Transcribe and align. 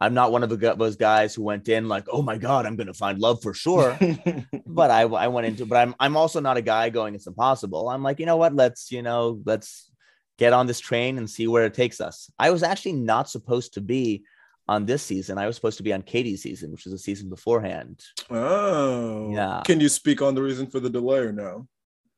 I'm 0.00 0.14
not 0.14 0.32
one 0.32 0.42
of 0.42 0.50
the, 0.50 0.74
those 0.76 0.96
guys 0.96 1.34
who 1.34 1.42
went 1.42 1.68
in 1.68 1.88
like, 1.88 2.06
oh 2.10 2.22
my 2.22 2.36
god, 2.36 2.66
I'm 2.66 2.76
gonna 2.76 2.94
find 2.94 3.18
love 3.18 3.42
for 3.42 3.54
sure. 3.54 3.96
but 4.66 4.90
I 4.90 5.02
I 5.02 5.28
went 5.28 5.46
into, 5.46 5.66
but 5.66 5.76
I'm 5.76 5.94
I'm 6.00 6.16
also 6.16 6.40
not 6.40 6.56
a 6.56 6.62
guy 6.62 6.90
going 6.90 7.14
it's 7.14 7.26
impossible. 7.26 7.88
I'm 7.88 8.02
like, 8.02 8.18
you 8.18 8.26
know 8.26 8.36
what? 8.36 8.54
Let's 8.54 8.90
you 8.90 9.02
know 9.02 9.40
let's 9.44 9.90
get 10.38 10.52
on 10.52 10.66
this 10.66 10.80
train 10.80 11.18
and 11.18 11.30
see 11.30 11.46
where 11.46 11.64
it 11.64 11.74
takes 11.74 12.00
us. 12.00 12.30
I 12.38 12.50
was 12.50 12.62
actually 12.62 12.94
not 12.94 13.30
supposed 13.30 13.74
to 13.74 13.80
be 13.80 14.24
on 14.66 14.86
this 14.86 15.02
season. 15.02 15.38
I 15.38 15.46
was 15.46 15.56
supposed 15.56 15.76
to 15.76 15.82
be 15.82 15.92
on 15.92 16.02
Katie's 16.02 16.42
season, 16.42 16.72
which 16.72 16.84
was 16.84 16.94
a 16.94 16.98
season 16.98 17.28
beforehand. 17.28 18.02
Oh, 18.30 19.30
Yeah. 19.32 19.62
Can 19.64 19.80
you 19.80 19.88
speak 19.88 20.22
on 20.22 20.34
the 20.34 20.42
reason 20.42 20.66
for 20.66 20.80
the 20.80 20.90
delay 20.90 21.18
or 21.18 21.32
no? 21.32 21.68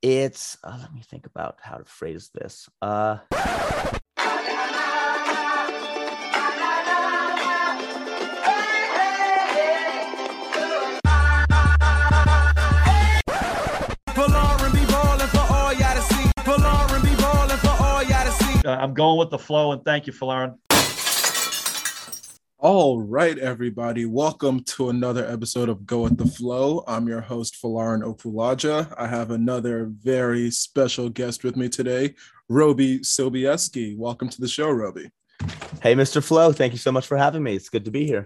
It's 0.02 0.56
uh, 0.62 0.78
let 0.80 0.94
me 0.94 1.02
think 1.02 1.26
about 1.26 1.58
how 1.60 1.78
to 1.78 1.84
phrase 1.84 2.30
this. 2.32 2.68
Uh, 2.80 3.18
Uh, 18.66 18.70
I'm 18.80 18.94
going 18.94 19.16
with 19.16 19.30
the 19.30 19.38
flow, 19.38 19.70
and 19.70 19.84
thank 19.84 20.08
you, 20.08 20.12
Falarin. 20.12 20.58
All 22.58 23.00
right, 23.00 23.38
everybody. 23.38 24.06
Welcome 24.06 24.64
to 24.64 24.90
another 24.90 25.24
episode 25.24 25.68
of 25.68 25.86
Go 25.86 26.00
with 26.00 26.16
the 26.16 26.26
Flow. 26.26 26.82
I'm 26.88 27.06
your 27.06 27.20
host, 27.20 27.62
Falarin 27.62 28.02
Okulaja. 28.02 28.92
I 28.98 29.06
have 29.06 29.30
another 29.30 29.92
very 30.02 30.50
special 30.50 31.08
guest 31.08 31.44
with 31.44 31.54
me 31.54 31.68
today, 31.68 32.16
Roby 32.48 32.98
Sobieski. 33.00 33.96
Welcome 33.96 34.28
to 34.30 34.40
the 34.40 34.48
show, 34.48 34.68
Roby. 34.70 35.12
hey, 35.80 35.94
Mr. 35.94 36.20
Flow. 36.20 36.50
thank 36.50 36.72
you 36.72 36.80
so 36.80 36.90
much 36.90 37.06
for 37.06 37.16
having 37.16 37.44
me. 37.44 37.54
It's 37.54 37.68
good 37.68 37.84
to 37.84 37.92
be 37.92 38.04
here. 38.04 38.24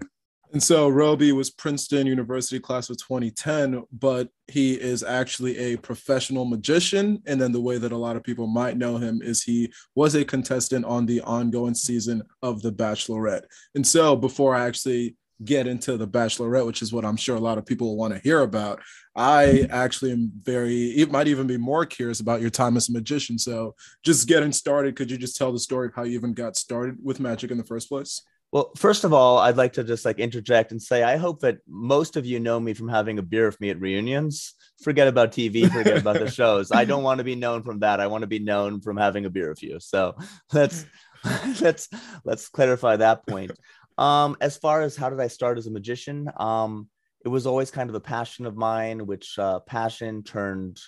And 0.53 0.61
so 0.61 0.89
Roby 0.89 1.31
was 1.31 1.49
Princeton 1.49 2.07
University 2.07 2.59
class 2.59 2.89
of 2.89 2.97
2010, 2.97 3.83
but 3.93 4.27
he 4.47 4.73
is 4.73 5.01
actually 5.01 5.57
a 5.57 5.77
professional 5.77 6.43
magician. 6.43 7.23
And 7.25 7.39
then 7.39 7.53
the 7.53 7.61
way 7.61 7.77
that 7.77 7.93
a 7.93 7.97
lot 7.97 8.17
of 8.17 8.23
people 8.23 8.47
might 8.47 8.77
know 8.77 8.97
him 8.97 9.21
is 9.21 9.41
he 9.41 9.71
was 9.95 10.13
a 10.13 10.25
contestant 10.25 10.83
on 10.83 11.05
the 11.05 11.21
ongoing 11.21 11.73
season 11.73 12.21
of 12.41 12.61
The 12.61 12.71
Bachelorette. 12.71 13.43
And 13.75 13.87
so 13.87 14.17
before 14.17 14.53
I 14.53 14.65
actually 14.65 15.15
get 15.45 15.67
into 15.67 15.95
The 15.95 16.07
Bachelorette, 16.07 16.65
which 16.65 16.81
is 16.81 16.91
what 16.91 17.05
I'm 17.05 17.15
sure 17.15 17.37
a 17.37 17.39
lot 17.39 17.57
of 17.57 17.65
people 17.65 17.87
will 17.87 17.97
want 17.97 18.13
to 18.13 18.19
hear 18.19 18.41
about, 18.41 18.81
I 19.15 19.67
actually 19.71 20.11
am 20.11 20.33
very, 20.41 20.87
it 20.91 21.11
might 21.11 21.29
even 21.29 21.47
be 21.47 21.57
more 21.57 21.85
curious 21.85 22.19
about 22.19 22.41
your 22.41 22.49
time 22.49 22.75
as 22.75 22.89
a 22.89 22.91
magician. 22.91 23.39
So 23.39 23.73
just 24.03 24.27
getting 24.27 24.51
started, 24.51 24.97
could 24.97 25.09
you 25.11 25.17
just 25.17 25.37
tell 25.37 25.53
the 25.53 25.59
story 25.59 25.87
of 25.87 25.95
how 25.95 26.03
you 26.03 26.15
even 26.15 26.33
got 26.33 26.57
started 26.57 26.97
with 27.01 27.21
magic 27.21 27.51
in 27.51 27.57
the 27.57 27.63
first 27.63 27.87
place? 27.87 28.21
Well, 28.51 28.71
first 28.75 29.05
of 29.05 29.13
all, 29.13 29.37
I'd 29.37 29.55
like 29.55 29.73
to 29.73 29.83
just 29.83 30.03
like 30.03 30.19
interject 30.19 30.71
and 30.71 30.81
say 30.81 31.03
I 31.03 31.15
hope 31.15 31.39
that 31.39 31.59
most 31.67 32.17
of 32.17 32.25
you 32.25 32.39
know 32.39 32.59
me 32.59 32.73
from 32.73 32.89
having 32.89 33.17
a 33.17 33.21
beer 33.21 33.45
with 33.45 33.61
me 33.61 33.69
at 33.69 33.79
reunions. 33.79 34.55
Forget 34.83 35.07
about 35.07 35.31
TV, 35.31 35.71
forget 35.71 35.97
about 35.97 36.19
the 36.19 36.29
shows. 36.29 36.71
I 36.71 36.83
don't 36.83 37.03
want 37.03 37.19
to 37.19 37.23
be 37.23 37.35
known 37.35 37.63
from 37.63 37.79
that. 37.79 38.01
I 38.01 38.07
want 38.07 38.23
to 38.23 38.27
be 38.27 38.39
known 38.39 38.81
from 38.81 38.97
having 38.97 39.25
a 39.25 39.29
beer 39.29 39.47
with 39.49 39.63
you. 39.63 39.79
So 39.79 40.15
let's 40.51 40.85
let's 41.61 41.87
let's 42.25 42.49
clarify 42.49 42.97
that 42.97 43.25
point. 43.25 43.51
Um, 43.97 44.35
as 44.41 44.57
far 44.57 44.81
as 44.81 44.97
how 44.97 45.09
did 45.09 45.21
I 45.21 45.27
start 45.27 45.57
as 45.57 45.67
a 45.67 45.71
magician? 45.71 46.29
Um, 46.37 46.89
it 47.23 47.29
was 47.29 47.45
always 47.45 47.71
kind 47.71 47.89
of 47.89 47.95
a 47.95 48.01
passion 48.01 48.45
of 48.45 48.57
mine, 48.57 49.05
which 49.05 49.37
uh, 49.37 49.59
passion 49.61 50.23
turned 50.23 50.79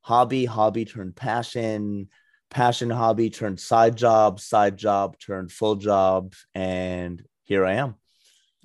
hobby, 0.00 0.44
hobby 0.44 0.84
turned 0.84 1.14
passion, 1.14 2.08
passion 2.50 2.90
hobby 2.90 3.30
turned 3.30 3.60
side 3.60 3.96
job, 3.96 4.40
side 4.40 4.76
job 4.76 5.18
turned 5.18 5.52
full 5.52 5.76
job, 5.76 6.34
and 6.54 7.22
here 7.44 7.64
I 7.64 7.74
am. 7.74 7.96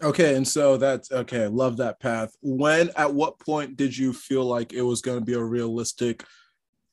Okay, 0.04 0.36
and 0.36 0.48
so 0.48 0.78
that's 0.78 1.12
okay. 1.12 1.48
Love 1.48 1.78
that 1.78 2.00
path. 2.00 2.36
When 2.42 2.90
at 2.96 3.14
what 3.14 3.40
point 3.40 3.78
did 3.78 3.96
you 3.96 4.14
feel 4.14 4.44
like 4.44 4.74
it 4.74 4.82
was 4.82 5.02
going 5.02 5.20
to 5.20 5.26
be 5.26 5.34
a 5.34 5.44
realistic 5.44 6.24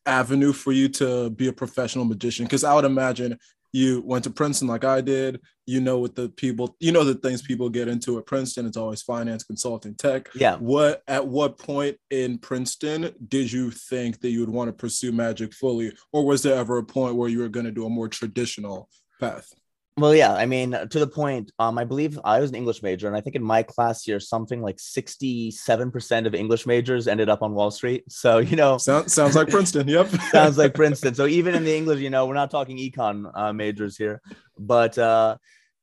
avenue 0.05 0.53
for 0.53 0.73
you 0.73 0.89
to 0.91 1.31
be 1.31 1.49
a 1.49 1.53
professional 1.53 2.05
magician? 2.05 2.45
Because 2.45 2.65
I 2.65 2.75
would 2.75 2.85
imagine 2.85 3.39
you 3.73 4.03
went 4.05 4.25
to 4.25 4.31
Princeton 4.31 4.69
like 4.69 4.85
I 4.85 5.01
did. 5.01 5.41
You 5.67 5.81
know 5.81 5.99
what 5.99 6.15
the 6.15 6.31
people, 6.31 6.77
you 6.81 6.93
know 6.93 7.05
the 7.05 7.15
things 7.15 7.43
people 7.43 7.69
get 7.69 7.89
into 7.89 8.19
at 8.19 8.27
Princeton. 8.27 8.67
It's 8.67 8.77
always 8.77 9.03
finance, 9.03 9.45
consulting, 9.45 9.95
tech. 9.95 10.29
Yeah. 10.35 10.57
What 10.57 11.03
at 11.07 11.27
what 11.27 11.59
point 11.59 11.99
in 12.11 12.39
Princeton 12.39 13.15
did 13.29 13.53
you 13.53 13.71
think 13.71 14.21
that 14.21 14.31
you 14.31 14.41
would 14.41 14.49
want 14.49 14.69
to 14.69 14.73
pursue 14.73 15.13
magic 15.13 15.53
fully, 15.53 15.93
or 16.13 16.25
was 16.25 16.43
there 16.43 16.57
ever 16.57 16.79
a 16.79 16.85
point 16.85 17.17
where 17.17 17.29
you 17.29 17.41
were 17.41 17.49
going 17.49 17.67
to 17.67 17.73
do 17.73 17.87
a 17.87 17.91
more 17.91 18.09
traditional 18.09 18.89
path? 19.21 19.53
Well, 19.99 20.15
yeah, 20.15 20.33
I 20.33 20.47
mean, 20.47 20.71
to 20.71 20.99
the 20.99 21.09
point, 21.09 21.51
um, 21.59 21.77
I 21.77 21.85
believe 21.85 22.21
I 22.23 22.39
was 22.39 22.51
an 22.51 22.57
English 22.57 22.83
major, 22.85 23.09
and 23.09 23.17
I 23.17 23.21
think 23.21 23.35
in 23.35 23.43
my 23.43 23.65
class 23.65 24.07
year, 24.07 24.21
something 24.21 24.63
like 24.63 24.77
67% 24.77 26.27
of 26.27 26.35
English 26.37 26.67
majors 26.67 27.09
ended 27.09 27.29
up 27.29 27.43
on 27.43 27.53
Wall 27.55 27.71
Street. 27.71 28.05
So, 28.19 28.39
you 28.39 28.57
know, 28.57 28.79
Sounds 28.79 29.13
sounds 29.13 29.37
like 29.37 29.49
Princeton. 29.49 29.87
Yep. 29.87 30.09
sounds 30.33 30.59
like 30.59 30.75
Princeton. 30.75 31.15
So 31.15 31.27
even 31.27 31.55
in 31.55 31.65
the 31.65 31.75
English, 31.75 32.01
you 32.01 32.11
know, 32.11 32.27
we're 32.27 32.35
not 32.35 32.51
talking 32.51 32.77
econ 32.77 33.31
uh, 33.33 33.53
majors 33.53 33.97
here, 33.97 34.21
but 34.59 34.99
uh, 34.99 35.37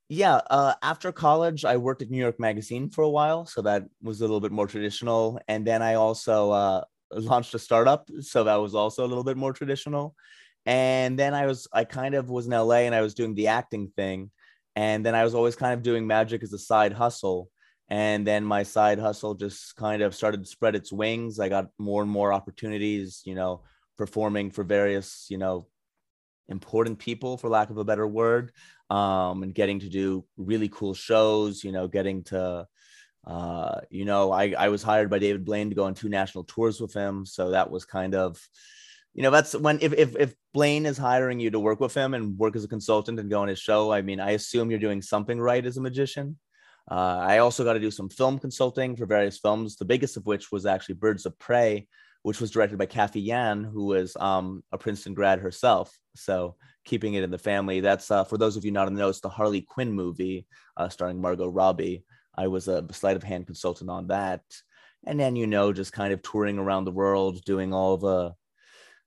yeah, 0.09 0.41
uh, 0.49 0.73
after 0.81 1.11
college, 1.11 1.65
I 1.65 1.77
worked 1.77 2.01
at 2.01 2.09
New 2.09 2.17
York 2.17 2.39
Magazine 2.39 2.89
for 2.89 3.03
a 3.03 3.09
while, 3.09 3.45
so 3.45 3.61
that 3.63 3.83
was 4.01 4.21
a 4.21 4.23
little 4.23 4.41
bit 4.41 4.51
more 4.51 4.67
traditional. 4.67 5.39
And 5.47 5.65
then 5.65 5.81
I 5.81 5.95
also 5.95 6.51
uh, 6.51 6.83
launched 7.11 7.53
a 7.55 7.59
startup, 7.59 8.09
so 8.19 8.43
that 8.43 8.55
was 8.55 8.75
also 8.75 9.05
a 9.05 9.07
little 9.07 9.23
bit 9.23 9.37
more 9.37 9.53
traditional. 9.53 10.15
And 10.65 11.17
then 11.17 11.33
I 11.33 11.45
was, 11.45 11.67
I 11.71 11.83
kind 11.83 12.15
of 12.15 12.29
was 12.29 12.47
in 12.47 12.51
LA, 12.51 12.85
and 12.85 12.95
I 12.95 13.01
was 13.01 13.13
doing 13.13 13.35
the 13.35 13.47
acting 13.47 13.91
thing, 13.95 14.31
and 14.75 15.05
then 15.05 15.15
I 15.15 15.23
was 15.23 15.35
always 15.35 15.55
kind 15.55 15.73
of 15.73 15.83
doing 15.83 16.07
magic 16.07 16.43
as 16.43 16.53
a 16.53 16.59
side 16.59 16.93
hustle. 16.93 17.49
And 17.87 18.25
then 18.25 18.43
my 18.43 18.63
side 18.63 18.97
hustle 18.97 19.35
just 19.35 19.75
kind 19.75 20.01
of 20.01 20.15
started 20.15 20.41
to 20.41 20.49
spread 20.49 20.75
its 20.75 20.91
wings. 20.91 21.39
I 21.39 21.49
got 21.49 21.67
more 21.77 22.01
and 22.01 22.09
more 22.09 22.33
opportunities, 22.33 23.21
you 23.25 23.35
know, 23.35 23.61
performing 23.95 24.49
for 24.49 24.63
various, 24.63 25.27
you 25.29 25.37
know, 25.37 25.67
important 26.47 26.97
people, 26.97 27.37
for 27.37 27.47
lack 27.47 27.69
of 27.69 27.77
a 27.77 27.83
better 27.83 28.07
word, 28.07 28.51
um, 28.89 29.43
and 29.43 29.53
getting 29.53 29.79
to 29.79 29.89
do 29.89 30.25
really 30.35 30.69
cool 30.69 30.95
shows, 30.95 31.63
you 31.63 31.71
know, 31.71 31.87
getting 31.87 32.23
to, 32.23 32.67
uh, 33.27 33.79
you 33.91 34.05
know, 34.05 34.31
I, 34.31 34.55
I 34.57 34.69
was 34.69 34.83
hired 34.83 35.09
by 35.09 35.19
David 35.19 35.45
Blaine 35.45 35.69
to 35.69 35.75
go 35.75 35.85
on 35.85 35.93
two 35.93 36.09
national 36.09 36.43
tours 36.43 36.81
with 36.81 36.93
him. 36.93 37.25
So 37.25 37.51
that 37.51 37.69
was 37.69 37.85
kind 37.85 38.15
of, 38.15 38.39
you 39.15 39.23
know, 39.23 39.31
that's 39.31 39.55
when, 39.55 39.79
if, 39.81 39.93
if, 39.93 40.15
if 40.17 40.35
Blaine 40.53 40.85
is 40.85 40.97
hiring 40.97 41.39
you 41.39 41.49
to 41.49 41.59
work 41.59 41.79
with 41.79 41.93
him 41.93 42.13
and 42.13 42.37
work 42.37 42.55
as 42.57 42.65
a 42.65 42.67
consultant 42.67 43.17
and 43.17 43.29
go 43.29 43.41
on 43.41 43.47
his 43.47 43.59
show, 43.59 43.91
I 43.91 44.01
mean, 44.01 44.19
I 44.19 44.31
assume 44.31 44.69
you're 44.69 44.79
doing 44.79 45.01
something 45.01 45.39
right 45.39 45.65
as 45.65 45.77
a 45.77 45.81
magician. 45.81 46.37
Uh, 46.91 47.17
I 47.21 47.37
also 47.37 47.63
got 47.63 47.73
to 47.73 47.79
do 47.79 47.91
some 47.91 48.09
film 48.09 48.37
consulting 48.37 48.95
for 48.95 49.05
various 49.05 49.39
films, 49.39 49.77
the 49.77 49.85
biggest 49.85 50.17
of 50.17 50.25
which 50.25 50.51
was 50.51 50.65
actually 50.65 50.95
Birds 50.95 51.25
of 51.25 51.39
Prey, 51.39 51.87
which 52.23 52.41
was 52.41 52.51
directed 52.51 52.77
by 52.77 52.87
Cathy 52.87 53.21
Yan, 53.21 53.63
who 53.63 53.85
was 53.85 54.17
um, 54.19 54.63
a 54.73 54.77
Princeton 54.77 55.13
grad 55.13 55.39
herself. 55.39 55.97
So 56.15 56.55
keeping 56.83 57.13
it 57.13 57.23
in 57.23 57.31
the 57.31 57.37
family. 57.37 57.79
That's 57.79 58.11
uh, 58.11 58.25
for 58.25 58.37
those 58.37 58.57
of 58.57 58.65
you 58.65 58.71
not 58.71 58.87
in 58.87 58.93
the 58.93 58.99
know, 58.99 59.09
it's 59.09 59.21
the 59.21 59.29
Harley 59.29 59.61
Quinn 59.61 59.93
movie 59.93 60.45
uh, 60.77 60.89
starring 60.89 61.21
Margot 61.21 61.47
Robbie. 61.47 62.03
I 62.37 62.47
was 62.47 62.67
a 62.67 62.85
sleight 62.91 63.15
of 63.15 63.23
hand 63.23 63.45
consultant 63.47 63.89
on 63.89 64.07
that, 64.07 64.41
and 65.07 65.19
then 65.19 65.35
you 65.35 65.47
know 65.47 65.73
just 65.73 65.93
kind 65.93 66.13
of 66.13 66.21
touring 66.21 66.59
around 66.59 66.83
the 66.83 66.91
world, 66.91 67.43
doing 67.45 67.73
all 67.73 67.97
the 67.97 68.33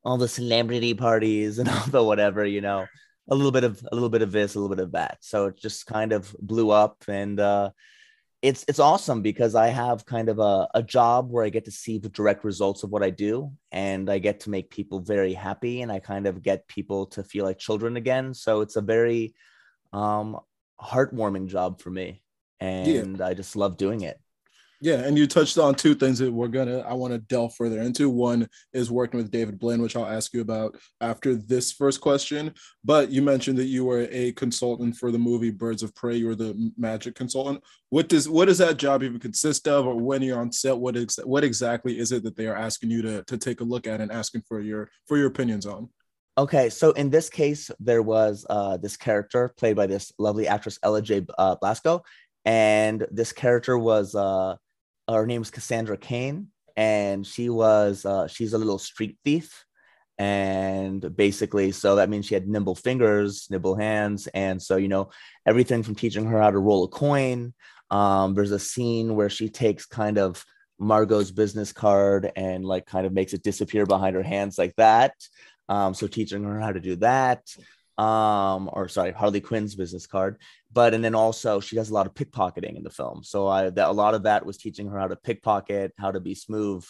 all 0.04 0.18
the 0.18 0.28
celebrity 0.28 0.94
parties 0.94 1.58
and 1.58 1.68
all 1.68 1.86
the 1.86 2.02
whatever, 2.02 2.44
you 2.44 2.60
know, 2.60 2.86
a 3.30 3.34
little 3.34 3.52
bit 3.52 3.64
of 3.64 3.82
a 3.90 3.94
little 3.94 4.08
bit 4.08 4.22
of 4.22 4.32
this, 4.32 4.54
a 4.54 4.60
little 4.60 4.74
bit 4.74 4.82
of 4.82 4.92
that. 4.92 5.18
So 5.20 5.46
it 5.46 5.58
just 5.58 5.86
kind 5.86 6.12
of 6.12 6.34
blew 6.40 6.70
up 6.70 7.04
and 7.08 7.38
uh 7.38 7.70
it's 8.40 8.64
it's 8.68 8.78
awesome 8.78 9.20
because 9.20 9.54
I 9.56 9.68
have 9.68 10.06
kind 10.06 10.28
of 10.28 10.38
a, 10.38 10.68
a 10.74 10.82
job 10.82 11.30
where 11.30 11.44
I 11.44 11.48
get 11.48 11.64
to 11.64 11.72
see 11.72 11.98
the 11.98 12.08
direct 12.08 12.44
results 12.44 12.84
of 12.84 12.90
what 12.90 13.02
I 13.02 13.10
do 13.10 13.52
and 13.72 14.08
I 14.08 14.18
get 14.18 14.40
to 14.40 14.50
make 14.50 14.70
people 14.70 15.00
very 15.00 15.34
happy 15.34 15.82
and 15.82 15.90
I 15.90 15.98
kind 15.98 16.26
of 16.26 16.42
get 16.42 16.68
people 16.68 17.06
to 17.06 17.24
feel 17.24 17.44
like 17.44 17.58
children 17.58 17.96
again. 17.96 18.34
So 18.34 18.60
it's 18.60 18.76
a 18.76 18.80
very 18.80 19.34
um 19.92 20.38
heartwarming 20.80 21.48
job 21.48 21.80
for 21.80 21.90
me. 21.90 22.22
And 22.60 23.20
I 23.20 23.34
just 23.34 23.56
love 23.56 23.76
doing 23.76 24.02
it. 24.02 24.20
Yeah, 24.80 25.00
and 25.00 25.18
you 25.18 25.26
touched 25.26 25.58
on 25.58 25.74
two 25.74 25.94
things 25.96 26.20
that 26.20 26.32
we're 26.32 26.46
gonna 26.46 26.80
I 26.80 26.92
want 26.92 27.12
to 27.12 27.18
delve 27.18 27.54
further 27.56 27.80
into. 27.80 28.08
One 28.08 28.48
is 28.72 28.92
working 28.92 29.18
with 29.18 29.30
David 29.30 29.58
Blaine, 29.58 29.82
which 29.82 29.96
I'll 29.96 30.06
ask 30.06 30.32
you 30.32 30.40
about 30.40 30.76
after 31.00 31.34
this 31.34 31.72
first 31.72 32.00
question. 32.00 32.54
But 32.84 33.10
you 33.10 33.20
mentioned 33.20 33.58
that 33.58 33.64
you 33.64 33.84
were 33.84 34.06
a 34.10 34.32
consultant 34.32 34.96
for 34.96 35.10
the 35.10 35.18
movie 35.18 35.50
Birds 35.50 35.82
of 35.82 35.94
Prey. 35.96 36.16
You 36.16 36.28
were 36.28 36.36
the 36.36 36.72
magic 36.78 37.16
consultant. 37.16 37.64
What 37.90 38.08
does 38.08 38.28
what 38.28 38.44
does 38.44 38.58
that 38.58 38.76
job 38.76 39.02
even 39.02 39.18
consist 39.18 39.66
of, 39.66 39.84
or 39.84 39.96
when 39.96 40.22
you're 40.22 40.38
on 40.40 40.52
set, 40.52 40.78
what 40.78 40.96
ex- 40.96 41.18
what 41.24 41.42
exactly 41.42 41.98
is 41.98 42.12
it 42.12 42.22
that 42.22 42.36
they 42.36 42.46
are 42.46 42.56
asking 42.56 42.90
you 42.90 43.02
to 43.02 43.24
to 43.24 43.36
take 43.36 43.60
a 43.60 43.64
look 43.64 43.88
at 43.88 44.00
and 44.00 44.12
asking 44.12 44.42
for 44.42 44.60
your 44.60 44.90
for 45.08 45.16
your 45.16 45.26
opinions 45.26 45.66
on? 45.66 45.88
Okay, 46.38 46.70
so 46.70 46.92
in 46.92 47.10
this 47.10 47.28
case, 47.28 47.68
there 47.80 48.02
was 48.02 48.46
uh, 48.48 48.76
this 48.76 48.96
character 48.96 49.52
played 49.56 49.74
by 49.74 49.88
this 49.88 50.12
lovely 50.20 50.46
actress 50.46 50.78
Ella 50.84 51.02
J. 51.02 51.26
Uh, 51.36 51.56
Basco, 51.60 52.04
and 52.44 53.04
this 53.10 53.32
character 53.32 53.76
was 53.76 54.14
uh, 54.14 54.54
her 55.08 55.26
name 55.26 55.40
was 55.40 55.50
Cassandra 55.50 55.96
Cain, 55.96 56.48
and 56.76 57.26
she 57.26 57.48
was 57.48 58.04
uh, 58.04 58.28
she's 58.28 58.52
a 58.52 58.58
little 58.58 58.78
street 58.78 59.18
thief, 59.24 59.64
and 60.18 61.16
basically 61.16 61.72
so 61.72 61.96
that 61.96 62.08
means 62.08 62.26
she 62.26 62.34
had 62.34 62.48
nimble 62.48 62.74
fingers 62.74 63.48
nimble 63.50 63.76
hands. 63.76 64.26
And 64.28 64.60
so 64.60 64.76
you 64.76 64.88
know 64.88 65.10
everything 65.46 65.82
from 65.82 65.94
teaching 65.94 66.26
her 66.26 66.40
how 66.40 66.50
to 66.50 66.58
roll 66.58 66.84
a 66.84 66.88
coin 66.88 67.54
um, 67.90 68.34
there's 68.34 68.52
a 68.52 68.58
scene 68.58 69.14
where 69.14 69.30
she 69.30 69.48
takes 69.48 69.86
kind 69.86 70.18
of 70.18 70.44
margot's 70.78 71.30
business 71.30 71.72
card 71.72 72.30
and 72.36 72.64
like 72.64 72.86
kind 72.86 73.06
of 73.06 73.12
makes 73.12 73.32
it 73.32 73.42
disappear 73.42 73.86
behind 73.86 74.14
her 74.14 74.22
hands 74.22 74.58
like 74.58 74.74
that. 74.76 75.14
Um, 75.68 75.94
so 75.94 76.06
teaching 76.06 76.44
her 76.44 76.60
how 76.60 76.72
to 76.72 76.80
do 76.80 76.96
that. 76.96 77.42
Um, 77.96 78.70
or 78.72 78.86
sorry 78.86 79.10
harley 79.10 79.40
quinn's 79.40 79.74
business 79.74 80.06
card 80.06 80.36
but 80.72 80.94
and 80.94 81.04
then 81.04 81.14
also 81.14 81.60
she 81.60 81.76
does 81.76 81.90
a 81.90 81.94
lot 81.94 82.06
of 82.06 82.14
pickpocketing 82.14 82.76
in 82.76 82.82
the 82.82 82.90
film 82.90 83.22
so 83.22 83.46
i 83.46 83.70
that 83.70 83.88
a 83.88 83.92
lot 83.92 84.14
of 84.14 84.22
that 84.24 84.44
was 84.44 84.56
teaching 84.56 84.88
her 84.88 84.98
how 84.98 85.08
to 85.08 85.16
pickpocket 85.16 85.92
how 85.98 86.10
to 86.10 86.20
be 86.20 86.34
smooth 86.34 86.84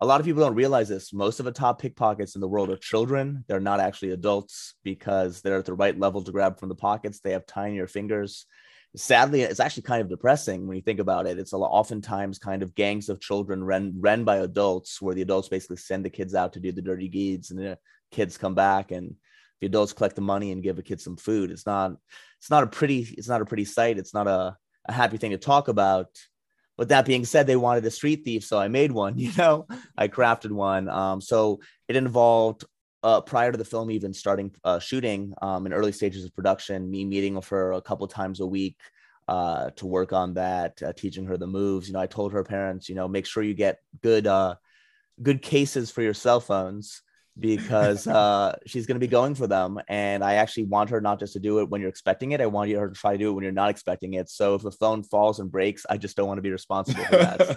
a 0.00 0.06
lot 0.06 0.20
of 0.20 0.26
people 0.26 0.42
don't 0.42 0.54
realize 0.54 0.88
this. 0.88 1.12
Most 1.12 1.40
of 1.40 1.46
the 1.46 1.52
top 1.52 1.80
pickpockets 1.80 2.34
in 2.34 2.40
the 2.40 2.48
world 2.48 2.70
are 2.70 2.76
children. 2.76 3.44
They're 3.48 3.60
not 3.60 3.80
actually 3.80 4.10
adults 4.10 4.74
because 4.84 5.40
they're 5.40 5.58
at 5.58 5.64
the 5.64 5.74
right 5.74 5.98
level 5.98 6.22
to 6.22 6.32
grab 6.32 6.58
from 6.58 6.68
the 6.68 6.74
pockets. 6.74 7.20
They 7.20 7.32
have 7.32 7.46
tinier 7.46 7.86
fingers. 7.86 8.44
Sadly, 8.94 9.42
it's 9.42 9.60
actually 9.60 9.84
kind 9.84 10.02
of 10.02 10.08
depressing 10.08 10.66
when 10.66 10.76
you 10.76 10.82
think 10.82 11.00
about 11.00 11.26
it. 11.26 11.38
It's 11.38 11.52
a 11.52 11.56
lot, 11.56 11.70
oftentimes 11.70 12.38
kind 12.38 12.62
of 12.62 12.74
gangs 12.74 13.08
of 13.08 13.20
children 13.20 13.64
run 13.64 13.94
run 13.98 14.24
by 14.24 14.36
adults, 14.36 15.00
where 15.00 15.14
the 15.14 15.22
adults 15.22 15.48
basically 15.48 15.76
send 15.76 16.04
the 16.04 16.10
kids 16.10 16.34
out 16.34 16.54
to 16.54 16.60
do 16.60 16.72
the 16.72 16.82
dirty 16.82 17.08
deeds, 17.08 17.50
and 17.50 17.58
the 17.60 17.78
kids 18.10 18.38
come 18.38 18.54
back, 18.54 18.92
and 18.92 19.16
the 19.60 19.66
adults 19.66 19.92
collect 19.92 20.16
the 20.16 20.22
money 20.22 20.52
and 20.52 20.62
give 20.62 20.78
a 20.78 20.82
kid 20.82 21.00
some 21.00 21.16
food. 21.16 21.50
It's 21.50 21.66
not 21.66 21.92
it's 22.38 22.50
not 22.50 22.62
a 22.62 22.66
pretty 22.66 23.00
it's 23.16 23.28
not 23.28 23.42
a 23.42 23.46
pretty 23.46 23.64
sight. 23.64 23.98
It's 23.98 24.14
not 24.14 24.26
a, 24.26 24.56
a 24.86 24.92
happy 24.92 25.16
thing 25.16 25.32
to 25.32 25.38
talk 25.38 25.68
about 25.68 26.08
but 26.76 26.90
that 26.90 27.06
being 27.06 27.24
said, 27.24 27.46
they 27.46 27.56
wanted 27.56 27.84
a 27.86 27.90
street 27.90 28.22
thief, 28.24 28.44
so 28.44 28.58
I 28.58 28.68
made 28.68 28.92
one. 28.92 29.18
You 29.26 29.32
know, 29.36 29.66
I 29.96 30.08
crafted 30.08 30.52
one. 30.52 30.88
Um, 30.88 31.20
so 31.20 31.60
it 31.88 31.96
involved 31.96 32.64
uh, 33.02 33.20
prior 33.20 33.50
to 33.50 33.58
the 33.58 33.64
film 33.64 33.90
even 33.90 34.12
starting 34.12 34.54
uh, 34.62 34.78
shooting 34.78 35.32
um, 35.42 35.66
in 35.66 35.72
early 35.72 35.92
stages 35.92 36.24
of 36.24 36.34
production, 36.34 36.90
me 36.90 37.04
meeting 37.04 37.34
with 37.34 37.48
her 37.48 37.72
a 37.72 37.82
couple 37.82 38.06
times 38.06 38.40
a 38.40 38.46
week 38.46 38.76
uh, 39.28 39.70
to 39.76 39.86
work 39.86 40.12
on 40.12 40.34
that, 40.34 40.80
uh, 40.82 40.92
teaching 40.92 41.26
her 41.26 41.36
the 41.36 41.46
moves. 41.46 41.88
You 41.88 41.94
know, 41.94 42.00
I 42.00 42.06
told 42.06 42.32
her 42.32 42.44
parents, 42.44 42.88
you 42.88 42.94
know, 42.94 43.08
make 43.08 43.26
sure 43.26 43.42
you 43.42 43.54
get 43.54 43.78
good 44.02 44.26
uh, 44.26 44.56
good 45.22 45.42
cases 45.42 45.90
for 45.90 46.02
your 46.02 46.14
cell 46.14 46.40
phones 46.40 47.02
because 47.38 48.06
uh, 48.06 48.56
she's 48.66 48.86
going 48.86 48.96
to 48.96 49.00
be 49.00 49.06
going 49.06 49.34
for 49.34 49.46
them. 49.46 49.78
And 49.88 50.24
I 50.24 50.34
actually 50.34 50.64
want 50.64 50.90
her 50.90 51.00
not 51.00 51.18
just 51.18 51.34
to 51.34 51.38
do 51.38 51.60
it 51.60 51.68
when 51.68 51.80
you're 51.80 51.90
expecting 51.90 52.32
it. 52.32 52.40
I 52.40 52.46
want 52.46 52.70
her 52.70 52.88
to 52.88 52.94
try 52.94 53.12
to 53.12 53.18
do 53.18 53.30
it 53.30 53.32
when 53.32 53.42
you're 53.42 53.52
not 53.52 53.70
expecting 53.70 54.14
it. 54.14 54.30
So 54.30 54.54
if 54.54 54.62
the 54.62 54.70
phone 54.70 55.02
falls 55.02 55.38
and 55.38 55.50
breaks, 55.50 55.84
I 55.88 55.98
just 55.98 56.16
don't 56.16 56.26
want 56.26 56.38
to 56.38 56.42
be 56.42 56.50
responsible 56.50 57.04
for 57.04 57.16
that. 57.16 57.46
So 57.46 57.56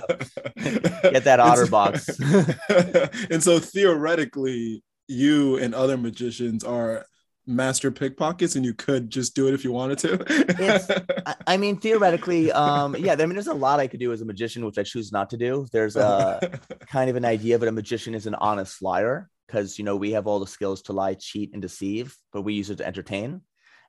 get 1.12 1.24
that 1.24 1.40
OtterBox. 1.40 3.30
and 3.32 3.42
so 3.42 3.60
theoretically, 3.60 4.84
you 5.08 5.58
and 5.58 5.74
other 5.74 5.98
magicians 5.98 6.64
are 6.64 7.06
master 7.48 7.90
pickpockets 7.90 8.56
and 8.56 8.64
you 8.64 8.76
could 8.76 9.10
just 9.10 9.36
do 9.36 9.48
it 9.48 9.56
if 9.56 9.64
you 9.64 9.72
wanted 9.72 9.98
to 9.98 11.36
i 11.48 11.58
mean 11.58 11.78
theoretically 11.78 12.52
um 12.52 12.96
yeah 12.96 13.14
i 13.14 13.16
mean 13.16 13.30
there's 13.30 13.48
a 13.48 13.54
lot 13.54 13.80
i 13.80 13.88
could 13.88 14.00
do 14.00 14.14
as 14.14 14.22
a 14.22 14.26
magician 14.26 14.64
which 14.64 14.78
i 14.78 14.84
choose 14.84 15.12
not 15.12 15.32
to 15.32 15.38
do 15.38 15.66
there's 15.72 15.96
a 15.96 16.60
kind 16.92 17.10
of 17.10 17.16
an 17.16 17.26
idea 17.26 17.58
that 17.58 17.68
a 17.68 17.72
magician 17.72 18.14
is 18.14 18.28
an 18.28 18.36
honest 18.36 18.84
liar 18.84 19.28
because 19.50 19.80
you 19.80 19.86
know 19.86 19.96
we 19.96 20.12
have 20.12 20.28
all 20.28 20.40
the 20.40 20.48
skills 20.48 20.84
to 20.84 20.94
lie, 20.94 21.16
cheat, 21.16 21.52
and 21.54 21.62
deceive, 21.62 22.16
but 22.32 22.44
we 22.44 22.54
use 22.54 22.70
it 22.70 22.78
to 22.78 22.88
entertain. 22.88 23.42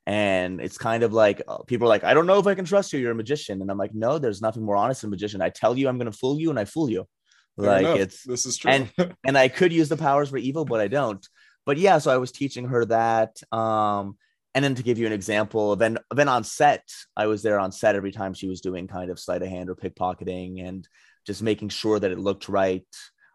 And 0.07 0.61
it's 0.61 0.79
kind 0.79 1.03
of 1.03 1.13
like 1.13 1.43
uh, 1.47 1.59
people 1.65 1.87
are 1.87 1.91
like, 1.91 2.05
I 2.05 2.15
don't 2.15 2.27
know 2.27 2.39
if 2.39 2.47
I 2.47 2.55
can 2.55 2.65
trust 2.65 2.93
you. 2.93 2.99
You're 2.99 3.13
a 3.13 3.15
magician, 3.15 3.61
and 3.61 3.71
I'm 3.71 3.79
like, 3.79 3.95
no, 3.95 4.19
there's 4.19 4.41
nothing 4.41 4.65
more 4.65 4.77
honest 4.77 5.03
than 5.03 5.09
a 5.09 5.13
magician. 5.13 5.43
I 5.43 5.51
tell 5.51 5.77
you 5.77 5.89
I'm 5.89 5.99
going 5.99 6.11
to 6.11 6.17
fool 6.17 6.41
you, 6.41 6.51
and 6.51 6.59
I 6.59 6.65
fool 6.65 6.91
you. 6.91 7.07
Fair 7.59 7.67
like 7.67 7.83
enough. 7.83 7.99
it's 7.99 8.25
this 8.25 8.47
is 8.47 8.57
true, 8.57 8.71
and 8.71 8.91
and 9.27 9.37
I 9.37 9.49
could 9.49 9.73
use 9.73 9.89
the 9.89 9.97
powers 9.97 10.31
for 10.31 10.39
evil, 10.39 10.65
but 10.65 10.81
I 10.81 10.89
don't. 10.89 11.27
But 11.67 11.77
yeah, 11.77 11.99
so 11.99 12.11
I 12.11 12.17
was 12.17 12.33
teaching 12.33 12.67
her 12.69 12.85
that. 12.87 13.37
Um, 13.53 14.17
and 14.55 14.65
then 14.65 14.75
to 14.75 14.83
give 14.83 14.99
you 14.99 15.07
an 15.07 15.13
example, 15.13 15.77
then 15.77 15.99
then 16.13 16.29
on 16.29 16.43
set, 16.43 16.89
I 17.17 17.27
was 17.27 17.43
there 17.43 17.61
on 17.61 17.71
set 17.71 17.95
every 17.95 18.11
time 18.11 18.35
she 18.35 18.49
was 18.49 18.61
doing 18.61 18.89
kind 18.89 19.11
of 19.11 19.21
sleight 19.21 19.43
of 19.43 19.49
hand 19.49 19.71
or 19.71 19.77
pickpocketing, 19.77 20.67
and 20.67 20.89
just 21.27 21.43
making 21.43 21.69
sure 21.69 22.01
that 22.01 22.11
it 22.11 22.19
looked 22.19 22.49
right. 22.49 22.87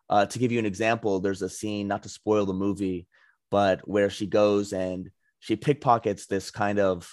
Uh, 0.10 0.26
to 0.26 0.40
give 0.40 0.52
you 0.52 0.60
an 0.60 0.66
example, 0.66 1.20
there's 1.20 1.42
a 1.42 1.50
scene, 1.50 1.88
not 1.88 2.04
to 2.04 2.10
spoil 2.10 2.46
the 2.46 2.54
movie, 2.54 3.08
but 3.52 3.88
where 3.88 4.10
she 4.10 4.28
goes 4.28 4.74
and 4.74 5.10
she 5.40 5.56
pickpockets 5.56 6.26
this 6.26 6.52
kind 6.52 6.80
of 6.80 7.10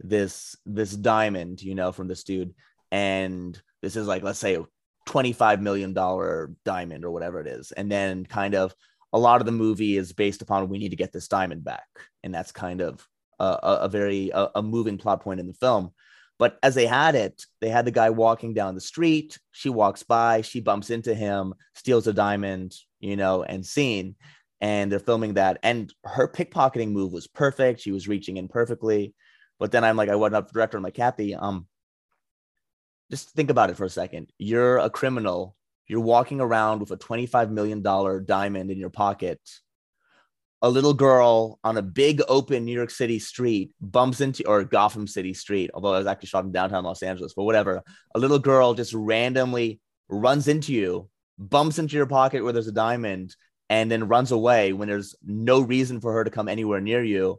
this 0.00 0.56
this 0.66 0.92
diamond, 0.92 1.62
you 1.62 1.74
know, 1.74 1.92
from 1.92 2.08
this 2.08 2.24
dude, 2.24 2.54
and 2.90 3.60
this 3.82 3.96
is 3.96 4.06
like 4.06 4.22
let's 4.22 4.38
say 4.38 4.56
a 4.56 4.64
25 5.06 5.60
million 5.60 5.92
dollar 5.92 6.52
diamond 6.64 7.04
or 7.04 7.10
whatever 7.10 7.40
it 7.40 7.46
is, 7.46 7.72
and 7.72 7.90
then 7.90 8.24
kind 8.26 8.54
of 8.54 8.74
a 9.12 9.18
lot 9.18 9.40
of 9.40 9.46
the 9.46 9.52
movie 9.52 9.96
is 9.96 10.12
based 10.12 10.42
upon 10.42 10.68
we 10.68 10.78
need 10.78 10.90
to 10.90 10.96
get 10.96 11.12
this 11.12 11.28
diamond 11.28 11.64
back, 11.64 11.86
and 12.22 12.34
that's 12.34 12.52
kind 12.52 12.80
of 12.80 13.06
a, 13.38 13.44
a, 13.44 13.78
a 13.82 13.88
very 13.88 14.30
a, 14.34 14.50
a 14.56 14.62
moving 14.62 14.98
plot 14.98 15.22
point 15.22 15.40
in 15.40 15.46
the 15.46 15.54
film. 15.54 15.92
But 16.38 16.58
as 16.62 16.74
they 16.74 16.86
had 16.86 17.14
it, 17.14 17.44
they 17.60 17.68
had 17.68 17.84
the 17.84 17.90
guy 17.90 18.10
walking 18.10 18.54
down 18.54 18.74
the 18.74 18.80
street. 18.80 19.38
She 19.52 19.68
walks 19.68 20.02
by, 20.02 20.40
she 20.40 20.60
bumps 20.60 20.90
into 20.90 21.14
him, 21.14 21.54
steals 21.74 22.06
a 22.06 22.12
diamond, 22.12 22.74
you 22.98 23.16
know, 23.16 23.44
and 23.44 23.64
scene. 23.64 24.16
And 24.60 24.90
they're 24.90 24.98
filming 24.98 25.34
that. 25.34 25.58
And 25.62 25.92
her 26.04 26.26
pickpocketing 26.26 26.90
move 26.90 27.12
was 27.12 27.26
perfect. 27.26 27.80
She 27.80 27.92
was 27.92 28.08
reaching 28.08 28.36
in 28.36 28.48
perfectly. 28.48 29.14
But 29.58 29.70
then 29.70 29.84
I'm 29.84 29.96
like, 29.96 30.08
I 30.08 30.16
went 30.16 30.34
up 30.34 30.48
to 30.48 30.52
the 30.52 30.58
director. 30.58 30.76
I'm 30.76 30.82
like, 30.82 30.94
Cathy, 30.94 31.34
um, 31.34 31.66
just 33.10 33.30
think 33.30 33.50
about 33.50 33.70
it 33.70 33.76
for 33.76 33.84
a 33.84 33.90
second. 33.90 34.32
You're 34.38 34.78
a 34.78 34.90
criminal. 34.90 35.54
You're 35.86 36.00
walking 36.00 36.40
around 36.40 36.80
with 36.80 36.90
a 36.90 36.96
$25 36.96 37.50
million 37.50 37.82
diamond 38.24 38.70
in 38.70 38.78
your 38.78 38.90
pocket 38.90 39.40
a 40.64 40.70
little 40.70 40.94
girl 40.94 41.58
on 41.62 41.76
a 41.76 41.82
big 41.82 42.22
open 42.26 42.64
New 42.64 42.72
York 42.72 42.88
City 42.88 43.18
street 43.18 43.72
bumps 43.82 44.22
into, 44.22 44.48
or 44.48 44.64
Gotham 44.64 45.06
City 45.06 45.34
street, 45.34 45.70
although 45.74 45.92
I 45.92 45.98
was 45.98 46.06
actually 46.06 46.28
shot 46.28 46.46
in 46.46 46.52
downtown 46.52 46.84
Los 46.84 47.02
Angeles, 47.02 47.34
but 47.36 47.44
whatever. 47.44 47.82
A 48.14 48.18
little 48.18 48.38
girl 48.38 48.72
just 48.72 48.94
randomly 48.94 49.78
runs 50.08 50.48
into 50.48 50.72
you, 50.72 51.10
bumps 51.38 51.78
into 51.78 51.96
your 51.96 52.06
pocket 52.06 52.42
where 52.42 52.54
there's 52.54 52.66
a 52.66 52.72
diamond, 52.72 53.36
and 53.68 53.90
then 53.90 54.08
runs 54.08 54.32
away 54.32 54.72
when 54.72 54.88
there's 54.88 55.14
no 55.22 55.60
reason 55.60 56.00
for 56.00 56.14
her 56.14 56.24
to 56.24 56.30
come 56.30 56.48
anywhere 56.48 56.80
near 56.80 57.04
you. 57.04 57.38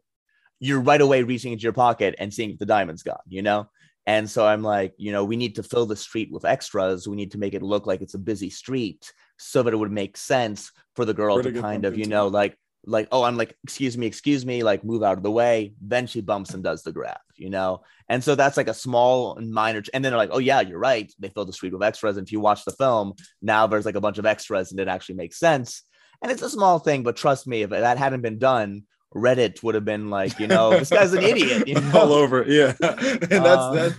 You're 0.60 0.82
right 0.82 1.02
away 1.02 1.24
reaching 1.24 1.52
into 1.52 1.64
your 1.64 1.74
pocket 1.74 2.14
and 2.20 2.32
seeing 2.32 2.52
if 2.52 2.60
the 2.60 2.68
diamond's 2.68 3.02
gone, 3.02 3.18
you 3.28 3.42
know? 3.42 3.68
And 4.06 4.30
so 4.30 4.46
I'm 4.46 4.62
like, 4.62 4.94
you 4.98 5.12
know, 5.12 5.26
we 5.26 5.36
need 5.36 5.56
to 5.56 5.64
fill 5.64 5.88
the 5.88 5.96
street 5.96 6.32
with 6.32 6.46
extras. 6.46 7.08
We 7.08 7.16
need 7.16 7.32
to 7.32 7.40
make 7.40 7.56
it 7.56 7.64
look 7.64 7.88
like 7.88 8.04
it's 8.04 8.14
a 8.14 8.20
busy 8.20 8.52
street 8.52 9.12
so 9.40 9.64
that 9.64 9.74
it 9.74 9.78
would 9.78 9.92
make 9.92 10.16
sense 10.16 10.72
for 10.96 11.06
the 11.06 11.14
girl 11.16 11.42
to 11.42 11.52
kind 11.60 11.86
of, 11.86 11.98
you 11.98 12.06
know, 12.06 12.28
like 12.28 12.56
like, 12.86 13.08
oh, 13.12 13.24
I'm 13.24 13.38
like, 13.38 13.58
excuse 13.64 13.98
me, 13.98 14.06
excuse 14.06 14.46
me, 14.46 14.64
like 14.64 14.84
move 14.84 15.04
out 15.04 15.18
of 15.18 15.24
the 15.24 15.32
way. 15.32 15.74
Then 15.82 16.08
she 16.08 16.22
bumps 16.22 16.54
and 16.54 16.64
does 16.64 16.84
the 16.84 16.92
grab, 16.92 17.18
you 17.36 17.50
know? 17.50 17.82
And 18.10 18.24
so 18.24 18.36
that's 18.36 18.58
like 18.58 18.68
a 18.68 18.74
small 18.74 19.38
and 19.38 19.52
minor. 19.52 19.84
And 19.94 20.04
then 20.04 20.12
they're 20.12 20.18
like, 20.18 20.30
oh, 20.32 20.40
yeah, 20.40 20.62
you're 20.62 20.80
right. 20.80 21.12
They 21.20 21.30
filled 21.30 21.48
the 21.48 21.54
street 21.54 21.74
with 21.74 21.84
extras. 21.84 22.18
And 22.18 22.28
if 22.28 22.32
you 22.32 22.40
watch 22.40 22.66
the 22.66 22.72
film, 22.72 23.14
now 23.42 23.68
there's 23.68 23.86
like 23.86 23.96
a 23.96 24.02
bunch 24.02 24.18
of 24.18 24.26
extras 24.26 24.72
and 24.72 24.80
it 24.80 24.88
actually 24.88 25.16
makes 25.16 25.40
sense. 25.40 25.84
And 26.22 26.32
it's 26.32 26.42
a 26.42 26.50
small 26.50 26.80
thing, 26.80 27.04
but 27.04 27.18
trust 27.18 27.48
me, 27.48 27.64
if 27.64 27.70
that 27.72 27.98
hadn't 27.98 28.22
been 28.22 28.40
done, 28.40 28.84
Reddit 29.16 29.64
would 29.64 29.76
have 29.76 29.86
been 29.86 30.10
like, 30.10 30.40
you 30.40 30.48
know, 30.48 30.72
this 30.72 30.90
guy's 30.90 31.14
an 31.14 31.24
idiot. 31.24 31.68
You 31.68 31.76
know? 31.82 32.00
All 32.00 32.14
over. 32.14 32.44
Yeah. 32.48 32.74
and 32.82 33.22
that's 33.22 33.62
um, 33.62 33.76
that 33.76 33.96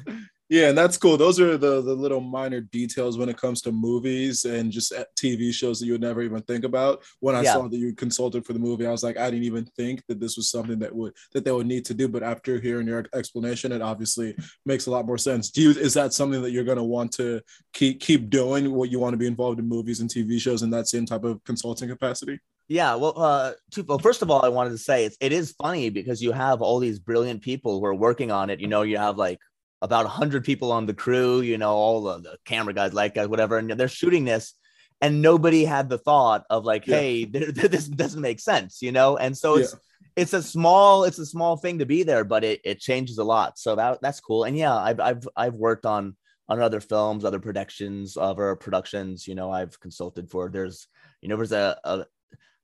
yeah, 0.49 0.69
and 0.69 0.79
that's 0.79 0.97
cool. 0.97 1.17
Those 1.17 1.41
are 1.41 1.57
the 1.57 1.83
the 1.83 1.95
little 1.95 2.21
minor 2.21 2.61
details 2.61 3.19
when 3.19 3.29
it 3.29 3.37
comes 3.37 3.61
to 3.63 3.73
movies 3.73 4.45
and 4.45 4.71
just 4.71 4.93
TV 5.19 5.53
shows 5.53 5.81
that 5.81 5.87
you 5.87 5.93
would 5.93 6.01
never 6.01 6.23
even 6.23 6.41
think 6.43 6.65
about. 6.65 7.03
When 7.19 7.35
I 7.35 7.43
yeah. 7.43 7.55
saw 7.55 7.69
that 7.69 7.77
you 7.77 7.93
consulted 7.95 8.47
for 8.47 8.53
the 8.53 8.61
movie, 8.61 8.87
I 8.87 8.93
was 8.93 9.03
like, 9.03 9.17
I 9.17 9.29
didn't 9.29 9.45
even 9.45 9.65
think 9.77 10.05
that 10.07 10.21
this 10.21 10.37
was 10.37 10.49
something 10.49 10.79
that 10.79 10.95
would 10.95 11.15
that 11.35 11.45
they 11.45 11.51
would 11.51 11.67
need 11.67 11.85
to 11.87 11.95
do. 11.95 12.07
But 12.07 12.23
after 12.23 12.61
hearing 12.61 12.87
your 12.87 13.07
explanation, 13.13 13.73
it 13.73 13.83
obviously 13.83 14.37
makes 14.65 14.87
a 14.87 14.91
lot 14.91 15.07
more 15.07 15.19
sense. 15.19 15.51
Do 15.51 15.63
you 15.63 15.71
is 15.71 15.95
that 15.95 16.13
something 16.13 16.43
that 16.43 16.53
you're 16.53 16.65
going 16.65 16.79
to 16.79 16.85
want 16.85 17.11
to 17.13 17.41
keep 17.73 18.01
keep 18.01 18.31
doing? 18.31 18.73
What 18.73 18.91
you 18.91 19.01
want 19.01 19.15
to 19.15 19.19
be 19.19 19.27
involved 19.27 19.59
in 19.59 19.69
movies 19.69 19.99
and 19.99 20.09
TV 20.09 20.41
shows 20.41 20.63
in 20.63 20.71
that 20.71 20.87
same 20.87 21.07
type 21.07 21.25
of 21.25 21.43
consulting 21.43 21.89
capacity? 21.89 22.39
Yeah, 22.69 22.97
well, 22.97 23.15
uh, 23.17 23.53
two, 23.71 23.85
well, 23.85 23.99
first 23.99 24.23
of 24.23 24.31
all, 24.31 24.45
I 24.45 24.49
wanted 24.49 24.71
to 24.71 24.79
say 24.79 25.05
it's 25.05 25.17
it 25.21 25.33
is 25.33 25.53
funny 25.53 25.91
because 25.91 26.23
you 26.23 26.31
have 26.31 26.63
all 26.63 26.79
these 26.79 27.01
brilliant 27.01 27.43
people 27.43 27.79
who 27.81 27.87
are 27.87 27.95
working 27.95 28.31
on 28.31 28.51
it. 28.51 28.61
You 28.61 28.69
know, 28.69 28.83
you 28.83 28.99
have 28.99 29.17
like 29.17 29.39
about 29.83 30.05
100 30.05 30.45
people 30.45 30.73
on 30.73 30.87
the 30.87 30.95
crew, 30.95 31.41
you 31.41 31.59
know, 31.59 31.71
all 31.71 32.03
the, 32.03 32.19
the 32.19 32.39
camera 32.45 32.73
guys, 32.73 32.95
light 32.95 33.15
guys, 33.15 33.29
whatever, 33.29 33.59
and 33.59 33.71
they're 33.71 33.89
shooting 33.89 34.25
this. 34.25 34.55
And 35.03 35.21
nobody 35.21 35.65
had 35.65 35.91
the 35.91 35.99
thought 35.99 36.45
of 36.49 36.65
like, 36.65 36.87
yeah. 36.87 36.97
hey, 36.97 37.25
this 37.27 37.87
doesn't 37.87 38.21
make 38.21 38.41
sense, 38.41 38.81
you 38.81 38.93
know? 38.93 39.19
And 39.19 39.37
so 39.37 39.57
it's, 39.57 39.75
yeah. 39.75 40.23
it's 40.23 40.33
a 40.33 40.43
small, 40.43 41.05
it's 41.05 41.19
a 41.19 41.27
small 41.27 41.59
thing 41.59 41.79
to 41.81 41.87
be 41.87 42.03
there, 42.03 42.25
but 42.25 42.45
it, 42.45 42.61
it 42.65 42.81
changes 42.81 43.19
a 43.19 43.25
lot. 43.25 43.59
So 43.59 43.77
that, 43.77 44.01
that's 44.01 44.21
cool. 44.21 44.45
And 44.45 44.57
yeah, 44.57 44.75
I've, 44.75 45.01
I've, 45.01 45.29
I've 45.37 45.55
worked 45.55 45.85
on, 45.85 46.17
on 46.49 46.61
other 46.61 46.81
films, 46.81 47.25
other 47.25 47.41
productions, 47.41 48.17
other 48.17 48.57
productions, 48.57 49.27
you 49.29 49.35
know, 49.35 49.51
I've 49.51 49.79
consulted 49.81 50.31
for, 50.31 50.49
there's, 50.49 50.87
you 51.21 51.29
know, 51.29 51.37
there's 51.37 51.53
a, 51.53 51.79
a 51.85 52.07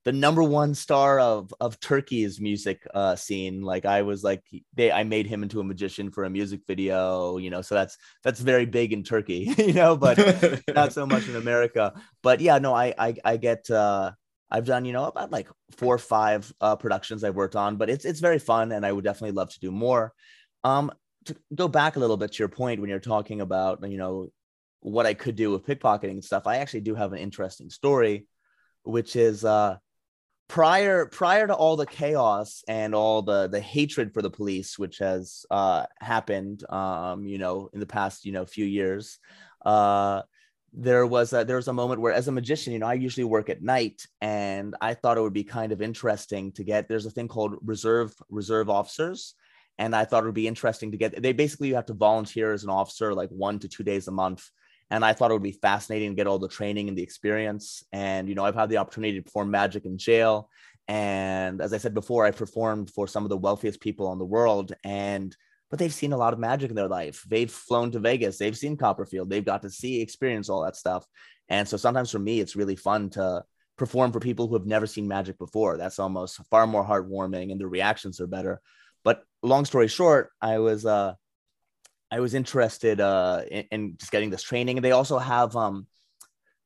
the 0.05 0.13
number 0.13 0.43
one 0.43 0.75
star 0.75 1.21
of 1.21 1.53
of 1.61 1.79
Turkey's 1.81 2.41
music 2.41 2.87
uh, 2.95 3.17
scene. 3.17 3.63
Like 3.63 3.85
I 3.85 4.03
was 4.03 4.25
like 4.25 4.43
they 4.75 4.91
I 4.91 5.05
made 5.05 5.27
him 5.27 5.43
into 5.43 5.61
a 5.61 5.65
magician 5.65 6.11
for 6.11 6.25
a 6.25 6.31
music 6.31 6.61
video, 6.67 7.39
you 7.39 7.51
know. 7.51 7.63
So 7.63 7.75
that's 7.75 7.97
that's 8.23 8.41
very 8.41 8.67
big 8.67 8.93
in 8.93 9.03
Turkey, 9.03 9.55
you 9.59 9.73
know, 9.73 9.97
but 9.97 10.63
not 10.75 10.93
so 10.93 11.07
much 11.07 11.29
in 11.29 11.37
America. 11.45 11.93
But 12.23 12.41
yeah, 12.41 12.59
no, 12.59 12.75
I 12.75 12.95
I, 12.99 13.15
I 13.25 13.37
get 13.37 13.71
uh, 13.71 14.13
I've 14.51 14.67
done, 14.67 14.85
you 14.85 14.93
know, 14.93 15.07
about 15.07 15.31
like 15.31 15.49
four 15.77 15.95
or 15.95 15.99
five 15.99 16.53
uh, 16.61 16.77
productions 16.77 17.25
I've 17.25 17.37
worked 17.37 17.57
on, 17.57 17.77
but 17.77 17.89
it's 17.89 18.05
it's 18.05 18.21
very 18.21 18.39
fun, 18.39 18.73
and 18.73 18.85
I 18.85 18.93
would 18.93 19.05
definitely 19.05 19.33
love 19.33 19.51
to 19.51 19.61
do 19.61 19.71
more. 19.71 20.13
Um, 20.65 20.93
to 21.27 21.37
go 21.55 21.69
back 21.69 21.97
a 21.97 22.01
little 22.01 22.17
bit 22.17 22.33
to 22.33 22.39
your 22.41 22.49
point 22.49 22.81
when 22.81 22.91
you're 22.91 22.99
talking 22.99 23.41
about, 23.41 23.79
you 23.89 23.97
know, 23.97 24.29
what 24.81 25.07
I 25.07 25.15
could 25.15 25.37
do 25.37 25.51
with 25.51 25.65
pickpocketing 25.65 26.11
and 26.11 26.25
stuff, 26.25 26.47
I 26.47 26.57
actually 26.57 26.81
do 26.81 26.95
have 26.95 27.13
an 27.13 27.19
interesting 27.19 27.71
story, 27.71 28.27
which 28.83 29.17
is 29.17 29.45
uh, 29.45 29.77
prior 30.49 31.07
prior 31.07 31.47
to 31.47 31.55
all 31.55 31.77
the 31.77 31.87
chaos 31.87 32.63
and 32.69 32.95
all 32.95 33.23
the 33.23 33.49
the 33.49 33.61
hatred 33.61 34.13
for 34.13 34.23
the 34.23 34.31
police, 34.31 34.79
which 34.79 34.99
has 34.99 35.47
uh, 35.51 35.87
happened, 36.01 36.65
um, 36.71 37.27
you 37.27 37.39
know, 37.39 37.71
in 37.73 37.81
the 37.81 37.87
past, 37.87 38.25
you 38.25 38.33
know, 38.33 38.45
few 38.45 38.67
years. 38.67 39.19
Uh, 39.65 40.23
there 40.73 41.07
was 41.07 41.33
a, 41.33 41.45
there 41.45 41.57
was 41.57 41.69
a 41.69 41.73
moment 41.73 42.01
where 42.01 42.13
as 42.13 42.29
a 42.29 42.33
magician 42.33 42.73
you 42.73 42.79
know 42.79 42.87
i 42.87 42.95
usually 42.95 43.25
work 43.25 43.51
at 43.51 43.63
night 43.63 44.07
and 44.23 44.75
i 44.81 44.95
thought 44.95 45.19
it 45.19 45.21
would 45.21 45.33
be 45.33 45.45
kind 45.45 45.71
of 45.71 45.83
interesting 45.83 46.51
to 46.51 46.65
get 46.65 46.89
there's 46.89 47.05
a 47.05 47.11
thing 47.11 47.29
called 47.29 47.55
reserve 47.63 48.15
reserve 48.31 48.71
officers 48.71 49.35
and 49.77 49.95
i 49.95 50.05
thought 50.05 50.23
it 50.23 50.27
would 50.27 50.35
be 50.35 50.49
interesting 50.49 50.91
to 50.91 50.97
get 50.97 51.21
they 51.23 51.33
basically 51.33 51.69
you 51.69 51.75
have 51.75 51.87
to 51.87 51.93
volunteer 51.93 52.53
as 52.55 52.65
an 52.65 52.71
officer 52.71 53.13
like 53.13 53.29
one 53.29 53.59
to 53.59 53.69
two 53.69 53.83
days 53.83 54.09
a 54.09 54.11
month 54.11 54.49
and 54.93 55.05
i 55.05 55.13
thought 55.13 55.31
it 55.31 55.35
would 55.35 55.43
be 55.43 55.51
fascinating 55.51 56.11
to 56.11 56.15
get 56.15 56.29
all 56.29 56.39
the 56.39 56.49
training 56.49 56.89
and 56.89 56.97
the 56.97 57.03
experience 57.03 57.83
and 57.93 58.29
you 58.29 58.37
know 58.37 58.45
i've 58.45 58.55
had 58.55 58.69
the 58.69 58.77
opportunity 58.77 59.19
to 59.19 59.25
perform 59.25 59.51
magic 59.51 59.85
in 59.85 59.99
jail 59.99 60.49
and 60.87 61.61
as 61.61 61.73
i 61.73 61.79
said 61.79 61.95
before 61.95 62.25
i 62.25 62.31
performed 62.31 62.91
for 62.91 63.09
some 63.09 63.25
of 63.25 63.31
the 63.31 63.37
wealthiest 63.37 63.81
people 63.81 64.13
in 64.13 64.19
the 64.19 64.25
world 64.25 64.73
and 64.85 65.37
but 65.73 65.79
they've 65.79 65.95
seen 65.95 66.13
a 66.13 66.19
lot 66.19 66.35
of 66.35 66.39
magic 66.39 66.69
in 66.69 66.77
their 66.77 66.87
life. 66.87 67.25
They've 67.27 67.51
flown 67.51 67.91
to 67.93 67.99
Vegas, 67.99 68.37
they've 68.37 68.57
seen 68.57 68.77
Copperfield, 68.77 69.31
they've 69.31 69.43
got 69.43 69.63
to 69.63 69.71
see, 69.71 70.03
experience 70.03 70.51
all 70.51 70.63
that 70.65 70.77
stuff. 70.77 71.07
And 71.49 71.67
so 71.67 71.79
sometimes 71.79 72.11
for 72.11 72.19
me, 72.19 72.41
it's 72.41 72.55
really 72.55 72.77
fun 72.77 73.09
to 73.11 73.43
perform 73.79 74.13
for 74.13 74.21
people 74.21 74.47
who 74.47 74.55
have 74.55 74.67
never 74.67 74.87
seen 74.87 75.09
magic 75.09 75.39
before. 75.39 75.79
That's 75.79 75.99
almost 75.99 76.41
far 76.51 76.67
more 76.67 76.85
heartwarming 76.85 77.51
and 77.51 77.59
the 77.59 77.67
reactions 77.67 78.21
are 78.21 78.27
better. 78.27 78.61
But 79.03 79.25
long 79.43 79.65
story 79.65 79.89
short, 79.89 80.31
I 80.43 80.59
was 80.59 80.85
uh 80.85 81.15
I 82.13 82.21
was 82.21 82.35
interested 82.35 83.01
uh 83.01 83.43
in, 83.51 83.65
in 83.73 83.97
just 83.97 84.13
getting 84.13 84.31
this 84.31 84.43
training. 84.43 84.79
And 84.79 84.85
they 84.85 84.93
also 84.93 85.19
have 85.19 85.57
um 85.57 85.87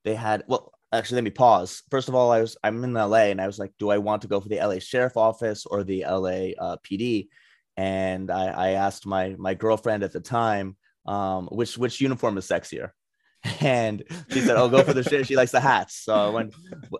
they 0.04 0.14
had 0.14 0.44
well 0.46 0.72
actually 0.92 1.16
let 1.16 1.24
me 1.24 1.30
pause. 1.30 1.82
First 1.90 2.08
of 2.08 2.14
all, 2.14 2.30
I 2.30 2.40
was 2.40 2.56
I'm 2.62 2.84
in 2.84 2.92
LA 2.92 3.30
and 3.30 3.40
I 3.40 3.46
was 3.46 3.58
like, 3.58 3.72
do 3.78 3.90
I 3.90 3.98
want 3.98 4.22
to 4.22 4.28
go 4.28 4.40
for 4.40 4.48
the 4.48 4.58
LA 4.58 4.78
Sheriff 4.80 5.16
Office 5.16 5.64
or 5.64 5.84
the 5.84 6.04
LA 6.06 6.52
uh, 6.58 6.76
PD? 6.84 7.28
and 7.76 8.30
I, 8.30 8.46
I 8.46 8.68
asked 8.70 9.06
my 9.06 9.34
my 9.38 9.54
girlfriend 9.54 10.02
at 10.02 10.12
the 10.12 10.20
time 10.20 10.76
um, 11.06 11.46
which 11.46 11.76
which 11.78 12.00
uniform 12.00 12.38
is 12.38 12.46
sexier, 12.46 12.90
and 13.60 14.02
she 14.30 14.40
said, 14.40 14.56
"Oh, 14.56 14.68
go 14.68 14.82
for 14.82 14.94
the 14.94 15.02
sheriff." 15.08 15.26
She 15.26 15.36
likes 15.36 15.52
the 15.52 15.60
hats, 15.60 15.96
so 15.96 16.14
I 16.14 16.30
went 16.30 16.54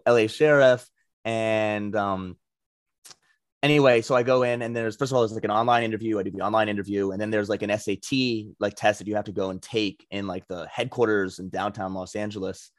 L.A. 0.04 0.26
sheriff, 0.28 0.86
and 1.24 1.94
um, 1.96 2.36
anyway, 3.62 4.02
so 4.02 4.14
I 4.14 4.22
go 4.22 4.42
in, 4.42 4.62
and 4.62 4.74
there's 4.74 4.96
first 4.96 5.12
of 5.12 5.16
all 5.16 5.22
there's 5.22 5.32
like 5.32 5.44
an 5.44 5.50
online 5.50 5.82
interview. 5.84 6.18
I 6.18 6.22
do 6.22 6.30
the 6.30 6.40
online 6.40 6.68
interview, 6.68 7.10
and 7.10 7.20
then 7.20 7.30
there's 7.30 7.48
like 7.48 7.62
an 7.62 7.76
SAT 7.76 8.54
like 8.60 8.74
test 8.74 8.98
that 8.98 9.06
you 9.06 9.16
have 9.16 9.24
to 9.26 9.32
go 9.32 9.50
and 9.50 9.60
take 9.60 10.06
in 10.10 10.26
like 10.26 10.46
the 10.48 10.66
headquarters 10.66 11.38
in 11.38 11.48
downtown 11.48 11.94
Los 11.94 12.14
Angeles. 12.14 12.70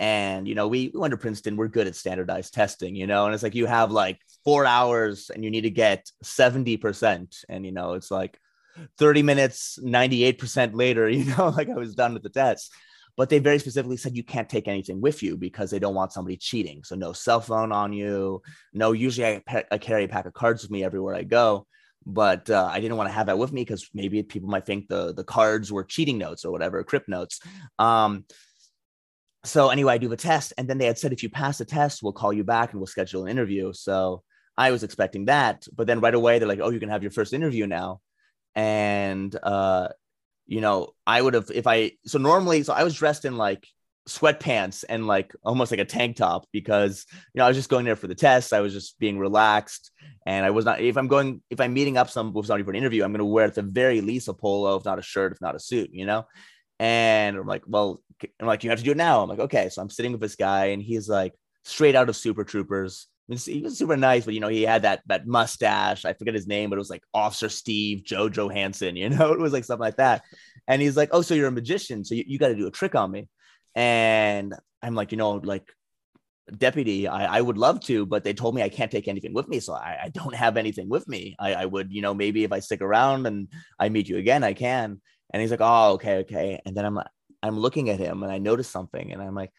And 0.00 0.48
you 0.48 0.54
know, 0.54 0.66
we, 0.68 0.90
we 0.92 1.00
went 1.00 1.12
to 1.12 1.16
Princeton. 1.16 1.56
We're 1.56 1.68
good 1.68 1.86
at 1.86 1.94
standardized 1.94 2.52
testing, 2.52 2.96
you 2.96 3.06
know. 3.06 3.26
And 3.26 3.34
it's 3.34 3.42
like 3.44 3.54
you 3.54 3.66
have 3.66 3.92
like 3.92 4.18
four 4.44 4.66
hours, 4.66 5.30
and 5.30 5.44
you 5.44 5.50
need 5.50 5.62
to 5.62 5.70
get 5.70 6.10
seventy 6.22 6.76
percent, 6.76 7.36
and 7.48 7.64
you 7.64 7.72
know, 7.72 7.94
it's 7.94 8.10
like 8.10 8.38
thirty 8.98 9.22
minutes, 9.22 9.78
ninety 9.80 10.24
eight 10.24 10.38
percent 10.38 10.74
later, 10.74 11.08
you 11.10 11.24
know, 11.36 11.48
like 11.48 11.68
I 11.68 11.74
was 11.74 11.94
done 11.94 12.14
with 12.14 12.22
the 12.22 12.30
test. 12.30 12.72
But 13.16 13.28
they 13.28 13.38
very 13.38 13.58
specifically 13.60 13.96
said 13.96 14.16
you 14.16 14.24
can't 14.24 14.48
take 14.48 14.66
anything 14.66 15.00
with 15.00 15.22
you 15.22 15.36
because 15.36 15.70
they 15.70 15.78
don't 15.78 15.94
want 15.94 16.12
somebody 16.12 16.36
cheating. 16.36 16.82
So 16.82 16.96
no 16.96 17.12
cell 17.12 17.40
phone 17.40 17.70
on 17.70 17.92
you. 17.92 18.42
No, 18.72 18.92
usually 18.92 19.40
I, 19.48 19.64
I 19.70 19.78
carry 19.78 20.04
a 20.04 20.08
pack 20.08 20.26
of 20.26 20.32
cards 20.32 20.62
with 20.62 20.70
me 20.70 20.82
everywhere 20.82 21.14
I 21.14 21.22
go 21.22 21.66
but 22.06 22.50
uh, 22.50 22.68
I 22.70 22.80
didn't 22.80 22.96
want 22.96 23.08
to 23.08 23.14
have 23.14 23.26
that 23.26 23.38
with 23.38 23.52
me 23.52 23.62
because 23.62 23.88
maybe 23.94 24.22
people 24.22 24.48
might 24.48 24.66
think 24.66 24.88
the 24.88 25.14
the 25.14 25.24
cards 25.24 25.72
were 25.72 25.84
cheating 25.84 26.18
notes 26.18 26.44
or 26.44 26.52
whatever, 26.52 26.82
crypt 26.84 27.08
notes. 27.08 27.40
Um, 27.78 28.24
so 29.44 29.68
anyway, 29.68 29.94
I 29.94 29.98
do 29.98 30.08
the 30.08 30.16
test, 30.16 30.52
and 30.58 30.68
then 30.68 30.78
they 30.78 30.86
had 30.86 30.98
said 30.98 31.12
if 31.12 31.22
you 31.22 31.30
pass 31.30 31.58
the 31.58 31.64
test, 31.64 32.02
we'll 32.02 32.12
call 32.12 32.32
you 32.32 32.44
back 32.44 32.72
and 32.72 32.80
we'll 32.80 32.86
schedule 32.86 33.24
an 33.24 33.30
interview. 33.30 33.72
So 33.72 34.22
I 34.56 34.70
was 34.70 34.82
expecting 34.82 35.26
that, 35.26 35.66
but 35.74 35.86
then 35.86 36.00
right 36.00 36.14
away 36.14 36.38
they're 36.38 36.48
like, 36.48 36.60
"Oh, 36.60 36.70
you 36.70 36.80
can 36.80 36.90
have 36.90 37.02
your 37.02 37.12
first 37.12 37.32
interview 37.32 37.66
now," 37.66 38.00
and 38.54 39.34
uh, 39.42 39.88
you 40.46 40.60
know, 40.60 40.94
I 41.06 41.20
would 41.20 41.34
have 41.34 41.50
if 41.52 41.66
I 41.66 41.92
so 42.06 42.18
normally 42.18 42.62
so 42.62 42.72
I 42.72 42.84
was 42.84 42.94
dressed 42.94 43.24
in 43.24 43.36
like 43.36 43.66
sweatpants 44.08 44.84
and 44.86 45.06
like 45.06 45.34
almost 45.42 45.70
like 45.70 45.80
a 45.80 45.84
tank 45.84 46.16
top 46.16 46.46
because 46.52 47.06
you 47.32 47.38
know 47.38 47.44
I 47.44 47.48
was 47.48 47.56
just 47.56 47.70
going 47.70 47.84
there 47.84 47.96
for 47.96 48.06
the 48.06 48.14
test. 48.14 48.52
I 48.52 48.60
was 48.60 48.72
just 48.72 48.98
being 48.98 49.18
relaxed, 49.18 49.90
and 50.26 50.44
I 50.44 50.50
was 50.50 50.64
not. 50.64 50.80
If 50.80 50.96
I'm 50.96 51.08
going, 51.08 51.42
if 51.50 51.60
I'm 51.60 51.72
meeting 51.72 51.96
up 51.96 52.10
some 52.10 52.32
with 52.32 52.46
somebody 52.46 52.64
for 52.64 52.70
an 52.70 52.76
interview, 52.76 53.04
I'm 53.04 53.12
going 53.12 53.18
to 53.18 53.24
wear 53.24 53.46
at 53.46 53.54
the 53.54 53.62
very 53.62 54.00
least 54.00 54.28
a 54.28 54.34
polo, 54.34 54.76
if 54.76 54.84
not 54.84 54.98
a 54.98 55.02
shirt, 55.02 55.32
if 55.32 55.40
not 55.40 55.54
a 55.54 55.60
suit. 55.60 55.90
You 55.92 56.06
know, 56.06 56.26
and 56.78 57.36
I'm 57.36 57.46
like, 57.46 57.62
well, 57.66 58.02
I'm 58.40 58.46
like, 58.46 58.64
you 58.64 58.70
have 58.70 58.78
to 58.78 58.84
do 58.84 58.92
it 58.92 58.96
now. 58.96 59.22
I'm 59.22 59.28
like, 59.28 59.40
okay. 59.40 59.68
So 59.70 59.80
I'm 59.80 59.90
sitting 59.90 60.12
with 60.12 60.20
this 60.20 60.36
guy, 60.36 60.66
and 60.66 60.82
he's 60.82 61.08
like 61.08 61.34
straight 61.64 61.94
out 61.96 62.08
of 62.08 62.16
Super 62.16 62.44
Troopers. 62.44 63.06
Mean, 63.28 63.38
he 63.38 63.60
was 63.62 63.78
super 63.78 63.96
nice, 63.96 64.26
but 64.26 64.34
you 64.34 64.40
know, 64.40 64.48
he 64.48 64.62
had 64.62 64.82
that 64.82 65.02
that 65.06 65.26
mustache. 65.26 66.04
I 66.04 66.12
forget 66.12 66.34
his 66.34 66.46
name, 66.46 66.68
but 66.68 66.76
it 66.76 66.78
was 66.78 66.90
like 66.90 67.02
Officer 67.14 67.48
Steve 67.48 68.04
Joe 68.04 68.28
Johansson. 68.28 68.96
You 69.04 69.08
know, 69.08 69.32
it 69.32 69.38
was 69.38 69.52
like 69.52 69.64
something 69.64 69.84
like 69.84 69.96
that. 69.96 70.22
And 70.68 70.82
he's 70.82 70.96
like, 70.96 71.10
"Oh, 71.12 71.22
so 71.22 71.34
you're 71.34 71.48
a 71.48 71.52
magician? 71.52 72.04
So 72.04 72.14
you, 72.14 72.24
you 72.26 72.38
got 72.38 72.48
to 72.48 72.54
do 72.54 72.66
a 72.66 72.70
trick 72.70 72.94
on 72.94 73.10
me?" 73.10 73.28
And 73.74 74.54
I'm 74.82 74.94
like, 74.94 75.12
you 75.12 75.18
know, 75.18 75.32
like 75.32 75.68
deputy, 76.56 77.08
I, 77.08 77.38
I 77.38 77.40
would 77.40 77.58
love 77.58 77.80
to, 77.82 78.06
but 78.06 78.24
they 78.24 78.34
told 78.34 78.54
me 78.54 78.62
I 78.62 78.68
can't 78.68 78.90
take 78.90 79.08
anything 79.08 79.32
with 79.34 79.48
me, 79.48 79.60
so 79.60 79.72
I, 79.74 79.98
I 80.04 80.08
don't 80.10 80.34
have 80.34 80.56
anything 80.56 80.88
with 80.88 81.08
me. 81.08 81.34
I, 81.38 81.54
I 81.54 81.64
would, 81.64 81.92
you 81.92 82.02
know, 82.02 82.14
maybe 82.14 82.44
if 82.44 82.52
I 82.52 82.60
stick 82.60 82.82
around 82.82 83.26
and 83.26 83.48
I 83.78 83.88
meet 83.88 84.08
you 84.08 84.18
again, 84.18 84.44
I 84.44 84.52
can. 84.52 85.00
And 85.32 85.40
he's 85.40 85.50
like, 85.50 85.60
"Oh, 85.62 85.92
okay, 85.94 86.18
okay." 86.18 86.60
And 86.66 86.76
then 86.76 86.84
I'm 86.84 86.94
like, 86.94 87.08
I'm 87.42 87.58
looking 87.58 87.90
at 87.90 87.98
him 87.98 88.22
and 88.22 88.32
I 88.32 88.38
notice 88.38 88.68
something 88.68 89.12
and 89.12 89.22
I'm 89.22 89.34
like, 89.34 89.52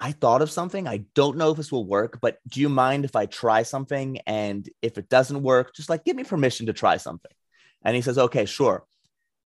I 0.00 0.12
thought 0.12 0.40
of 0.40 0.50
something. 0.50 0.88
I 0.88 1.04
don't 1.14 1.36
know 1.36 1.50
if 1.50 1.58
this 1.58 1.70
will 1.70 1.86
work, 1.86 2.18
but 2.22 2.38
do 2.48 2.60
you 2.60 2.70
mind 2.70 3.04
if 3.04 3.14
I 3.14 3.26
try 3.26 3.62
something? 3.62 4.18
And 4.26 4.66
if 4.80 4.96
it 4.96 5.10
doesn't 5.10 5.42
work, 5.42 5.74
just 5.74 5.90
like 5.90 6.04
give 6.04 6.16
me 6.16 6.24
permission 6.24 6.66
to 6.66 6.72
try 6.72 6.96
something. 6.96 7.30
And 7.84 7.94
he 7.94 8.02
says, 8.02 8.16
okay, 8.16 8.46
sure. 8.46 8.84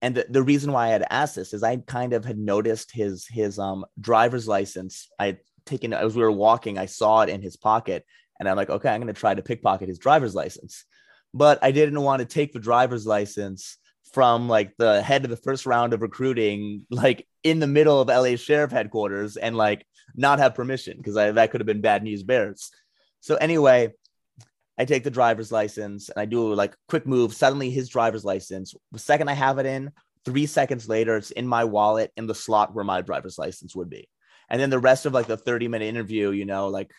And 0.01 0.15
the, 0.15 0.25
the 0.29 0.43
reason 0.43 0.73
why 0.73 0.87
I 0.87 0.89
had 0.89 1.05
asked 1.09 1.35
this 1.35 1.53
is 1.53 1.63
I 1.63 1.77
kind 1.77 2.11
of 2.13 2.25
had 2.25 2.37
noticed 2.37 2.91
his 2.91 3.27
his 3.27 3.59
um 3.59 3.85
driver's 3.99 4.47
license. 4.47 5.07
I 5.19 5.27
had 5.27 5.39
taken 5.65 5.93
as 5.93 6.15
we 6.15 6.23
were 6.23 6.31
walking, 6.31 6.77
I 6.77 6.87
saw 6.87 7.21
it 7.21 7.29
in 7.29 7.41
his 7.41 7.55
pocket, 7.55 8.05
and 8.39 8.49
I'm 8.49 8.57
like, 8.57 8.69
okay, 8.69 8.89
I'm 8.89 8.99
gonna 8.99 9.13
try 9.13 9.33
to 9.33 9.41
pickpocket 9.41 9.87
his 9.87 9.99
driver's 9.99 10.35
license. 10.35 10.85
But 11.33 11.59
I 11.61 11.71
didn't 11.71 12.01
want 12.01 12.19
to 12.19 12.25
take 12.25 12.51
the 12.51 12.59
driver's 12.59 13.05
license 13.05 13.77
from 14.11 14.49
like 14.49 14.75
the 14.77 15.01
head 15.01 15.23
of 15.23 15.29
the 15.29 15.37
first 15.37 15.65
round 15.65 15.93
of 15.93 16.01
recruiting, 16.01 16.85
like 16.89 17.27
in 17.43 17.59
the 17.59 17.67
middle 17.67 18.01
of 18.01 18.07
LA 18.07 18.35
Sheriff 18.35 18.71
headquarters, 18.71 19.37
and 19.37 19.55
like 19.55 19.85
not 20.15 20.39
have 20.39 20.55
permission 20.55 20.97
because 20.97 21.15
that 21.15 21.51
could 21.51 21.61
have 21.61 21.67
been 21.67 21.81
bad 21.81 22.03
news 22.03 22.23
bears. 22.23 22.71
So 23.19 23.35
anyway, 23.35 23.93
I 24.77 24.85
take 24.85 25.03
the 25.03 25.11
driver's 25.11 25.51
license 25.51 26.09
and 26.09 26.19
I 26.19 26.25
do 26.25 26.53
like 26.53 26.75
quick 26.87 27.05
move. 27.05 27.33
Suddenly, 27.33 27.69
his 27.69 27.89
driver's 27.89 28.25
license. 28.25 28.73
The 28.91 28.99
second 28.99 29.29
I 29.29 29.33
have 29.33 29.59
it 29.59 29.65
in, 29.65 29.91
three 30.25 30.45
seconds 30.45 30.89
later, 30.89 31.17
it's 31.17 31.31
in 31.31 31.47
my 31.47 31.63
wallet 31.63 32.11
in 32.17 32.27
the 32.27 32.35
slot 32.35 32.73
where 32.73 32.85
my 32.85 33.01
driver's 33.01 33.37
license 33.37 33.75
would 33.75 33.89
be. 33.89 34.07
And 34.49 34.59
then 34.59 34.69
the 34.69 34.79
rest 34.79 35.05
of 35.05 35.13
like 35.13 35.27
the 35.27 35.37
30 35.37 35.67
minute 35.67 35.85
interview, 35.85 36.31
you 36.31 36.45
know, 36.45 36.67
like 36.67 36.91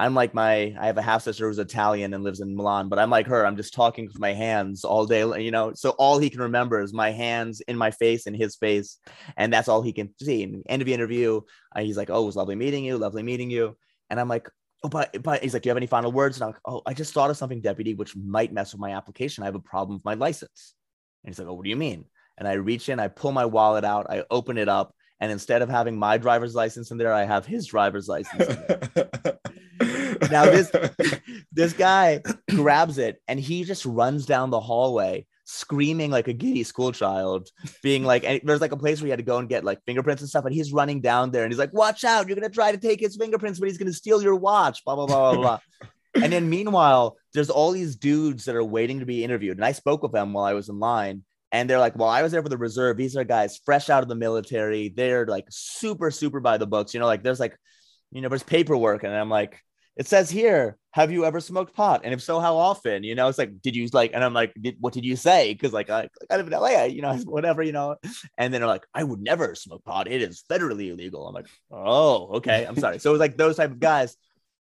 I'm 0.00 0.14
like 0.14 0.32
my 0.32 0.74
I 0.80 0.86
have 0.86 0.96
a 0.96 1.02
half 1.02 1.22
sister 1.22 1.46
who's 1.46 1.58
Italian 1.58 2.14
and 2.14 2.24
lives 2.24 2.40
in 2.40 2.56
Milan, 2.56 2.88
but 2.88 2.98
I'm 2.98 3.10
like 3.10 3.26
her. 3.26 3.44
I'm 3.44 3.58
just 3.58 3.74
talking 3.74 4.06
with 4.06 4.18
my 4.18 4.32
hands 4.32 4.82
all 4.82 5.04
day, 5.04 5.20
you 5.42 5.50
know. 5.50 5.74
So 5.74 5.90
all 5.90 6.18
he 6.18 6.30
can 6.30 6.40
remember 6.40 6.80
is 6.80 6.94
my 6.94 7.10
hands 7.10 7.60
in 7.60 7.76
my 7.76 7.90
face 7.90 8.26
and 8.26 8.34
his 8.34 8.56
face, 8.56 8.96
and 9.36 9.52
that's 9.52 9.68
all 9.68 9.82
he 9.82 9.92
can 9.92 10.08
see. 10.18 10.42
And 10.42 10.62
end 10.70 10.80
of 10.80 10.86
the 10.86 10.94
interview, 10.94 11.42
uh, 11.76 11.82
he's 11.82 11.98
like, 11.98 12.08
"Oh, 12.08 12.22
it 12.22 12.26
was 12.26 12.36
lovely 12.36 12.54
meeting 12.54 12.82
you, 12.82 12.96
lovely 12.96 13.22
meeting 13.22 13.50
you," 13.50 13.76
and 14.08 14.18
I'm 14.18 14.26
like, 14.26 14.48
"Oh, 14.82 14.88
but 14.88 15.22
but 15.22 15.42
he's 15.42 15.52
like, 15.52 15.64
do 15.64 15.68
you 15.68 15.70
have 15.70 15.76
any 15.76 15.86
final 15.86 16.10
words?" 16.10 16.38
And 16.38 16.44
I'm 16.44 16.52
like, 16.52 16.62
"Oh, 16.64 16.80
I 16.86 16.94
just 16.94 17.12
thought 17.12 17.28
of 17.28 17.36
something, 17.36 17.60
deputy, 17.60 17.92
which 17.92 18.16
might 18.16 18.54
mess 18.54 18.72
with 18.72 18.80
my 18.80 18.92
application. 18.94 19.42
I 19.42 19.48
have 19.48 19.54
a 19.54 19.60
problem 19.60 19.98
with 19.98 20.04
my 20.06 20.14
license." 20.14 20.74
And 21.24 21.30
he's 21.30 21.38
like, 21.38 21.48
"Oh, 21.48 21.52
what 21.52 21.64
do 21.64 21.70
you 21.70 21.76
mean?" 21.76 22.06
And 22.38 22.48
I 22.48 22.54
reach 22.54 22.88
in, 22.88 23.00
I 23.00 23.08
pull 23.08 23.32
my 23.32 23.44
wallet 23.44 23.84
out, 23.84 24.06
I 24.08 24.24
open 24.30 24.56
it 24.56 24.68
up, 24.70 24.94
and 25.20 25.30
instead 25.30 25.60
of 25.60 25.68
having 25.68 25.98
my 25.98 26.16
driver's 26.16 26.54
license 26.54 26.90
in 26.90 26.96
there, 26.96 27.12
I 27.12 27.24
have 27.24 27.44
his 27.44 27.66
driver's 27.66 28.08
license. 28.08 28.56
now 30.30 30.44
this 30.44 30.70
this 31.52 31.72
guy 31.72 32.22
grabs 32.50 32.98
it 32.98 33.20
and 33.28 33.38
he 33.38 33.64
just 33.64 33.84
runs 33.86 34.26
down 34.26 34.50
the 34.50 34.60
hallway 34.60 35.26
screaming 35.50 36.12
like 36.12 36.28
a 36.28 36.32
giddy 36.32 36.62
school 36.62 36.92
child, 36.92 37.48
being 37.82 38.04
like, 38.04 38.24
and 38.24 38.40
there's 38.44 38.60
like 38.60 38.72
a 38.72 38.76
place 38.76 39.00
where 39.00 39.08
you 39.08 39.12
had 39.12 39.18
to 39.18 39.24
go 39.24 39.38
and 39.38 39.48
get 39.48 39.64
like 39.64 39.82
fingerprints 39.84 40.22
and 40.22 40.28
stuff, 40.28 40.44
and 40.44 40.54
he's 40.54 40.72
running 40.72 41.00
down 41.00 41.30
there 41.30 41.42
and 41.42 41.52
he's 41.52 41.58
like, 41.58 41.72
"Watch 41.72 42.04
out! 42.04 42.28
You're 42.28 42.36
gonna 42.36 42.48
try 42.48 42.72
to 42.72 42.78
take 42.78 43.00
his 43.00 43.16
fingerprints, 43.16 43.58
but 43.58 43.68
he's 43.68 43.78
gonna 43.78 43.92
steal 43.92 44.22
your 44.22 44.36
watch." 44.36 44.84
Blah 44.84 44.94
blah 44.94 45.06
blah 45.06 45.32
blah 45.32 45.42
blah. 45.42 45.58
and 46.22 46.32
then 46.32 46.48
meanwhile, 46.48 47.16
there's 47.34 47.50
all 47.50 47.72
these 47.72 47.96
dudes 47.96 48.44
that 48.44 48.54
are 48.54 48.64
waiting 48.64 49.00
to 49.00 49.06
be 49.06 49.24
interviewed, 49.24 49.56
and 49.58 49.64
I 49.64 49.72
spoke 49.72 50.02
with 50.02 50.12
them 50.12 50.32
while 50.32 50.44
I 50.44 50.54
was 50.54 50.68
in 50.68 50.78
line. 50.78 51.24
And 51.52 51.68
they're 51.68 51.80
like, 51.80 51.98
well, 51.98 52.08
I 52.08 52.22
was 52.22 52.30
there 52.30 52.44
for 52.44 52.48
the 52.48 52.56
reserve. 52.56 52.96
These 52.96 53.16
are 53.16 53.24
guys 53.24 53.58
fresh 53.64 53.90
out 53.90 54.04
of 54.04 54.08
the 54.08 54.14
military. 54.14 54.88
They're 54.88 55.26
like 55.26 55.46
super, 55.50 56.12
super 56.12 56.38
by 56.38 56.58
the 56.58 56.66
books. 56.66 56.94
You 56.94 57.00
know, 57.00 57.06
like 57.06 57.24
there's 57.24 57.40
like 57.40 57.56
you 58.12 58.20
know, 58.20 58.28
there's 58.28 58.42
paperwork. 58.42 59.04
And 59.04 59.14
I'm 59.14 59.30
like, 59.30 59.60
it 59.96 60.06
says 60.06 60.30
here, 60.30 60.76
have 60.92 61.12
you 61.12 61.24
ever 61.24 61.40
smoked 61.40 61.74
pot? 61.74 62.00
And 62.04 62.12
if 62.12 62.22
so, 62.22 62.40
how 62.40 62.56
often? 62.56 63.04
You 63.04 63.14
know, 63.14 63.28
it's 63.28 63.38
like, 63.38 63.60
did 63.62 63.76
you 63.76 63.88
like, 63.92 64.10
and 64.12 64.24
I'm 64.24 64.34
like, 64.34 64.52
did, 64.60 64.76
what 64.80 64.92
did 64.92 65.04
you 65.04 65.14
say? 65.14 65.54
Cause 65.54 65.72
like, 65.72 65.88
I, 65.90 66.08
I 66.30 66.36
live 66.36 66.46
in 66.46 66.52
LA, 66.52 66.84
you 66.84 67.02
know, 67.02 67.14
whatever, 67.24 67.62
you 67.62 67.72
know, 67.72 67.96
and 68.36 68.52
then 68.52 68.60
they're 68.60 68.68
like, 68.68 68.86
I 68.94 69.04
would 69.04 69.20
never 69.20 69.54
smoke 69.54 69.84
pot. 69.84 70.08
It 70.08 70.22
is 70.22 70.42
federally 70.50 70.90
illegal. 70.90 71.26
I'm 71.28 71.34
like, 71.34 71.46
oh, 71.70 72.36
okay. 72.36 72.64
I'm 72.64 72.76
sorry. 72.76 72.98
So 72.98 73.10
it 73.10 73.12
was 73.12 73.20
like 73.20 73.36
those 73.36 73.56
type 73.56 73.70
of 73.70 73.78
guys 73.78 74.16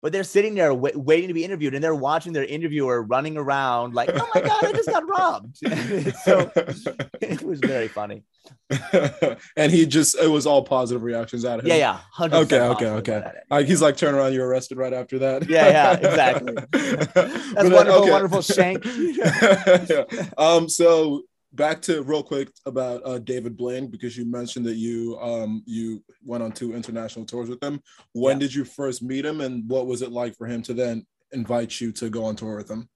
but 0.05 0.11
they're 0.11 0.23
sitting 0.23 0.53
there 0.53 0.69
w- 0.69 0.99
waiting 0.99 1.29
to 1.29 1.33
be 1.33 1.43
interviewed 1.43 1.73
and 1.73 1.83
they're 1.83 1.95
watching 1.95 2.31
their 2.31 2.45
interviewer 2.45 3.01
running 3.01 3.37
around 3.37 3.95
like 3.95 4.07
oh 4.13 4.29
my 4.35 4.41
god 4.41 4.63
i 4.63 4.71
just 4.71 4.87
got 4.87 5.09
robbed 5.09 5.57
so 6.23 6.51
it 7.21 7.41
was 7.41 7.59
very 7.59 7.87
funny 7.87 8.21
and 9.57 9.71
he 9.71 9.83
just 9.83 10.15
it 10.19 10.27
was 10.27 10.45
all 10.45 10.61
positive 10.61 11.01
reactions 11.01 11.43
out 11.43 11.57
of 11.57 11.65
him 11.65 11.69
yeah 11.69 11.75
yeah 12.19 12.27
100% 12.27 12.33
okay 12.33 12.59
okay 12.59 12.89
okay 12.89 13.31
like 13.49 13.65
he's 13.65 13.81
like 13.81 13.97
turn 13.97 14.13
around 14.13 14.31
you're 14.31 14.47
arrested 14.47 14.77
right 14.77 14.93
after 14.93 15.17
that 15.17 15.49
Yeah, 15.49 15.69
yeah, 15.69 15.93
exactly. 15.93 16.53
That's 16.71 17.69
wonderful 17.71 18.03
okay. 18.03 18.11
wonderful 18.11 18.43
shank 18.43 18.85
yeah. 18.85 20.03
Um, 20.37 20.69
so 20.69 21.23
back 21.55 21.81
to 21.83 22.03
real 22.03 22.23
quick 22.23 22.51
about 22.65 23.01
uh, 23.05 23.19
David 23.19 23.57
Blaine 23.57 23.87
because 23.87 24.17
you 24.17 24.25
mentioned 24.25 24.65
that 24.65 24.75
you 24.75 25.17
um 25.19 25.63
you 25.65 26.03
went 26.23 26.43
on 26.43 26.51
two 26.51 26.73
international 26.73 27.25
tours 27.25 27.49
with 27.49 27.63
him. 27.63 27.81
When 28.13 28.37
Yeah. 28.37 28.39
did 28.39 28.55
you 28.55 28.65
first 28.65 29.01
meet 29.01 29.25
him, 29.25 29.41
and 29.41 29.67
what 29.69 29.87
was 29.87 30.01
it 30.01 30.11
like 30.11 30.35
for 30.35 30.47
him 30.47 30.61
to 30.63 30.73
then 30.73 31.05
invite 31.31 31.79
you 31.81 31.91
to 31.93 32.09
go 32.09 32.25
on 32.25 32.35
tour 32.35 32.57
with 32.57 32.69
him? 32.69 32.89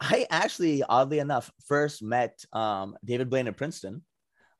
I 0.00 0.26
actually, 0.30 0.82
oddly 0.82 1.18
enough, 1.18 1.50
first 1.66 2.02
met 2.02 2.44
um, 2.52 2.96
David 3.04 3.30
Blaine 3.30 3.48
at 3.48 3.56
Princeton. 3.56 4.02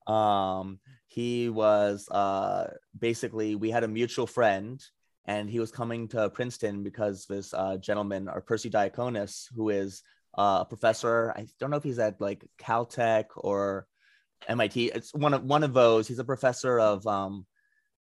Um, 0.06 0.80
he 1.08 1.48
was 1.48 2.08
uh, 2.08 2.68
basically 2.98 3.54
we 3.54 3.70
had 3.70 3.84
a 3.84 3.88
mutual 3.88 4.26
friend, 4.26 4.82
and 5.26 5.50
he 5.50 5.60
was 5.60 5.70
coming 5.70 6.08
to 6.08 6.30
Princeton 6.30 6.82
because 6.82 7.26
this 7.26 7.52
uh, 7.52 7.76
gentleman, 7.76 8.28
or 8.28 8.40
Persi 8.42 8.70
Diaconis, 8.70 9.46
who 9.54 9.68
is 9.70 10.02
uh, 10.36 10.58
a 10.62 10.64
professor. 10.64 11.32
I 11.36 11.46
don't 11.58 11.70
know 11.70 11.76
if 11.76 11.82
he's 11.84 11.98
at 11.98 12.20
like 12.20 12.44
Caltech 12.60 13.26
or 13.36 13.86
MIT. 14.48 14.86
It's 14.86 15.12
one 15.14 15.34
of 15.34 15.44
one 15.44 15.62
of 15.62 15.74
those. 15.74 16.08
He's 16.08 16.18
a 16.18 16.24
professor 16.24 16.78
of 16.78 17.06
um, 17.06 17.46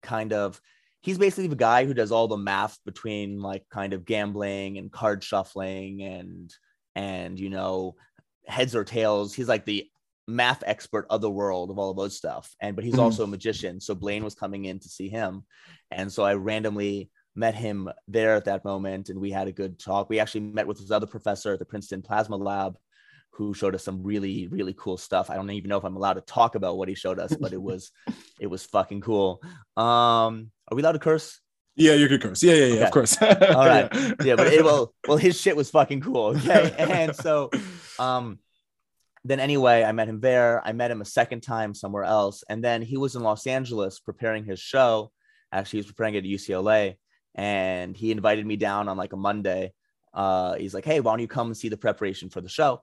kind 0.03 0.33
of. 0.33 0.59
He's 1.01 1.17
basically 1.19 1.47
the 1.47 1.55
guy 1.55 1.85
who 1.85 1.93
does 1.93 2.11
all 2.11 2.27
the 2.27 2.37
math 2.37 2.79
between 2.83 3.39
like 3.39 3.63
kind 3.69 3.93
of 3.93 4.05
gambling 4.05 4.77
and 4.79 4.91
card 4.91 5.23
shuffling 5.23 6.01
and 6.01 6.51
and 6.95 7.39
you 7.39 7.49
know 7.49 7.95
heads 8.47 8.75
or 8.75 8.83
tails 8.83 9.33
he's 9.33 9.49
like 9.49 9.65
the 9.65 9.85
math 10.27 10.63
expert 10.65 11.05
of 11.09 11.21
the 11.21 11.29
world 11.29 11.69
of 11.69 11.77
all 11.77 11.91
of 11.91 11.97
those 11.97 12.15
stuff 12.15 12.55
and 12.61 12.75
but 12.75 12.85
he's 12.85 12.95
Mhm. 12.95 12.99
also 12.99 13.23
a 13.25 13.27
magician 13.27 13.79
so 13.81 13.93
blaine 13.93 14.23
was 14.23 14.33
coming 14.33 14.65
in 14.65 14.79
to 14.79 14.89
see 14.89 15.09
him 15.09 15.43
and 15.91 16.11
so 16.11 16.23
i 16.23 16.33
randomly 16.33 17.09
met 17.35 17.55
him 17.55 17.89
there 18.07 18.35
at 18.35 18.45
that 18.45 18.63
moment 18.63 19.09
and 19.09 19.19
we 19.19 19.31
had 19.31 19.47
a 19.47 19.51
good 19.51 19.77
talk 19.77 20.09
we 20.09 20.19
actually 20.19 20.41
met 20.41 20.67
with 20.67 20.79
his 20.79 20.91
other 20.91 21.07
professor 21.07 21.53
at 21.53 21.59
the 21.59 21.65
princeton 21.65 22.01
plasma 22.01 22.35
lab 22.35 22.77
who 23.31 23.53
showed 23.53 23.75
us 23.75 23.83
some 23.83 24.01
really 24.01 24.47
really 24.47 24.73
cool 24.77 24.97
stuff 24.97 25.29
i 25.29 25.35
don't 25.35 25.49
even 25.49 25.69
know 25.69 25.77
if 25.77 25.83
i'm 25.83 25.97
allowed 25.97 26.13
to 26.13 26.21
talk 26.21 26.55
about 26.55 26.77
what 26.77 26.87
he 26.87 26.95
showed 26.95 27.19
us 27.19 27.35
but 27.35 27.53
it 27.53 27.61
was 27.61 27.91
it 28.39 28.47
was 28.47 28.65
fucking 28.65 29.01
cool 29.01 29.41
um 29.75 30.49
are 30.69 30.75
we 30.75 30.81
allowed 30.81 30.93
to 30.93 30.99
curse 30.99 31.41
Yeah, 31.77 31.93
you 31.93 32.07
could 32.07 32.21
curse. 32.21 32.41
Yeah, 32.41 32.53
yeah, 32.53 32.65
yeah. 32.65 32.73
Okay. 32.73 32.83
Of 32.85 32.91
course. 32.91 33.17
All 33.21 33.67
right. 33.67 33.91
yeah, 34.23 34.35
but 34.35 34.47
it 34.47 34.63
well, 34.63 34.93
well, 35.07 35.17
his 35.17 35.39
shit 35.39 35.57
was 35.57 35.69
fucking 35.69 35.99
cool. 36.01 36.27
Okay, 36.37 36.73
and 36.79 37.13
so, 37.13 37.51
um, 37.99 38.39
then 39.25 39.41
anyway, 39.41 39.83
I 39.83 39.91
met 39.91 40.07
him 40.07 40.21
there. 40.21 40.61
I 40.65 40.71
met 40.71 40.89
him 40.89 41.01
a 41.01 41.05
second 41.05 41.41
time 41.41 41.73
somewhere 41.73 42.05
else, 42.05 42.45
and 42.47 42.63
then 42.63 42.81
he 42.81 42.95
was 42.95 43.15
in 43.15 43.23
Los 43.23 43.45
Angeles 43.45 43.99
preparing 43.99 44.45
his 44.45 44.59
show. 44.59 45.11
Actually, 45.51 45.79
he 45.79 45.81
was 45.83 45.91
preparing 45.91 46.15
it 46.15 46.19
at 46.19 46.31
UCLA, 46.31 46.95
and 47.35 47.95
he 47.95 48.11
invited 48.11 48.45
me 48.45 48.55
down 48.55 48.87
on 48.89 48.97
like 48.97 49.13
a 49.13 49.17
Monday. 49.17 49.73
Uh, 50.13 50.55
he's 50.55 50.73
like, 50.73 50.85
"Hey, 50.85 51.01
why 51.01 51.11
don't 51.11 51.19
you 51.19 51.27
come 51.27 51.47
and 51.47 51.57
see 51.57 51.69
the 51.69 51.77
preparation 51.77 52.29
for 52.29 52.41
the 52.41 52.49
show?" 52.49 52.81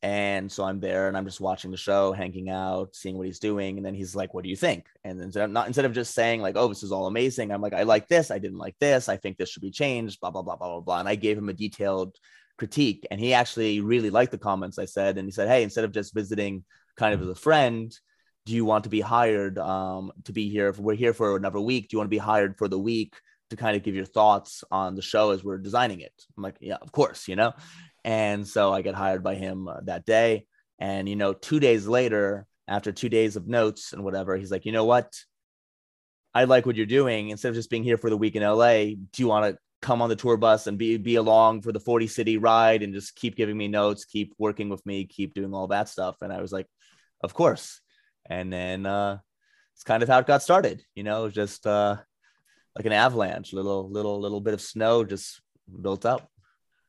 And 0.00 0.50
so 0.50 0.62
I'm 0.62 0.78
there, 0.78 1.08
and 1.08 1.16
I'm 1.16 1.24
just 1.24 1.40
watching 1.40 1.72
the 1.72 1.76
show, 1.76 2.12
hanging 2.12 2.48
out, 2.48 2.94
seeing 2.94 3.18
what 3.18 3.26
he's 3.26 3.40
doing, 3.40 3.76
and 3.76 3.84
then 3.84 3.94
he's 3.94 4.14
like, 4.14 4.32
"What 4.32 4.44
do 4.44 4.50
you 4.50 4.56
think?" 4.56 4.86
And 5.04 5.20
then 5.20 5.42
of 5.42 5.50
not 5.50 5.66
instead 5.66 5.84
of 5.84 5.92
just 5.92 6.14
saying 6.14 6.40
like, 6.40 6.56
"Oh, 6.56 6.68
this 6.68 6.84
is 6.84 6.92
all 6.92 7.06
amazing," 7.06 7.50
I'm 7.50 7.60
like, 7.60 7.74
"I 7.74 7.82
like 7.82 8.08
this. 8.08 8.30
I 8.30 8.38
didn't 8.38 8.58
like 8.58 8.76
this. 8.78 9.08
I 9.08 9.16
think 9.16 9.36
this 9.36 9.50
should 9.50 9.62
be 9.62 9.72
changed." 9.72 10.20
Blah 10.20 10.30
blah 10.30 10.42
blah 10.42 10.56
blah 10.56 10.68
blah 10.68 10.80
blah. 10.80 11.00
And 11.00 11.08
I 11.08 11.16
gave 11.16 11.36
him 11.36 11.48
a 11.48 11.52
detailed 11.52 12.16
critique, 12.56 13.06
and 13.10 13.20
he 13.20 13.34
actually 13.34 13.80
really 13.80 14.10
liked 14.10 14.32
the 14.32 14.38
comments 14.38 14.78
I 14.78 14.84
said, 14.84 15.18
and 15.18 15.26
he 15.26 15.32
said, 15.32 15.48
"Hey, 15.48 15.64
instead 15.64 15.84
of 15.84 15.92
just 15.92 16.14
visiting 16.14 16.64
kind 16.96 17.14
of 17.14 17.22
as 17.22 17.28
a 17.28 17.34
friend, 17.34 17.92
do 18.46 18.54
you 18.54 18.64
want 18.64 18.84
to 18.84 18.90
be 18.90 19.00
hired 19.00 19.58
um, 19.58 20.12
to 20.24 20.32
be 20.32 20.48
here? 20.48 20.68
If 20.68 20.78
we're 20.78 20.94
here 20.94 21.12
for 21.12 21.36
another 21.36 21.60
week, 21.60 21.88
do 21.88 21.94
you 21.94 21.98
want 21.98 22.06
to 22.06 22.16
be 22.16 22.18
hired 22.18 22.56
for 22.56 22.68
the 22.68 22.78
week 22.78 23.14
to 23.50 23.56
kind 23.56 23.76
of 23.76 23.82
give 23.82 23.94
your 23.94 24.04
thoughts 24.04 24.64
on 24.70 24.94
the 24.94 25.02
show 25.02 25.30
as 25.30 25.44
we're 25.44 25.58
designing 25.58 26.00
it?" 26.00 26.12
I'm 26.36 26.42
like, 26.42 26.58
"Yeah, 26.60 26.76
of 26.80 26.92
course," 26.92 27.28
you 27.28 27.36
know. 27.36 27.52
And 28.04 28.46
so 28.46 28.72
I 28.72 28.82
get 28.82 28.94
hired 28.94 29.22
by 29.22 29.34
him 29.34 29.68
uh, 29.68 29.80
that 29.84 30.06
day. 30.06 30.46
And, 30.78 31.08
you 31.08 31.16
know, 31.16 31.32
two 31.32 31.60
days 31.60 31.86
later, 31.86 32.46
after 32.66 32.92
two 32.92 33.08
days 33.08 33.36
of 33.36 33.48
notes 33.48 33.92
and 33.92 34.04
whatever, 34.04 34.36
he's 34.36 34.50
like, 34.50 34.64
you 34.64 34.72
know 34.72 34.84
what? 34.84 35.12
I 36.34 36.44
like 36.44 36.66
what 36.66 36.76
you're 36.76 36.86
doing. 36.86 37.30
Instead 37.30 37.50
of 37.50 37.54
just 37.54 37.70
being 37.70 37.82
here 37.82 37.98
for 37.98 38.10
the 38.10 38.16
week 38.16 38.36
in 38.36 38.42
LA, 38.42 38.84
do 38.84 39.18
you 39.18 39.26
want 39.26 39.52
to 39.52 39.58
come 39.82 40.02
on 40.02 40.08
the 40.08 40.16
tour 40.16 40.36
bus 40.36 40.66
and 40.66 40.78
be, 40.78 40.96
be 40.96 41.16
along 41.16 41.62
for 41.62 41.72
the 41.72 41.80
40 41.80 42.06
city 42.06 42.36
ride 42.36 42.82
and 42.82 42.94
just 42.94 43.16
keep 43.16 43.36
giving 43.36 43.56
me 43.56 43.68
notes, 43.68 44.04
keep 44.04 44.34
working 44.38 44.68
with 44.68 44.84
me, 44.86 45.04
keep 45.04 45.34
doing 45.34 45.52
all 45.52 45.66
that 45.68 45.88
stuff? 45.88 46.16
And 46.22 46.32
I 46.32 46.40
was 46.40 46.52
like, 46.52 46.66
of 47.22 47.34
course. 47.34 47.80
And 48.24 48.52
then 48.52 48.86
uh, 48.86 49.18
it's 49.74 49.84
kind 49.84 50.02
of 50.02 50.08
how 50.08 50.18
it 50.18 50.26
got 50.26 50.42
started, 50.42 50.82
you 50.94 51.02
know, 51.02 51.28
just 51.28 51.66
uh, 51.66 51.96
like 52.78 52.86
an 52.86 52.92
avalanche, 52.92 53.52
little, 53.52 53.90
little, 53.90 54.20
little 54.20 54.40
bit 54.40 54.54
of 54.54 54.60
snow 54.60 55.04
just 55.04 55.40
built 55.82 56.06
up. 56.06 56.30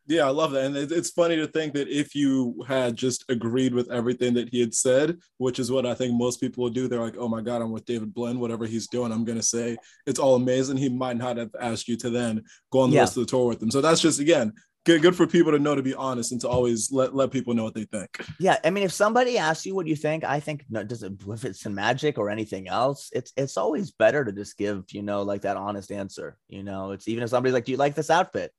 Yeah, 0.06 0.26
I 0.26 0.30
love 0.30 0.52
that. 0.52 0.66
And 0.66 0.76
it's 0.76 1.12
funny 1.12 1.36
to 1.36 1.46
think 1.46 1.74
that 1.74 1.88
if 1.88 2.16
you 2.16 2.64
had 2.68 2.96
just 2.96 3.26
agreed 3.30 3.76
with 3.76 3.92
everything 3.92 4.34
that 4.36 4.50
he 4.50 4.60
had 4.60 4.74
said, 4.74 5.18
which 5.38 5.60
is 5.60 5.72
what 5.72 5.86
I 5.86 5.94
think 5.94 6.14
most 6.14 6.40
people 6.42 6.64
will 6.64 6.72
do, 6.72 6.88
they're 6.88 7.00
like, 7.02 7.18
oh 7.18 7.28
my 7.28 7.42
God, 7.42 7.62
I'm 7.62 7.72
with 7.72 7.86
David 7.86 8.14
Blaine, 8.14 8.40
whatever 8.40 8.66
he's 8.66 8.88
doing, 8.88 9.12
I'm 9.12 9.24
to 9.26 9.44
say 9.44 9.78
it's 10.08 10.20
all 10.20 10.36
amazing. 10.36 10.78
He 10.78 10.90
might 10.90 11.18
not 11.18 11.38
have 11.38 11.52
asked 11.60 11.88
you 11.88 11.96
to 11.98 12.10
then 12.10 12.44
go 12.72 12.80
on 12.80 12.90
the 12.90 12.96
Yeah. 12.96 13.02
rest 13.02 13.18
of 13.18 13.26
the 13.26 13.30
tour 13.30 13.48
with 13.48 13.62
him. 13.62 13.70
So 13.70 13.82
that's 13.82 14.02
just, 14.02 14.20
again, 14.20 14.54
good, 14.86 15.02
good 15.02 15.16
for 15.16 15.28
people 15.28 15.52
to 15.52 15.60
know 15.60 15.76
to 15.76 15.82
be 15.82 15.94
honest 15.94 16.32
and 16.32 16.42
to 16.42 16.48
always 16.48 16.92
let, 16.92 17.16
let 17.16 17.32
people 17.32 17.54
know 17.54 17.64
what 17.64 17.74
they 17.74 17.86
think. 17.86 18.10
Yeah, 18.40 18.58
I 18.64 18.70
mean, 18.70 18.84
if 18.84 18.92
somebody 18.92 19.38
asks 19.38 19.66
you 19.66 19.76
what 19.76 19.88
you 19.88 19.96
think, 19.96 20.24
I 20.24 20.40
think 20.40 20.66
no, 20.70 20.84
does 20.84 21.04
it 21.04 21.14
if 21.28 21.46
it's 21.46 21.66
in 21.66 21.76
magic 21.76 22.18
or 22.18 22.30
anything 22.30 22.68
else, 22.68 23.10
it's 23.14 23.32
it's 23.36 23.58
always 23.58 23.92
better 23.92 24.24
to 24.26 24.32
just 24.32 24.58
give 24.58 24.86
you 24.92 25.02
know 25.02 25.24
like 25.24 25.42
that 25.42 25.58
honest 25.58 25.92
answer. 25.92 26.38
You 26.48 26.64
know, 26.64 26.92
it's 26.92 27.08
even 27.08 27.24
if 27.24 27.30
somebody's 27.30 27.54
like, 27.54 27.66
"Do 27.66 27.72
you 27.72 27.78
like 27.78 27.96
this 27.96 28.10
outfit?" 28.10 28.52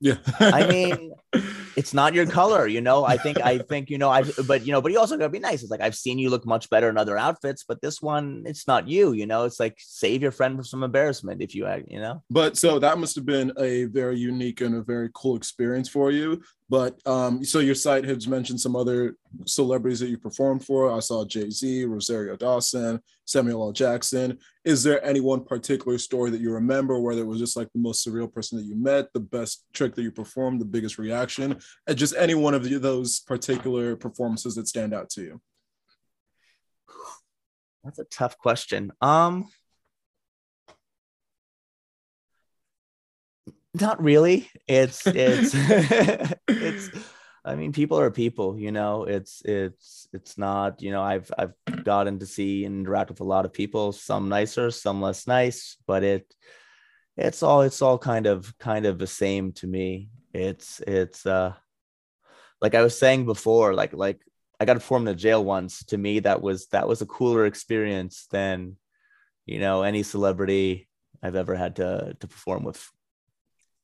Yeah. 0.00 0.16
I 0.40 0.66
mean, 0.66 1.12
it's 1.76 1.92
not 1.92 2.14
your 2.14 2.26
color. 2.26 2.66
You 2.66 2.80
know, 2.80 3.04
I 3.04 3.16
think 3.16 3.40
I 3.40 3.58
think 3.58 3.90
you 3.90 3.98
know 3.98 4.08
I 4.10 4.24
but 4.46 4.66
you 4.66 4.72
know, 4.72 4.80
but 4.80 4.92
you 4.92 4.98
also 4.98 5.16
gotta 5.16 5.28
be 5.28 5.38
nice. 5.38 5.62
It's 5.62 5.70
like 5.70 5.80
I've 5.80 5.94
seen 5.94 6.18
you 6.18 6.30
look 6.30 6.46
much 6.46 6.70
better 6.70 6.88
in 6.88 6.98
other 6.98 7.18
outfits, 7.18 7.64
but 7.66 7.80
this 7.82 8.00
one, 8.00 8.44
it's 8.46 8.66
not 8.66 8.88
you. 8.88 9.12
You 9.12 9.26
know, 9.26 9.44
it's 9.44 9.60
like 9.60 9.76
save 9.78 10.22
your 10.22 10.32
friend 10.32 10.56
from 10.56 10.64
some 10.64 10.82
embarrassment 10.82 11.42
if 11.42 11.54
you 11.54 11.66
act. 11.66 11.86
You 11.88 12.00
know. 12.00 12.22
But 12.30 12.56
so 12.56 12.78
that 12.78 12.98
must 12.98 13.14
have 13.16 13.26
been 13.26 13.52
a 13.58 13.84
very 13.84 14.18
unique 14.18 14.60
and 14.62 14.74
a 14.74 14.82
very 14.82 15.10
cool 15.14 15.36
experience 15.36 15.88
for 15.88 16.10
you. 16.10 16.42
But 16.68 16.98
um, 17.06 17.44
so 17.44 17.60
your 17.60 17.76
site 17.76 18.04
has 18.04 18.26
mentioned 18.26 18.60
some 18.60 18.74
other 18.74 19.16
celebrities 19.44 20.00
that 20.00 20.08
you 20.08 20.18
performed 20.18 20.64
for. 20.64 20.92
I 20.92 20.98
saw 20.98 21.24
Jay 21.24 21.48
Z, 21.48 21.84
Rosario 21.84 22.34
Dawson, 22.36 23.00
Samuel 23.24 23.62
L. 23.62 23.72
Jackson. 23.72 24.38
Is 24.64 24.82
there 24.82 25.04
any 25.04 25.20
one 25.20 25.44
particular 25.44 25.96
story 25.98 26.30
that 26.30 26.40
you 26.40 26.52
remember, 26.52 26.98
whether 26.98 27.20
it 27.20 27.26
was 27.26 27.38
just 27.38 27.56
like 27.56 27.72
the 27.72 27.78
most 27.78 28.06
surreal 28.06 28.32
person 28.32 28.58
that 28.58 28.64
you 28.64 28.74
met, 28.74 29.12
the 29.12 29.20
best 29.20 29.64
trick 29.74 29.94
that 29.94 30.02
you 30.02 30.10
performed, 30.10 30.60
the 30.60 30.64
biggest 30.64 30.98
reaction, 30.98 31.56
and 31.86 31.96
just 31.96 32.16
any 32.16 32.34
one 32.34 32.54
of 32.54 32.68
those 32.82 33.20
particular 33.20 33.94
performances 33.94 34.56
that 34.56 34.66
stand 34.66 34.92
out 34.92 35.08
to 35.10 35.22
you? 35.22 35.40
That's 37.84 38.00
a 38.00 38.04
tough 38.04 38.36
question. 38.38 38.90
Um 39.00 39.46
not 43.80 44.02
really. 44.02 44.50
It's 44.66 45.06
it's 45.06 45.52
it's 46.48 46.90
I 47.44 47.54
mean 47.54 47.72
people 47.72 47.98
are 48.00 48.10
people, 48.10 48.58
you 48.58 48.72
know. 48.72 49.04
It's 49.04 49.42
it's 49.44 50.08
it's 50.12 50.36
not, 50.38 50.82
you 50.82 50.90
know, 50.90 51.02
I've 51.02 51.30
I've 51.38 51.54
gotten 51.84 52.18
to 52.18 52.26
see 52.26 52.64
and 52.64 52.80
interact 52.80 53.10
with 53.10 53.20
a 53.20 53.24
lot 53.24 53.44
of 53.44 53.52
people, 53.52 53.92
some 53.92 54.28
nicer, 54.28 54.70
some 54.70 55.00
less 55.00 55.26
nice, 55.26 55.76
but 55.86 56.02
it 56.02 56.34
it's 57.16 57.42
all 57.42 57.62
it's 57.62 57.82
all 57.82 57.98
kind 57.98 58.26
of 58.26 58.56
kind 58.58 58.86
of 58.86 58.98
the 58.98 59.06
same 59.06 59.52
to 59.52 59.66
me. 59.66 60.10
It's 60.34 60.80
it's 60.80 61.24
uh 61.26 61.54
like 62.60 62.74
I 62.74 62.82
was 62.82 62.98
saying 62.98 63.26
before, 63.26 63.74
like 63.74 63.92
like 63.92 64.20
I 64.58 64.64
got 64.64 64.74
performed 64.74 65.08
in 65.08 65.14
a 65.14 65.18
jail 65.18 65.44
once. 65.44 65.84
To 65.86 65.98
me, 65.98 66.20
that 66.20 66.42
was 66.42 66.66
that 66.68 66.88
was 66.88 67.02
a 67.02 67.06
cooler 67.06 67.46
experience 67.46 68.26
than, 68.30 68.76
you 69.44 69.60
know, 69.60 69.82
any 69.82 70.02
celebrity 70.02 70.88
I've 71.22 71.36
ever 71.36 71.54
had 71.54 71.76
to 71.76 72.16
to 72.20 72.26
perform 72.26 72.64
with. 72.64 72.90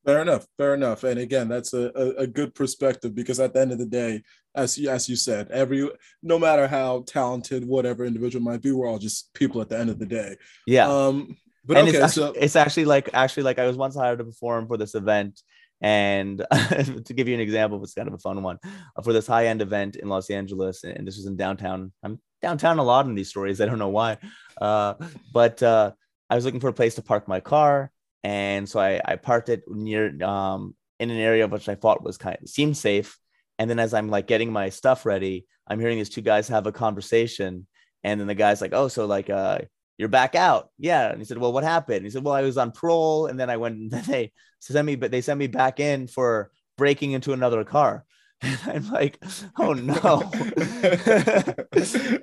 Fair 0.04 0.22
enough. 0.22 0.46
Fair 0.58 0.74
enough. 0.74 1.04
And 1.04 1.20
again, 1.20 1.48
that's 1.48 1.74
a, 1.74 1.92
a, 1.94 2.22
a 2.22 2.26
good 2.26 2.54
perspective 2.54 3.14
because 3.14 3.38
at 3.38 3.54
the 3.54 3.60
end 3.60 3.72
of 3.72 3.78
the 3.78 3.86
day, 3.86 4.22
as 4.54 4.76
you, 4.76 4.90
as 4.90 5.08
you 5.08 5.16
said, 5.16 5.48
every 5.50 5.88
no 6.22 6.38
matter 6.38 6.66
how 6.66 7.04
talented 7.06 7.66
whatever 7.66 8.04
individual 8.04 8.44
might 8.44 8.62
be, 8.62 8.72
we're 8.72 8.88
all 8.88 8.98
just 8.98 9.32
people 9.34 9.60
at 9.60 9.68
the 9.68 9.78
end 9.78 9.90
of 9.90 9.98
the 9.98 10.06
day. 10.06 10.36
Yeah, 10.66 10.88
Um, 10.88 11.36
But 11.64 11.76
and 11.78 11.88
okay, 11.88 12.02
it's, 12.02 12.14
so 12.14 12.32
it's 12.32 12.56
actually 12.56 12.86
like 12.86 13.10
actually 13.14 13.44
like 13.44 13.58
I 13.58 13.66
was 13.66 13.76
once 13.76 13.94
hired 13.94 14.18
to 14.18 14.24
perform 14.24 14.66
for 14.66 14.76
this 14.76 14.94
event, 14.94 15.40
and 15.80 16.44
to 17.04 17.14
give 17.14 17.28
you 17.28 17.34
an 17.34 17.40
example, 17.40 17.82
it's 17.82 17.94
kind 17.94 18.08
of 18.08 18.14
a 18.14 18.18
fun 18.18 18.42
one 18.42 18.58
uh, 18.64 19.02
for 19.02 19.12
this 19.12 19.26
high 19.26 19.46
end 19.46 19.62
event 19.62 19.96
in 19.96 20.08
Los 20.08 20.30
Angeles, 20.30 20.82
and 20.82 21.06
this 21.06 21.16
was 21.16 21.26
in 21.26 21.36
downtown. 21.36 21.92
I'm 22.02 22.20
downtown 22.42 22.78
a 22.78 22.82
lot 22.82 23.06
in 23.06 23.14
these 23.14 23.28
stories. 23.28 23.60
I 23.60 23.66
don't 23.66 23.78
know 23.78 23.88
why, 23.88 24.18
uh, 24.60 24.94
but 25.32 25.62
uh, 25.62 25.92
I 26.28 26.34
was 26.34 26.44
looking 26.44 26.60
for 26.60 26.68
a 26.68 26.72
place 26.74 26.96
to 26.96 27.02
park 27.02 27.28
my 27.28 27.40
car, 27.40 27.92
and 28.24 28.68
so 28.68 28.80
I, 28.80 29.00
I 29.04 29.16
parked 29.16 29.48
it 29.48 29.64
near 29.68 30.22
um, 30.22 30.74
in 31.00 31.10
an 31.10 31.18
area 31.18 31.48
which 31.48 31.68
I 31.68 31.74
thought 31.74 32.04
was 32.04 32.18
kind 32.18 32.38
of 32.40 32.48
seemed 32.48 32.76
safe. 32.76 33.18
And 33.58 33.68
then 33.68 33.78
as 33.78 33.94
I'm 33.94 34.08
like 34.08 34.26
getting 34.26 34.52
my 34.52 34.68
stuff 34.70 35.04
ready, 35.06 35.46
I'm 35.66 35.80
hearing 35.80 35.98
these 35.98 36.08
two 36.08 36.20
guys 36.22 36.48
have 36.48 36.66
a 36.66 36.72
conversation, 36.72 37.66
and 38.02 38.20
then 38.20 38.26
the 38.26 38.34
guy's 38.34 38.60
like, 38.60 38.72
"Oh, 38.72 38.88
so 38.88 39.06
like 39.06 39.30
uh." 39.30 39.58
You're 39.98 40.08
back 40.08 40.34
out, 40.34 40.70
yeah. 40.78 41.10
And 41.10 41.18
he 41.18 41.24
said, 41.24 41.38
"Well, 41.38 41.52
what 41.52 41.64
happened?" 41.64 41.98
And 41.98 42.06
he 42.06 42.10
said, 42.10 42.24
"Well, 42.24 42.34
I 42.34 42.42
was 42.42 42.56
on 42.56 42.72
parole, 42.72 43.26
and 43.26 43.38
then 43.38 43.50
I 43.50 43.58
went. 43.58 43.76
And 43.76 43.90
then 43.90 44.02
they 44.08 44.32
sent 44.58 44.86
me, 44.86 44.96
but 44.96 45.10
they 45.10 45.20
sent 45.20 45.38
me 45.38 45.46
back 45.46 45.78
in 45.80 46.08
for 46.08 46.50
breaking 46.76 47.12
into 47.12 47.32
another 47.32 47.62
car." 47.62 48.04
And 48.42 48.58
I'm 48.66 48.90
like, 48.90 49.22
"Oh 49.58 49.74
no!" 49.74 50.22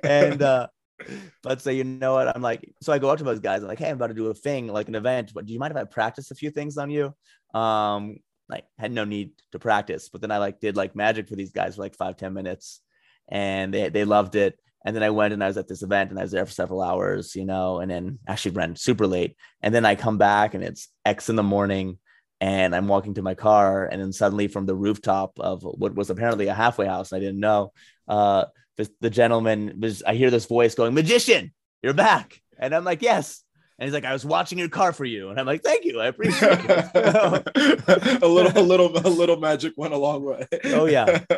and 0.04 0.42
uh, 0.42 0.66
but 1.42 1.60
so 1.60 1.70
you 1.70 1.84
know 1.84 2.14
what? 2.14 2.34
I'm 2.34 2.42
like, 2.42 2.72
so 2.82 2.92
I 2.92 2.98
go 2.98 3.10
up 3.10 3.18
to 3.18 3.24
those 3.24 3.40
guys. 3.40 3.62
I'm 3.62 3.68
like, 3.68 3.78
"Hey, 3.78 3.88
I'm 3.88 3.96
about 3.96 4.08
to 4.08 4.14
do 4.14 4.28
a 4.28 4.34
thing, 4.34 4.66
like 4.68 4.88
an 4.88 4.94
event. 4.94 5.32
But 5.34 5.46
do 5.46 5.52
you 5.52 5.58
mind 5.58 5.72
if 5.72 5.76
I 5.76 5.84
practice 5.84 6.30
a 6.30 6.34
few 6.34 6.50
things 6.50 6.76
on 6.76 6.90
you?" 6.90 7.14
Um, 7.54 8.16
like 8.48 8.64
had 8.78 8.92
no 8.92 9.04
need 9.04 9.32
to 9.52 9.58
practice, 9.58 10.08
but 10.08 10.20
then 10.20 10.30
I 10.30 10.38
like 10.38 10.60
did 10.60 10.76
like 10.76 10.96
magic 10.96 11.28
for 11.28 11.36
these 11.36 11.52
guys 11.52 11.76
for 11.76 11.82
like 11.82 11.96
five 11.96 12.16
ten 12.16 12.32
minutes, 12.32 12.80
and 13.28 13.72
they 13.72 13.88
they 13.88 14.04
loved 14.04 14.34
it. 14.36 14.58
And 14.84 14.96
then 14.96 15.02
I 15.02 15.10
went 15.10 15.34
and 15.34 15.44
I 15.44 15.46
was 15.46 15.58
at 15.58 15.68
this 15.68 15.82
event 15.82 16.10
and 16.10 16.18
I 16.18 16.22
was 16.22 16.30
there 16.30 16.46
for 16.46 16.52
several 16.52 16.80
hours, 16.80 17.36
you 17.36 17.44
know, 17.44 17.80
and 17.80 17.90
then 17.90 18.18
actually 18.26 18.52
ran 18.52 18.76
super 18.76 19.06
late. 19.06 19.36
And 19.60 19.74
then 19.74 19.84
I 19.84 19.94
come 19.94 20.16
back 20.16 20.54
and 20.54 20.64
it's 20.64 20.88
X 21.04 21.28
in 21.28 21.36
the 21.36 21.42
morning 21.42 21.98
and 22.40 22.74
I'm 22.74 22.88
walking 22.88 23.14
to 23.14 23.22
my 23.22 23.34
car. 23.34 23.84
And 23.84 24.00
then 24.00 24.12
suddenly 24.12 24.48
from 24.48 24.64
the 24.64 24.74
rooftop 24.74 25.38
of 25.38 25.62
what 25.62 25.94
was 25.94 26.08
apparently 26.08 26.46
a 26.46 26.54
halfway 26.54 26.86
house, 26.86 27.12
I 27.12 27.18
didn't 27.18 27.40
know, 27.40 27.72
uh, 28.08 28.46
the, 28.80 28.90
the 29.00 29.10
gentleman 29.10 29.78
was, 29.80 30.02
I 30.02 30.14
hear 30.14 30.30
this 30.30 30.46
voice 30.46 30.74
going, 30.74 30.94
Magician, 30.94 31.52
you're 31.82 31.94
back. 31.94 32.40
And 32.58 32.74
I'm 32.74 32.84
like, 32.84 33.02
Yes. 33.02 33.42
And 33.80 33.86
he's 33.86 33.94
like, 33.94 34.04
I 34.04 34.12
was 34.12 34.26
watching 34.26 34.58
your 34.58 34.68
car 34.68 34.92
for 34.92 35.06
you. 35.06 35.30
And 35.30 35.40
I'm 35.40 35.46
like, 35.46 35.62
thank 35.62 35.86
you. 35.86 36.02
I 36.02 36.08
appreciate 36.08 36.52
it. 36.52 38.22
a 38.22 38.28
little, 38.28 38.52
a 38.54 38.60
little, 38.62 38.94
a 38.94 39.08
little 39.08 39.38
magic 39.38 39.72
went 39.74 39.94
a 39.94 39.96
long 39.96 40.22
way. 40.22 40.46
Oh, 40.64 40.84
yeah. 40.84 41.04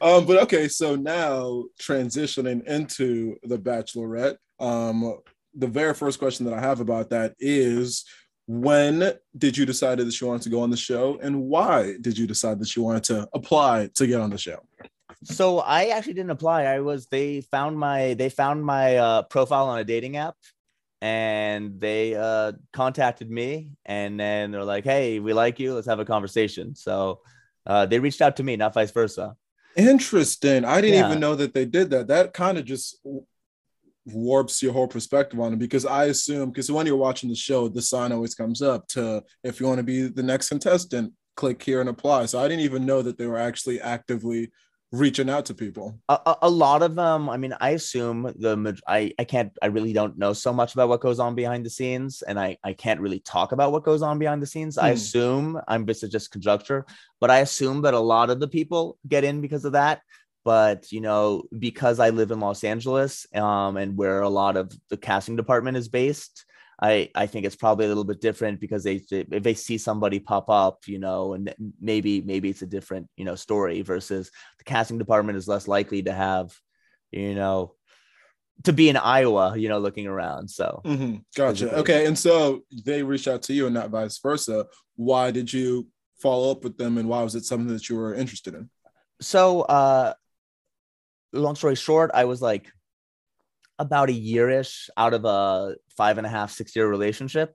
um, 0.00 0.26
but 0.26 0.42
okay, 0.42 0.66
so 0.66 0.96
now 0.96 1.66
transitioning 1.80 2.66
into 2.66 3.36
the 3.44 3.56
Bachelorette. 3.56 4.38
Um, 4.58 5.20
the 5.54 5.68
very 5.68 5.94
first 5.94 6.18
question 6.18 6.46
that 6.46 6.54
I 6.54 6.60
have 6.60 6.80
about 6.80 7.10
that 7.10 7.36
is 7.38 8.04
when 8.48 9.12
did 9.38 9.56
you 9.56 9.66
decide 9.66 9.98
that 9.98 10.20
you 10.20 10.26
wanted 10.26 10.42
to 10.42 10.50
go 10.50 10.62
on 10.62 10.70
the 10.70 10.76
show 10.76 11.18
and 11.22 11.42
why 11.42 11.94
did 12.00 12.18
you 12.18 12.26
decide 12.26 12.58
that 12.58 12.74
you 12.74 12.82
wanted 12.82 13.04
to 13.04 13.28
apply 13.32 13.88
to 13.94 14.06
get 14.08 14.20
on 14.20 14.30
the 14.30 14.38
show? 14.38 14.58
So 15.24 15.60
I 15.60 15.86
actually 15.86 16.14
didn't 16.14 16.30
apply. 16.30 16.64
I 16.64 16.80
was 16.80 17.06
they 17.06 17.40
found 17.40 17.78
my 17.78 18.14
they 18.14 18.28
found 18.28 18.64
my 18.64 18.96
uh, 18.96 19.22
profile 19.22 19.68
on 19.68 19.78
a 19.78 19.84
dating 19.84 20.16
app 20.16 20.36
and 21.00 21.80
they 21.80 22.14
uh, 22.14 22.52
contacted 22.72 23.30
me 23.30 23.70
and 23.84 24.18
then 24.18 24.50
they're 24.50 24.64
like 24.64 24.84
hey 24.84 25.18
we 25.18 25.32
like 25.32 25.58
you 25.58 25.74
let's 25.74 25.86
have 25.86 26.00
a 26.00 26.04
conversation 26.04 26.74
so 26.74 27.20
uh, 27.66 27.84
they 27.84 27.98
reached 27.98 28.22
out 28.22 28.36
to 28.36 28.42
me 28.42 28.56
not 28.56 28.72
vice 28.72 28.90
versa 28.90 29.36
Interesting. 29.76 30.64
I 30.64 30.80
didn't 30.80 30.96
Yeah. 30.96 31.08
even 31.08 31.20
know 31.20 31.34
that 31.34 31.52
they 31.52 31.64
did 31.64 31.90
that. 31.90 32.06
That 32.06 32.32
kind 32.32 32.58
of 32.58 32.64
just 32.64 33.04
warps 34.06 34.62
your 34.62 34.72
whole 34.72 34.86
perspective 34.86 35.40
on 35.40 35.52
it 35.52 35.58
because 35.58 35.84
I 35.84 36.04
assume 36.04 36.50
because 36.50 36.70
when 36.70 36.86
you're 36.86 36.96
watching 36.96 37.28
the 37.28 37.34
show, 37.34 37.68
the 37.68 37.82
sign 37.82 38.12
always 38.12 38.34
comes 38.34 38.62
up 38.62 38.86
to 38.88 39.22
if 39.42 39.58
you 39.58 39.66
want 39.66 39.78
to 39.78 39.82
be 39.82 40.02
the 40.02 40.22
next 40.22 40.48
contestant, 40.48 41.12
click 41.34 41.60
here 41.62 41.80
and 41.80 41.88
apply. 41.88 42.26
So 42.26 42.38
I 42.38 42.46
didn't 42.46 42.64
even 42.64 42.86
know 42.86 43.02
that 43.02 43.18
they 43.18 43.26
were 43.26 43.38
actually 43.38 43.80
actively 43.80 44.52
reaching 44.98 45.28
out 45.28 45.44
to 45.46 45.54
people. 45.54 45.98
a, 46.08 46.36
a, 46.42 46.48
lot 46.50 46.82
of 46.82 46.94
them 46.94 47.28
i 47.28 47.36
mean 47.36 47.54
i 47.60 47.70
assume 47.70 48.22
the 48.38 48.80
I, 48.86 49.12
I 49.18 49.24
can't 49.24 49.52
i 49.60 49.66
really 49.66 49.92
don't 49.92 50.16
know 50.16 50.32
so 50.32 50.52
much 50.52 50.74
about 50.74 50.88
what 50.88 51.00
goes 51.00 51.18
on 51.18 51.34
behind 51.34 51.66
the 51.66 51.70
scenes 51.70 52.22
and 52.22 52.38
i 52.38 52.56
i 52.62 52.72
can't 52.72 53.00
really 53.00 53.20
talk 53.20 53.52
about 53.52 53.72
what 53.72 53.84
goes 53.84 54.02
on 54.02 54.18
behind 54.18 54.40
the 54.42 54.46
scenes 54.46 54.78
i 54.78 54.88
Hmm. 54.88 54.94
assume 54.94 55.60
i'm 55.68 55.84
this 55.84 56.02
is 56.02 56.10
just 56.10 56.30
conjecture 56.30 56.86
but 57.20 57.30
i 57.30 57.38
assume 57.40 57.82
that 57.82 57.94
a 57.94 57.98
lot 58.14 58.30
of 58.30 58.38
the 58.40 58.48
people 58.48 58.96
get 59.08 59.24
in 59.24 59.40
because 59.40 59.64
of 59.64 59.72
that 59.72 60.00
but 60.44 60.90
you 60.92 61.00
know 61.00 61.42
because 61.58 61.98
i 61.98 62.10
live 62.10 62.30
in 62.30 62.40
los 62.40 62.62
angeles 62.64 63.26
um 63.34 63.76
and 63.76 63.96
where 63.96 64.20
a 64.20 64.28
lot 64.28 64.56
of 64.56 64.72
the 64.90 64.96
casting 64.96 65.36
department 65.36 65.76
is 65.76 65.88
based 65.88 66.44
I, 66.80 67.10
I 67.14 67.26
think 67.26 67.46
it's 67.46 67.56
probably 67.56 67.84
a 67.84 67.88
little 67.88 68.04
bit 68.04 68.20
different 68.20 68.60
because 68.60 68.82
they 68.82 69.02
if 69.10 69.42
they 69.42 69.54
see 69.54 69.78
somebody 69.78 70.18
pop 70.18 70.50
up, 70.50 70.86
you 70.86 70.98
know, 70.98 71.34
and 71.34 71.54
maybe 71.80 72.20
maybe 72.20 72.50
it's 72.50 72.62
a 72.62 72.66
different 72.66 73.08
you 73.16 73.24
know 73.24 73.34
story 73.34 73.82
versus 73.82 74.30
the 74.58 74.64
casting 74.64 74.98
department 74.98 75.38
is 75.38 75.48
less 75.48 75.68
likely 75.68 76.02
to 76.02 76.12
have, 76.12 76.52
you 77.10 77.34
know, 77.34 77.74
to 78.64 78.72
be 78.72 78.88
in 78.88 78.96
Iowa, 78.96 79.56
you 79.56 79.68
know, 79.68 79.78
looking 79.78 80.06
around. 80.06 80.48
So 80.48 80.82
Mhm. 80.84 81.24
Gotcha. 81.36 81.76
Okay. 81.78 82.06
And 82.06 82.18
so 82.18 82.62
they 82.84 83.02
reached 83.02 83.28
out 83.28 83.42
to 83.42 83.52
you 83.52 83.66
and 83.66 83.74
not 83.74 83.90
vice 83.90 84.18
versa. 84.18 84.66
Why 84.96 85.30
did 85.30 85.52
you 85.52 85.88
follow 86.20 86.50
up 86.50 86.64
with 86.64 86.76
them 86.76 86.98
and 86.98 87.08
why 87.08 87.22
was 87.22 87.34
it 87.34 87.44
something 87.44 87.72
that 87.72 87.88
you 87.88 87.96
were 87.96 88.14
interested 88.14 88.54
in? 88.54 88.70
so 89.20 89.62
uh 89.62 90.12
long 91.32 91.54
story 91.54 91.76
short, 91.76 92.10
I 92.14 92.24
was 92.24 92.42
like 92.42 92.70
about 93.78 94.08
a 94.08 94.12
year-ish 94.12 94.88
out 94.96 95.14
of 95.14 95.24
a 95.24 95.76
five 95.96 96.18
and 96.18 96.26
a 96.26 96.30
half, 96.30 96.50
six 96.50 96.74
year 96.76 96.88
relationship. 96.88 97.54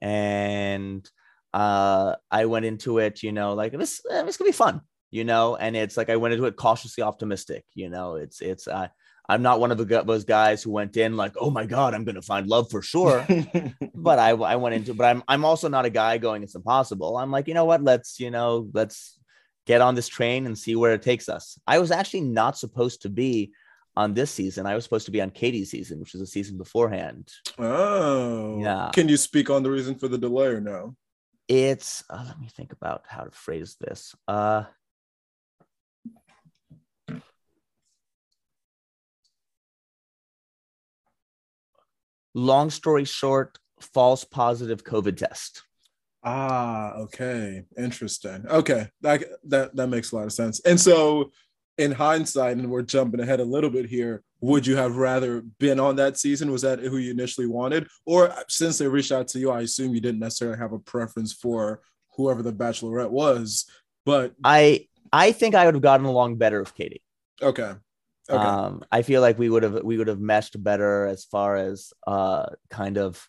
And 0.00 1.08
uh 1.54 2.16
I 2.30 2.46
went 2.46 2.66
into 2.66 2.98
it, 2.98 3.22
you 3.22 3.32
know, 3.32 3.54
like 3.54 3.72
this 3.72 4.02
eh, 4.10 4.22
this 4.22 4.36
could 4.36 4.44
be 4.44 4.52
fun, 4.52 4.82
you 5.10 5.24
know, 5.24 5.56
and 5.56 5.76
it's 5.76 5.96
like 5.96 6.10
I 6.10 6.16
went 6.16 6.34
into 6.34 6.46
it 6.46 6.56
cautiously 6.56 7.02
optimistic, 7.02 7.64
you 7.74 7.88
know, 7.88 8.16
it's 8.16 8.40
it's 8.40 8.68
uh 8.68 8.88
I'm 9.28 9.42
not 9.42 9.58
one 9.58 9.72
of 9.72 9.78
the, 9.78 10.02
those 10.04 10.24
guys 10.24 10.62
who 10.62 10.70
went 10.70 10.96
in 10.96 11.16
like, 11.16 11.32
oh 11.40 11.50
my 11.50 11.66
god, 11.66 11.94
I'm 11.94 12.04
gonna 12.04 12.22
find 12.22 12.46
love 12.46 12.70
for 12.70 12.82
sure. 12.82 13.26
but 13.94 14.18
I, 14.18 14.30
I 14.30 14.56
went 14.56 14.74
into 14.74 14.94
but 14.94 15.06
I'm 15.06 15.22
I'm 15.26 15.44
also 15.44 15.68
not 15.68 15.86
a 15.86 15.90
guy 15.90 16.18
going 16.18 16.42
it's 16.42 16.54
impossible. 16.54 17.16
I'm 17.16 17.30
like, 17.30 17.48
you 17.48 17.54
know 17.54 17.64
what? 17.64 17.82
Let's, 17.82 18.20
you 18.20 18.30
know, 18.30 18.68
let's 18.74 19.18
get 19.66 19.80
on 19.80 19.94
this 19.94 20.08
train 20.08 20.46
and 20.46 20.56
see 20.56 20.76
where 20.76 20.92
it 20.92 21.02
takes 21.02 21.28
us. 21.28 21.58
I 21.66 21.78
was 21.78 21.90
actually 21.90 22.20
not 22.22 22.56
supposed 22.56 23.02
to 23.02 23.08
be 23.08 23.52
on 23.96 24.14
this 24.14 24.30
season. 24.30 24.66
I 24.66 24.74
was 24.74 24.84
supposed 24.84 25.06
to 25.06 25.12
be 25.12 25.22
on 25.22 25.30
Katie's 25.30 25.70
season, 25.70 26.00
which 26.00 26.12
was 26.12 26.22
a 26.22 26.26
season 26.26 26.58
beforehand. 26.58 27.32
oh. 27.58 28.60
Yeah. 28.60 28.90
Can 28.92 29.08
you 29.08 29.16
speak 29.16 29.50
on 29.50 29.62
the 29.62 29.70
reason 29.70 29.94
for 29.94 30.08
the 30.08 30.18
delay 30.18 30.48
or 30.48 30.60
no? 30.60 30.96
It's 31.48 32.04
uh, 32.10 32.24
let 32.26 32.40
me 32.40 32.48
think 32.48 32.72
about 32.72 33.04
how 33.08 33.22
to 33.22 33.30
phrase 33.30 33.76
this. 33.80 34.14
Uh 34.26 34.64
long 42.34 42.70
story 42.70 43.04
short, 43.04 43.58
false 43.80 44.24
positive 44.24 44.84
COVID 44.84 45.16
test. 45.16 45.62
Ah, 46.22 46.94
okay. 46.94 47.62
Interesting. 47.78 48.44
Okay. 48.48 48.88
That 49.00 49.24
that 49.44 49.76
that 49.76 49.86
makes 49.86 50.12
a 50.12 50.16
lot 50.16 50.24
of 50.26 50.32
sense. 50.32 50.60
And 50.60 50.78
so 50.80 51.30
in 51.78 51.92
hindsight, 51.92 52.56
and 52.56 52.70
we're 52.70 52.82
jumping 52.82 53.20
ahead 53.20 53.40
a 53.40 53.44
little 53.44 53.70
bit 53.70 53.86
here, 53.86 54.22
would 54.40 54.66
you 54.66 54.76
have 54.76 54.96
rather 54.96 55.42
been 55.58 55.80
on 55.80 55.96
that 55.96 56.18
season? 56.18 56.50
Was 56.50 56.62
that 56.62 56.78
who 56.78 56.98
you 56.98 57.10
initially 57.10 57.46
wanted? 57.46 57.88
Or 58.04 58.34
since 58.48 58.78
they 58.78 58.86
reached 58.86 59.12
out 59.12 59.28
to 59.28 59.38
you, 59.38 59.50
I 59.50 59.62
assume 59.62 59.94
you 59.94 60.00
didn't 60.00 60.20
necessarily 60.20 60.58
have 60.58 60.72
a 60.72 60.78
preference 60.78 61.32
for 61.32 61.80
whoever 62.16 62.42
the 62.42 62.52
bachelorette 62.52 63.10
was. 63.10 63.66
But 64.04 64.34
I 64.44 64.86
I 65.12 65.32
think 65.32 65.54
I 65.54 65.66
would 65.66 65.74
have 65.74 65.82
gotten 65.82 66.06
along 66.06 66.36
better 66.36 66.60
with 66.60 66.74
Katie. 66.74 67.02
okay. 67.42 67.74
Okay. 68.28 68.42
Um, 68.42 68.82
I 68.90 69.02
feel 69.02 69.20
like 69.20 69.38
we 69.38 69.48
would 69.48 69.62
have 69.62 69.84
we 69.84 69.98
would 69.98 70.08
have 70.08 70.18
meshed 70.18 70.60
better 70.62 71.06
as 71.06 71.24
far 71.24 71.54
as 71.54 71.92
uh 72.08 72.46
kind 72.70 72.98
of 72.98 73.24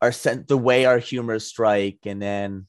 our 0.00 0.12
sent 0.12 0.48
the 0.48 0.56
way 0.56 0.86
our 0.86 0.98
humors 0.98 1.46
strike, 1.46 1.98
and 2.06 2.22
then 2.22 2.66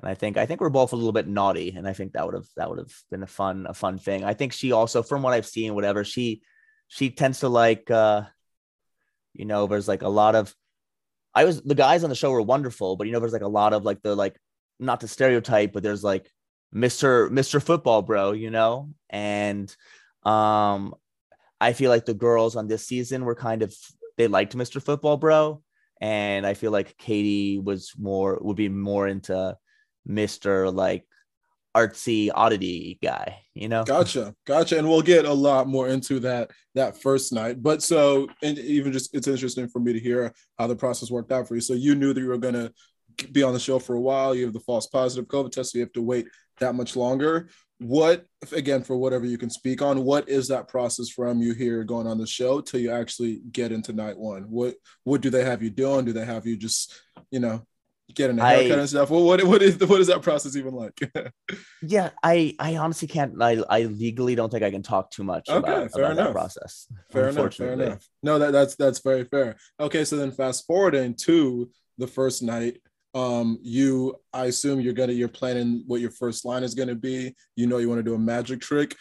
and 0.00 0.08
I 0.08 0.14
think 0.14 0.36
I 0.36 0.46
think 0.46 0.60
we're 0.60 0.68
both 0.68 0.92
a 0.92 0.96
little 0.96 1.12
bit 1.12 1.26
naughty, 1.26 1.74
and 1.76 1.86
I 1.88 1.92
think 1.92 2.12
that 2.12 2.24
would 2.24 2.34
have 2.34 2.46
that 2.56 2.68
would 2.70 2.78
have 2.78 2.92
been 3.10 3.22
a 3.22 3.26
fun 3.26 3.66
a 3.68 3.74
fun 3.74 3.98
thing. 3.98 4.24
I 4.24 4.34
think 4.34 4.52
she 4.52 4.72
also, 4.72 5.02
from 5.02 5.22
what 5.22 5.34
I've 5.34 5.46
seen, 5.46 5.74
whatever 5.74 6.04
she 6.04 6.42
she 6.88 7.10
tends 7.10 7.40
to 7.40 7.48
like, 7.48 7.90
uh 7.90 8.22
you 9.34 9.44
know, 9.44 9.66
there's 9.66 9.88
like 9.88 10.02
a 10.02 10.08
lot 10.08 10.34
of 10.34 10.54
I 11.34 11.44
was 11.44 11.62
the 11.62 11.74
guys 11.74 12.04
on 12.04 12.10
the 12.10 12.16
show 12.16 12.30
were 12.30 12.42
wonderful, 12.42 12.96
but 12.96 13.06
you 13.06 13.12
know, 13.12 13.20
there's 13.20 13.32
like 13.32 13.42
a 13.42 13.48
lot 13.48 13.72
of 13.72 13.84
like 13.84 14.02
the 14.02 14.14
like 14.14 14.36
not 14.78 15.00
to 15.00 15.08
stereotype, 15.08 15.72
but 15.72 15.82
there's 15.82 16.04
like 16.04 16.30
Mr. 16.74 17.28
Mr. 17.30 17.62
Football 17.62 18.02
Bro, 18.02 18.32
you 18.32 18.50
know, 18.50 18.90
and 19.10 19.74
um, 20.24 20.94
I 21.60 21.72
feel 21.72 21.90
like 21.90 22.06
the 22.06 22.14
girls 22.14 22.56
on 22.56 22.68
this 22.68 22.86
season 22.86 23.24
were 23.24 23.34
kind 23.34 23.62
of 23.62 23.74
they 24.16 24.28
liked 24.28 24.56
Mr. 24.56 24.82
Football 24.82 25.16
Bro, 25.16 25.62
and 26.00 26.46
I 26.46 26.54
feel 26.54 26.70
like 26.70 26.96
Katie 26.98 27.58
was 27.58 27.92
more 27.98 28.38
would 28.40 28.56
be 28.56 28.68
more 28.68 29.06
into 29.08 29.56
Mr. 30.08 30.72
like 30.72 31.04
artsy 31.76 32.30
oddity 32.34 32.98
guy, 33.02 33.40
you 33.54 33.68
know? 33.68 33.84
Gotcha, 33.84 34.34
gotcha, 34.46 34.78
and 34.78 34.88
we'll 34.88 35.02
get 35.02 35.24
a 35.24 35.32
lot 35.32 35.68
more 35.68 35.88
into 35.88 36.18
that 36.20 36.50
that 36.74 37.00
first 37.00 37.32
night. 37.32 37.62
But 37.62 37.82
so, 37.82 38.28
and 38.42 38.58
even 38.58 38.92
just 38.92 39.14
it's 39.14 39.28
interesting 39.28 39.68
for 39.68 39.80
me 39.80 39.92
to 39.92 40.00
hear 40.00 40.32
how 40.58 40.66
the 40.66 40.76
process 40.76 41.10
worked 41.10 41.32
out 41.32 41.46
for 41.46 41.54
you. 41.54 41.60
So 41.60 41.74
you 41.74 41.94
knew 41.94 42.12
that 42.12 42.20
you 42.20 42.28
were 42.28 42.38
gonna 42.38 42.72
be 43.32 43.42
on 43.42 43.52
the 43.52 43.60
show 43.60 43.78
for 43.78 43.94
a 43.94 44.00
while. 44.00 44.34
You 44.34 44.44
have 44.44 44.54
the 44.54 44.60
false 44.60 44.86
positive 44.86 45.28
COVID 45.28 45.52
test, 45.52 45.72
so 45.72 45.78
you 45.78 45.84
have 45.84 45.92
to 45.92 46.02
wait 46.02 46.26
that 46.60 46.74
much 46.74 46.96
longer. 46.96 47.48
What 47.80 48.26
again 48.52 48.82
for 48.82 48.96
whatever 48.96 49.24
you 49.24 49.38
can 49.38 49.50
speak 49.50 49.82
on? 49.82 50.04
What 50.04 50.28
is 50.28 50.48
that 50.48 50.66
process 50.66 51.08
from 51.08 51.40
you 51.40 51.54
here 51.54 51.84
going 51.84 52.08
on 52.08 52.18
the 52.18 52.26
show 52.26 52.60
till 52.60 52.80
you 52.80 52.90
actually 52.90 53.40
get 53.52 53.70
into 53.70 53.92
night 53.92 54.18
one? 54.18 54.42
What 54.44 54.74
what 55.04 55.20
do 55.20 55.30
they 55.30 55.44
have 55.44 55.62
you 55.62 55.70
doing? 55.70 56.04
Do 56.04 56.12
they 56.12 56.24
have 56.24 56.44
you 56.44 56.56
just 56.56 57.00
you 57.30 57.38
know 57.38 57.64
getting 58.14 58.38
a 58.38 58.44
haircut 58.46 58.78
I- 58.78 58.80
and 58.80 58.88
stuff? 58.88 59.10
Well, 59.10 59.24
what 59.24 59.42
what 59.44 59.62
is 59.62 59.78
what 59.78 60.00
is 60.00 60.06
that 60.08 60.22
process 60.22 60.56
even 60.56 60.74
like? 60.74 60.98
Yeah, 61.82 62.10
I 62.22 62.54
I 62.58 62.76
honestly 62.76 63.08
can't. 63.08 63.40
I 63.40 63.62
I 63.70 63.82
legally 63.82 64.34
don't 64.34 64.50
think 64.50 64.62
I 64.64 64.70
can 64.70 64.82
talk 64.82 65.10
too 65.10 65.24
much 65.24 65.48
Okay, 65.48 65.58
about, 65.58 65.92
fair 65.92 66.04
about 66.04 66.16
that 66.16 66.20
enough. 66.22 66.32
process. 66.32 66.86
fair 67.12 67.28
enough 67.28 67.54
fair 67.54 67.72
enough 67.72 68.08
no 68.22 68.38
that 68.38 68.50
that's 68.52 68.74
that's 68.76 68.98
very 69.00 69.24
fair 69.24 69.56
okay 69.78 70.04
so 70.04 70.16
then 70.16 70.30
fast 70.32 70.66
forwarding 70.66 71.14
to 71.14 71.70
the 71.98 72.06
first 72.06 72.42
night 72.42 72.80
um 73.14 73.58
you 73.62 74.14
i 74.32 74.44
assume 74.46 74.80
you're 74.80 74.92
gonna 74.92 75.12
you're 75.12 75.28
planning 75.28 75.82
what 75.86 76.00
your 76.00 76.10
first 76.10 76.44
line 76.44 76.62
is 76.62 76.74
gonna 76.74 76.94
be 76.94 77.34
you 77.56 77.66
know 77.66 77.78
you 77.78 77.88
want 77.88 77.98
to 77.98 78.02
do 78.02 78.14
a 78.14 78.18
magic 78.18 78.60
trick 78.60 78.94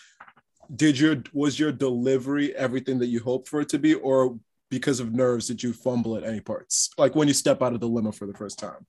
did 0.75 0.97
your 0.99 1.15
was 1.33 1.59
your 1.59 1.71
delivery 1.71 2.55
everything 2.55 2.97
that 2.99 3.07
you 3.07 3.19
hoped 3.19 3.47
for 3.49 3.59
it 3.61 3.69
to 3.69 3.77
be 3.79 3.93
or 3.95 4.39
because 4.69 4.99
of 4.99 5.13
nerves 5.13 5.47
did 5.47 5.61
you 5.61 5.73
fumble 5.73 6.15
at 6.15 6.23
any 6.23 6.39
parts 6.39 6.89
like 6.97 7.15
when 7.15 7.27
you 7.27 7.33
step 7.33 7.61
out 7.61 7.73
of 7.73 7.79
the 7.79 7.87
limo 7.87 8.11
for 8.11 8.27
the 8.27 8.33
first 8.33 8.57
time 8.59 8.85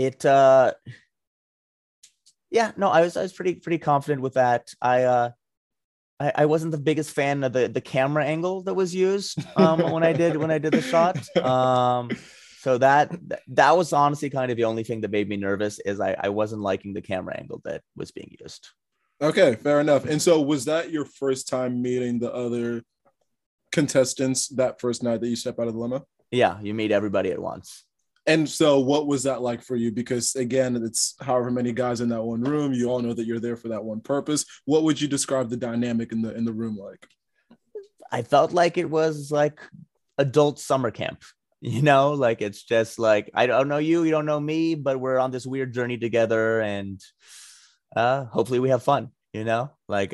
It 0.00 0.24
uh, 0.24 0.72
yeah, 2.50 2.72
no, 2.76 2.88
I 2.88 3.02
was 3.02 3.16
I 3.16 3.22
was 3.22 3.32
pretty 3.32 3.56
pretty 3.56 3.78
confident 3.78 4.22
with 4.22 4.34
that. 4.34 4.72
I 4.80 5.02
uh. 5.04 5.30
I, 6.22 6.32
I 6.42 6.44
wasn't 6.44 6.72
the 6.72 6.78
biggest 6.78 7.12
fan 7.12 7.42
of 7.44 7.54
the, 7.54 7.66
the 7.66 7.80
camera 7.80 8.22
angle 8.26 8.62
that 8.64 8.74
was 8.74 8.94
used 8.94 9.38
um, 9.56 9.90
when 9.90 10.02
I 10.02 10.12
did 10.12 10.36
when 10.36 10.50
I 10.50 10.58
did 10.58 10.74
the 10.74 10.82
shot. 10.82 11.16
Um, 11.38 12.10
so 12.60 12.76
that 12.76 13.10
that 13.48 13.74
was 13.74 13.94
honestly 13.94 14.28
kind 14.28 14.50
of 14.50 14.58
the 14.58 14.64
only 14.64 14.84
thing 14.84 15.00
that 15.00 15.10
made 15.10 15.30
me 15.30 15.38
nervous 15.38 15.78
is 15.78 15.98
I, 15.98 16.14
I 16.20 16.28
wasn't 16.28 16.60
liking 16.60 16.92
the 16.92 17.00
camera 17.00 17.34
angle 17.38 17.62
that 17.64 17.80
was 17.96 18.10
being 18.10 18.36
used. 18.38 18.68
okay 19.22 19.54
fair 19.54 19.80
enough 19.80 20.04
and 20.04 20.20
so 20.20 20.40
was 20.40 20.66
that 20.66 20.90
your 20.90 21.06
first 21.06 21.48
time 21.48 21.80
meeting 21.80 22.18
the 22.18 22.32
other 22.32 22.82
contestants 23.72 24.48
that 24.48 24.80
first 24.80 25.02
night 25.02 25.20
that 25.20 25.28
you 25.28 25.36
step 25.36 25.58
out 25.58 25.68
of 25.68 25.74
the 25.74 25.80
limo 25.80 26.06
Yeah, 26.30 26.60
you 26.60 26.74
meet 26.74 26.92
everybody 26.92 27.30
at 27.30 27.40
once. 27.40 27.84
And 28.26 28.48
so, 28.48 28.80
what 28.80 29.06
was 29.06 29.22
that 29.22 29.42
like 29.42 29.62
for 29.62 29.76
you? 29.76 29.90
Because 29.90 30.36
again, 30.36 30.76
it's 30.76 31.14
however 31.20 31.50
many 31.50 31.72
guys 31.72 32.00
in 32.00 32.08
that 32.10 32.22
one 32.22 32.42
room. 32.42 32.72
You 32.72 32.90
all 32.90 33.00
know 33.00 33.14
that 33.14 33.26
you're 33.26 33.40
there 33.40 33.56
for 33.56 33.68
that 33.68 33.82
one 33.82 34.00
purpose. 34.00 34.44
What 34.66 34.82
would 34.84 35.00
you 35.00 35.08
describe 35.08 35.48
the 35.48 35.56
dynamic 35.56 36.12
in 36.12 36.22
the 36.22 36.34
in 36.34 36.44
the 36.44 36.52
room 36.52 36.76
like? 36.76 37.06
I 38.12 38.22
felt 38.22 38.52
like 38.52 38.76
it 38.76 38.90
was 38.90 39.30
like 39.30 39.60
adult 40.18 40.58
summer 40.58 40.90
camp. 40.90 41.22
You 41.62 41.82
know, 41.82 42.12
like 42.12 42.40
it's 42.40 42.62
just 42.62 42.98
like 42.98 43.30
I 43.34 43.44
don't 43.44 43.68
know 43.68 43.76
you, 43.76 44.02
you 44.02 44.10
don't 44.10 44.24
know 44.24 44.40
me, 44.40 44.74
but 44.74 44.98
we're 44.98 45.18
on 45.18 45.30
this 45.30 45.44
weird 45.44 45.74
journey 45.74 45.98
together, 45.98 46.62
and 46.62 46.98
uh, 47.94 48.24
hopefully 48.24 48.60
we 48.60 48.70
have 48.70 48.82
fun. 48.82 49.10
You 49.32 49.44
know, 49.44 49.70
like 49.88 50.12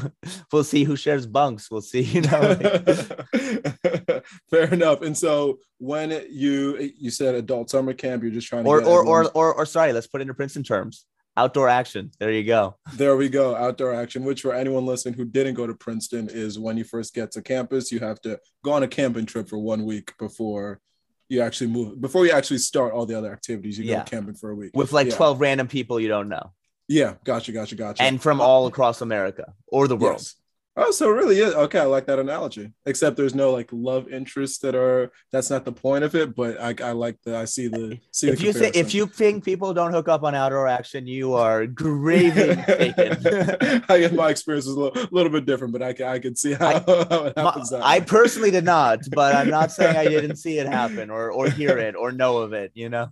we'll 0.52 0.64
see 0.64 0.82
who 0.82 0.96
shares 0.96 1.26
bunks. 1.26 1.70
We'll 1.70 1.80
see. 1.80 2.00
You 2.00 2.22
know, 2.22 2.40
like- 2.60 4.24
Fair 4.50 4.72
enough. 4.74 5.02
And 5.02 5.16
so, 5.16 5.58
when 5.78 6.10
you 6.30 6.90
you 6.98 7.10
said 7.10 7.34
adult 7.36 7.70
summer 7.70 7.92
camp, 7.92 8.22
you're 8.22 8.32
just 8.32 8.48
trying 8.48 8.64
to 8.64 8.70
or 8.70 8.82
or, 8.84 9.06
or 9.06 9.30
or 9.32 9.54
or 9.54 9.66
sorry, 9.66 9.92
let's 9.92 10.06
put 10.08 10.20
it 10.20 10.22
into 10.22 10.34
Princeton 10.34 10.64
terms. 10.64 11.06
Outdoor 11.36 11.68
action. 11.68 12.10
There 12.18 12.32
you 12.32 12.42
go. 12.42 12.74
There 12.94 13.16
we 13.16 13.28
go, 13.28 13.54
outdoor 13.54 13.94
action, 13.94 14.24
which 14.24 14.42
for 14.42 14.52
anyone 14.52 14.84
listening 14.86 15.14
who 15.14 15.24
didn't 15.24 15.54
go 15.54 15.68
to 15.68 15.74
Princeton 15.74 16.28
is 16.28 16.58
when 16.58 16.76
you 16.76 16.82
first 16.82 17.14
get 17.14 17.30
to 17.32 17.42
campus, 17.42 17.92
you 17.92 18.00
have 18.00 18.20
to 18.22 18.40
go 18.64 18.72
on 18.72 18.82
a 18.82 18.88
camping 18.88 19.24
trip 19.24 19.48
for 19.48 19.56
one 19.58 19.84
week 19.84 20.12
before 20.18 20.80
you 21.28 21.40
actually 21.42 21.68
move, 21.70 22.00
before 22.00 22.26
you 22.26 22.32
actually 22.32 22.58
start 22.58 22.92
all 22.92 23.06
the 23.06 23.16
other 23.16 23.32
activities. 23.32 23.78
You 23.78 23.84
Yeah. 23.84 23.98
go 23.98 24.04
camping 24.06 24.34
for 24.34 24.50
a 24.50 24.54
week. 24.56 24.72
With 24.74 24.92
like 24.92 25.06
Yeah. 25.10 25.14
twelve 25.14 25.40
random 25.40 25.68
people 25.68 26.00
you 26.00 26.08
don't 26.08 26.28
know, 26.28 26.50
Yeah, 26.88 27.14
gotcha, 27.24 27.52
gotcha, 27.52 27.74
gotcha. 27.74 28.02
and 28.02 28.20
from 28.20 28.40
all 28.40 28.66
across 28.66 29.00
America 29.02 29.54
or 29.66 29.86
the 29.88 29.96
world. 29.96 30.20
Yes. 30.20 30.34
Oh, 30.80 30.92
so 30.92 31.10
really 31.10 31.40
is 31.40 31.52
okay. 31.54 31.80
I 31.80 31.86
like 31.86 32.06
that 32.06 32.20
analogy. 32.20 32.72
Except 32.86 33.16
there's 33.16 33.34
no 33.34 33.50
like 33.50 33.68
love 33.72 34.08
interests 34.08 34.58
that 34.58 34.76
are. 34.76 35.10
That's 35.32 35.50
not 35.50 35.64
the 35.64 35.72
point 35.72 36.04
of 36.04 36.14
it. 36.14 36.36
But 36.36 36.60
I, 36.60 36.72
I 36.80 36.92
like 36.92 37.16
the. 37.24 37.36
I 37.36 37.46
see 37.46 37.66
the. 37.66 37.98
See 38.12 38.28
if 38.28 38.38
the 38.38 38.44
you 38.44 38.52
think 38.52 38.76
if 38.76 38.94
you 38.94 39.08
think 39.08 39.44
people 39.44 39.74
don't 39.74 39.92
hook 39.92 40.06
up 40.06 40.22
on 40.22 40.36
outdoor 40.36 40.68
action, 40.68 41.08
you 41.08 41.34
are 41.34 41.66
gravely 41.66 42.54
mistaken. 42.54 43.84
I 43.88 43.98
guess 43.98 44.12
my 44.12 44.30
experience 44.30 44.66
is 44.66 44.74
a 44.74 44.80
little, 44.80 45.08
little 45.10 45.32
bit 45.32 45.46
different, 45.46 45.72
but 45.72 45.82
I 45.82 45.94
can 45.94 46.06
I 46.06 46.20
can 46.20 46.36
see 46.36 46.52
how, 46.52 46.70
how 46.86 47.24
it 47.24 47.36
happens. 47.36 47.70
that 47.70 47.84
I 47.84 47.98
personally 47.98 48.52
did 48.52 48.64
not, 48.64 49.00
but 49.10 49.34
I'm 49.34 49.50
not 49.50 49.72
saying 49.72 49.96
I 49.96 50.04
didn't 50.04 50.36
see 50.36 50.60
it 50.60 50.68
happen 50.68 51.10
or 51.10 51.32
or 51.32 51.50
hear 51.50 51.76
it 51.78 51.96
or 51.96 52.12
know 52.12 52.38
of 52.38 52.52
it. 52.52 52.70
You 52.74 52.88
know, 52.88 53.08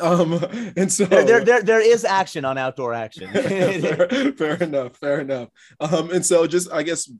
um, 0.00 0.32
and 0.76 0.92
so 0.92 1.04
there 1.04 1.24
there 1.24 1.44
there, 1.44 1.62
there 1.62 1.80
is 1.80 2.04
action 2.04 2.44
on 2.44 2.58
outdoor 2.58 2.94
action. 2.94 3.30
fair, 3.32 4.32
fair 4.32 4.54
enough, 4.56 4.96
fair 4.96 5.20
enough. 5.20 5.48
Um, 5.80 6.10
and 6.10 6.24
so 6.24 6.46
just 6.46 6.72
I 6.72 6.82
guess 6.82 7.10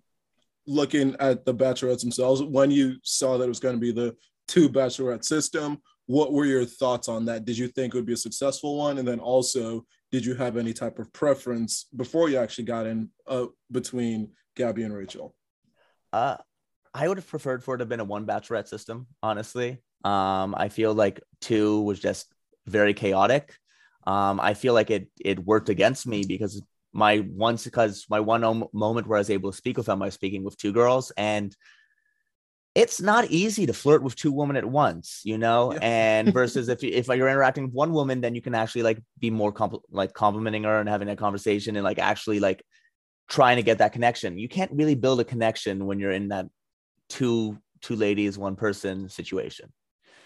looking 0.67 1.17
at 1.21 1.45
the 1.45 1.55
bachelorettes 1.55 2.01
themselves, 2.01 2.43
when 2.43 2.71
you 2.71 2.97
saw 3.03 3.39
that 3.39 3.45
it 3.45 3.49
was 3.49 3.61
going 3.61 3.75
to 3.75 3.81
be 3.81 3.93
the 3.93 4.17
two 4.49 4.69
bachelorette 4.69 5.25
system, 5.25 5.79
what 6.07 6.33
were 6.33 6.45
your 6.45 6.65
thoughts 6.65 7.09
on 7.09 7.25
that? 7.27 7.45
Did 7.45 7.57
you 7.57 7.69
think 7.69 7.95
it 7.95 7.99
would 7.99 8.07
be 8.07 8.13
a 8.13 8.17
successful 8.17 8.77
one? 8.77 8.99
And 8.99 9.07
then 9.07 9.21
also, 9.21 9.85
did 10.13 10.25
you 10.27 10.35
have 10.35 10.57
any 10.57 10.73
type 10.73 10.99
of 10.99 11.13
preference 11.13 11.87
before 11.97 12.29
you 12.29 12.37
actually 12.39 12.65
got 12.65 12.87
in 12.87 13.11
uh, 13.27 13.47
between 13.71 14.31
Gabby 14.57 14.83
and 14.83 14.95
Rachel? 14.95 15.35
uh, 16.13 16.37
I 16.93 17.07
would 17.07 17.19
have 17.19 17.29
preferred 17.29 17.63
for 17.63 17.75
it 17.75 17.79
to 17.79 17.83
have 17.83 17.89
been 17.89 18.01
a 18.01 18.05
one 18.05 18.27
bachelorette 18.27 18.69
system. 18.69 19.07
Honestly, 19.23 19.79
um, 20.05 20.55
I 20.57 20.69
feel 20.69 20.95
like 20.95 21.21
two 21.41 21.83
was 21.83 22.01
just 22.01 22.33
very 22.67 22.95
chaotic. 22.95 23.55
Um, 24.07 24.41
I 24.41 24.55
feel 24.55 24.75
like 24.75 24.91
it 24.91 25.09
it 25.21 25.39
worked 25.39 25.69
against 25.69 26.07
me 26.07 26.25
because 26.27 26.63
my 26.93 27.25
once 27.31 27.65
because 27.65 28.07
my 28.09 28.21
one 28.21 28.45
om- 28.45 28.69
moment 28.73 29.07
where 29.07 29.19
I 29.19 29.21
was 29.21 29.31
able 29.31 29.51
to 29.53 29.57
speak 29.57 29.77
with 29.77 29.87
them, 29.87 30.03
I 30.03 30.07
was 30.07 30.15
speaking 30.15 30.43
with 30.43 30.57
two 30.57 30.73
girls, 30.73 31.13
and 31.17 31.55
it's 32.75 33.01
not 33.01 33.27
easy 33.31 33.67
to 33.67 33.73
flirt 33.73 34.03
with 34.03 34.15
two 34.15 34.33
women 34.33 34.57
at 34.57 34.65
once, 34.65 35.23
you 35.25 35.39
know. 35.39 35.73
Yeah. 35.73 35.79
And 35.83 36.33
versus 36.33 36.69
if 36.69 36.83
you, 36.83 36.91
if 36.93 37.09
you're 37.09 37.29
interacting 37.29 37.65
with 37.65 37.75
one 37.75 37.93
woman, 37.93 38.21
then 38.21 38.35
you 38.35 38.41
can 38.41 38.55
actually 38.55 38.83
like 38.83 39.03
be 39.19 39.31
more 39.31 39.53
compl- 39.53 39.83
like 39.91 40.13
complimenting 40.13 40.65
her 40.65 40.79
and 40.79 40.89
having 40.89 41.09
a 41.09 41.17
conversation 41.17 41.77
and 41.77 41.85
like 41.85 41.99
actually 41.99 42.41
like 42.41 42.65
trying 43.29 43.57
to 43.57 43.63
get 43.63 43.79
that 43.79 43.93
connection. 43.93 44.39
You 44.39 44.49
can't 44.49 44.73
really 44.73 44.95
build 44.95 45.21
a 45.21 45.25
connection 45.25 45.87
when 45.87 45.99
you're 45.99 46.13
in 46.13 46.29
that 46.29 46.47
two 47.09 47.59
two 47.81 47.97
ladies 47.97 48.39
one 48.39 48.57
person 48.57 49.09
situation. 49.09 49.73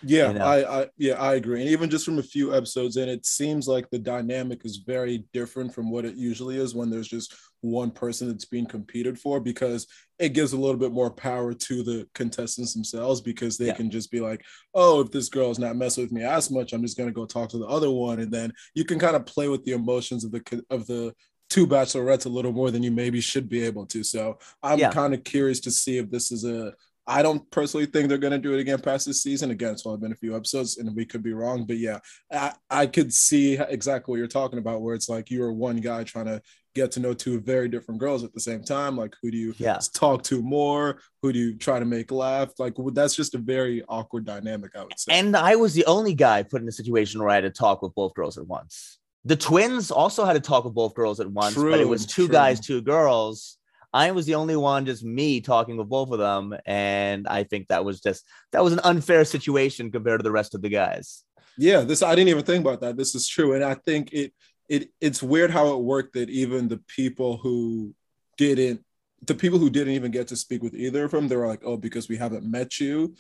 Yeah, 0.06 0.28
you 0.28 0.38
know? 0.38 0.44
I, 0.44 0.82
I 0.82 0.86
yeah, 0.98 1.14
I 1.14 1.34
agree. 1.34 1.60
And 1.60 1.70
even 1.70 1.90
just 1.90 2.04
from 2.04 2.18
a 2.18 2.22
few 2.22 2.54
episodes 2.54 2.96
in, 2.96 3.08
it 3.08 3.26
seems 3.26 3.66
like 3.66 3.88
the 3.90 3.98
dynamic 3.98 4.64
is 4.64 4.78
very 4.78 5.24
different 5.32 5.74
from 5.74 5.90
what 5.90 6.04
it 6.04 6.16
usually 6.16 6.56
is 6.56 6.74
when 6.74 6.90
there's 6.90 7.08
just 7.08 7.34
one 7.60 7.90
person 7.90 8.28
that's 8.28 8.44
being 8.44 8.66
competed 8.66 9.18
for 9.18 9.40
because 9.40 9.86
it 10.18 10.34
gives 10.34 10.52
a 10.52 10.56
little 10.56 10.76
bit 10.76 10.92
more 10.92 11.10
power 11.10 11.54
to 11.54 11.82
the 11.82 12.06
contestants 12.14 12.74
themselves 12.74 13.20
because 13.22 13.56
they 13.56 13.66
Yeah. 13.68 13.74
can 13.74 13.90
just 13.90 14.10
be 14.10 14.20
like, 14.20 14.44
oh, 14.74 15.00
if 15.00 15.10
this 15.10 15.28
girl's 15.28 15.58
not 15.58 15.76
messing 15.76 16.04
with 16.04 16.12
me 16.12 16.22
as 16.22 16.50
much, 16.50 16.72
I'm 16.72 16.82
just 16.82 16.96
gonna 16.98 17.10
go 17.12 17.24
talk 17.26 17.48
to 17.50 17.58
the 17.58 17.66
other 17.66 17.90
one, 17.90 18.20
and 18.20 18.30
then 18.32 18.52
you 18.74 18.84
can 18.84 18.98
kind 18.98 19.16
of 19.16 19.24
play 19.26 19.48
with 19.48 19.64
the 19.64 19.72
emotions 19.72 20.24
of 20.24 20.30
the 20.32 20.64
of 20.70 20.86
the 20.86 21.14
two 21.50 21.66
bachelorettes 21.66 22.26
a 22.26 22.28
little 22.28 22.52
more 22.52 22.70
than 22.70 22.82
you 22.82 22.90
maybe 22.90 23.20
should 23.20 23.48
be 23.48 23.62
able 23.62 23.86
to. 23.86 24.02
So 24.02 24.38
I'm 24.62 24.78
Yeah. 24.78 24.90
kind 24.90 25.14
of 25.14 25.24
curious 25.24 25.60
to 25.60 25.70
see 25.70 25.98
if 25.98 26.10
this 26.10 26.32
is 26.32 26.44
a 26.44 26.74
I 27.06 27.22
don't 27.22 27.48
personally 27.50 27.86
think 27.86 28.08
they're 28.08 28.16
going 28.18 28.32
to 28.32 28.38
do 28.38 28.54
it 28.54 28.60
again 28.60 28.80
past 28.80 29.06
this 29.06 29.22
season. 29.22 29.50
Again, 29.50 29.72
it's 29.72 29.84
only 29.86 29.98
been 30.00 30.12
a 30.12 30.16
few 30.16 30.34
episodes 30.34 30.78
and 30.78 30.94
we 30.96 31.04
could 31.04 31.22
be 31.22 31.34
wrong. 31.34 31.64
But 31.66 31.76
yeah, 31.76 31.98
I, 32.32 32.52
I 32.70 32.86
could 32.86 33.12
see 33.12 33.54
exactly 33.58 34.10
what 34.12 34.16
you're 34.18 34.26
talking 34.26 34.58
about, 34.58 34.80
where 34.80 34.94
it's 34.94 35.08
like 35.08 35.30
you're 35.30 35.52
one 35.52 35.76
guy 35.78 36.04
trying 36.04 36.26
to 36.26 36.40
get 36.74 36.90
to 36.92 37.00
know 37.00 37.12
two 37.14 37.38
very 37.40 37.68
different 37.68 38.00
girls 38.00 38.24
at 38.24 38.32
the 38.32 38.40
same 38.40 38.64
time. 38.64 38.96
Like, 38.96 39.14
who 39.22 39.30
do 39.30 39.36
you 39.36 39.54
Yeah. 39.58 39.78
talk 39.92 40.22
to 40.24 40.42
more? 40.42 40.98
Who 41.22 41.32
do 41.32 41.38
you 41.38 41.56
try 41.56 41.78
to 41.78 41.84
make 41.84 42.10
laugh? 42.10 42.50
Like, 42.58 42.74
that's 42.92 43.14
just 43.14 43.34
a 43.34 43.38
very 43.38 43.84
awkward 43.88 44.24
dynamic, 44.24 44.74
I 44.74 44.82
would 44.84 44.98
say. 44.98 45.12
And 45.12 45.36
I 45.36 45.56
was 45.56 45.74
the 45.74 45.84
only 45.84 46.14
guy 46.14 46.42
put 46.42 46.62
in 46.62 46.68
a 46.68 46.72
situation 46.72 47.20
where 47.20 47.28
I 47.30 47.34
had 47.36 47.42
to 47.42 47.50
talk 47.50 47.82
with 47.82 47.94
both 47.94 48.14
girls 48.14 48.38
at 48.38 48.46
once. 48.46 48.98
The 49.26 49.36
twins 49.36 49.90
also 49.90 50.24
had 50.24 50.32
to 50.34 50.40
talk 50.40 50.64
with 50.64 50.74
both 50.74 50.94
girls 50.94 51.20
at 51.20 51.30
once, 51.30 51.54
but 51.54 51.80
it 51.80 51.88
was 51.88 52.06
two 52.06 52.26
true. 52.26 52.32
guys, 52.32 52.60
two 52.60 52.82
girls. 52.82 53.56
I 53.94 54.10
was 54.10 54.26
the 54.26 54.34
only 54.34 54.56
one, 54.56 54.86
just 54.86 55.04
me 55.04 55.40
talking 55.40 55.76
with 55.76 55.88
both 55.88 56.10
of 56.10 56.18
them. 56.18 56.52
And 56.66 57.28
I 57.28 57.44
think 57.44 57.68
that 57.68 57.84
was 57.84 58.00
just 58.00 58.26
that 58.50 58.62
was 58.62 58.72
an 58.72 58.80
unfair 58.82 59.24
situation 59.24 59.92
compared 59.92 60.18
to 60.18 60.24
the 60.24 60.32
rest 60.32 60.54
of 60.54 60.62
the 60.62 60.68
guys. 60.68 61.22
Yeah, 61.56 61.82
this 61.82 62.02
I 62.02 62.16
didn't 62.16 62.30
even 62.30 62.44
think 62.44 62.64
about 62.64 62.80
that. 62.80 62.96
This 62.96 63.14
is 63.14 63.28
true, 63.28 63.54
and 63.54 63.62
I 63.62 63.74
think 63.74 64.12
it 64.12 64.32
it 64.68 64.90
it's 65.00 65.22
weird 65.22 65.52
how 65.52 65.74
it 65.74 65.82
worked 65.82 66.14
that 66.14 66.28
even 66.28 66.66
the 66.66 66.82
people 66.88 67.36
who 67.36 67.94
didn't 68.36 68.84
the 69.26 69.34
people 69.34 69.60
who 69.60 69.70
didn't 69.70 69.94
even 69.94 70.10
get 70.10 70.26
to 70.28 70.36
speak 70.36 70.62
with 70.62 70.74
either 70.74 71.04
of 71.04 71.12
them, 71.12 71.28
they 71.28 71.36
were 71.36 71.46
like, 71.46 71.62
"Oh, 71.64 71.76
because 71.76 72.08
we 72.08 72.16
haven't 72.16 72.50
met 72.50 72.80
you, 72.80 73.14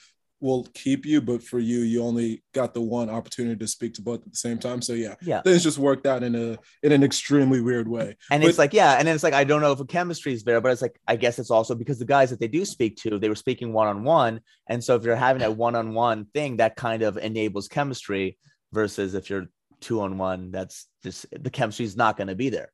will 0.44 0.68
keep 0.74 1.06
you, 1.06 1.22
but 1.22 1.42
for 1.42 1.58
you, 1.58 1.78
you 1.80 2.02
only 2.02 2.44
got 2.52 2.74
the 2.74 2.80
one 2.80 3.08
opportunity 3.08 3.56
to 3.56 3.66
speak 3.66 3.94
to 3.94 4.02
both 4.02 4.20
at 4.26 4.30
the 4.30 4.36
same 4.36 4.58
time. 4.58 4.82
So 4.82 4.92
yeah, 4.92 5.14
Yeah. 5.22 5.40
things 5.40 5.62
just 5.62 5.78
worked 5.78 6.06
out 6.06 6.22
in 6.22 6.34
a 6.34 6.58
in 6.82 6.92
an 6.92 7.02
extremely 7.02 7.62
weird 7.62 7.88
way. 7.88 8.14
And 8.30 8.42
But- 8.42 8.50
it's 8.50 8.58
like, 8.58 8.74
yeah, 8.74 8.92
and 8.98 9.08
then 9.08 9.14
it's 9.14 9.24
like, 9.24 9.32
I 9.32 9.44
don't 9.44 9.62
know 9.62 9.72
if 9.72 9.78
the 9.78 9.86
chemistry 9.86 10.34
is 10.34 10.44
there, 10.44 10.60
but 10.60 10.70
it's 10.70 10.82
like, 10.82 11.00
I 11.08 11.16
guess 11.16 11.38
it's 11.38 11.50
also 11.50 11.74
because 11.74 11.98
the 11.98 12.04
guys 12.04 12.28
that 12.28 12.40
they 12.40 12.48
do 12.48 12.66
speak 12.66 12.96
to, 12.98 13.18
they 13.18 13.30
were 13.30 13.34
speaking 13.34 13.72
one 13.72 13.88
on 13.88 14.04
one. 14.04 14.40
And 14.68 14.84
so 14.84 14.94
if 14.96 15.04
you're 15.04 15.16
having 15.16 15.40
that 15.40 15.56
one 15.56 15.74
on 15.74 15.94
one 15.94 16.26
thing, 16.34 16.58
that 16.58 16.76
kind 16.76 17.02
of 17.02 17.16
enables 17.16 17.66
chemistry 17.68 18.36
versus 18.70 19.14
if 19.14 19.30
you're 19.30 19.46
two 19.80 20.02
on 20.02 20.18
one, 20.18 20.50
that's 20.50 20.86
just 21.02 21.24
the 21.32 21.50
chemistry 21.50 21.86
is 21.86 21.96
not 21.96 22.18
going 22.18 22.28
to 22.28 22.34
be 22.34 22.50
there. 22.50 22.70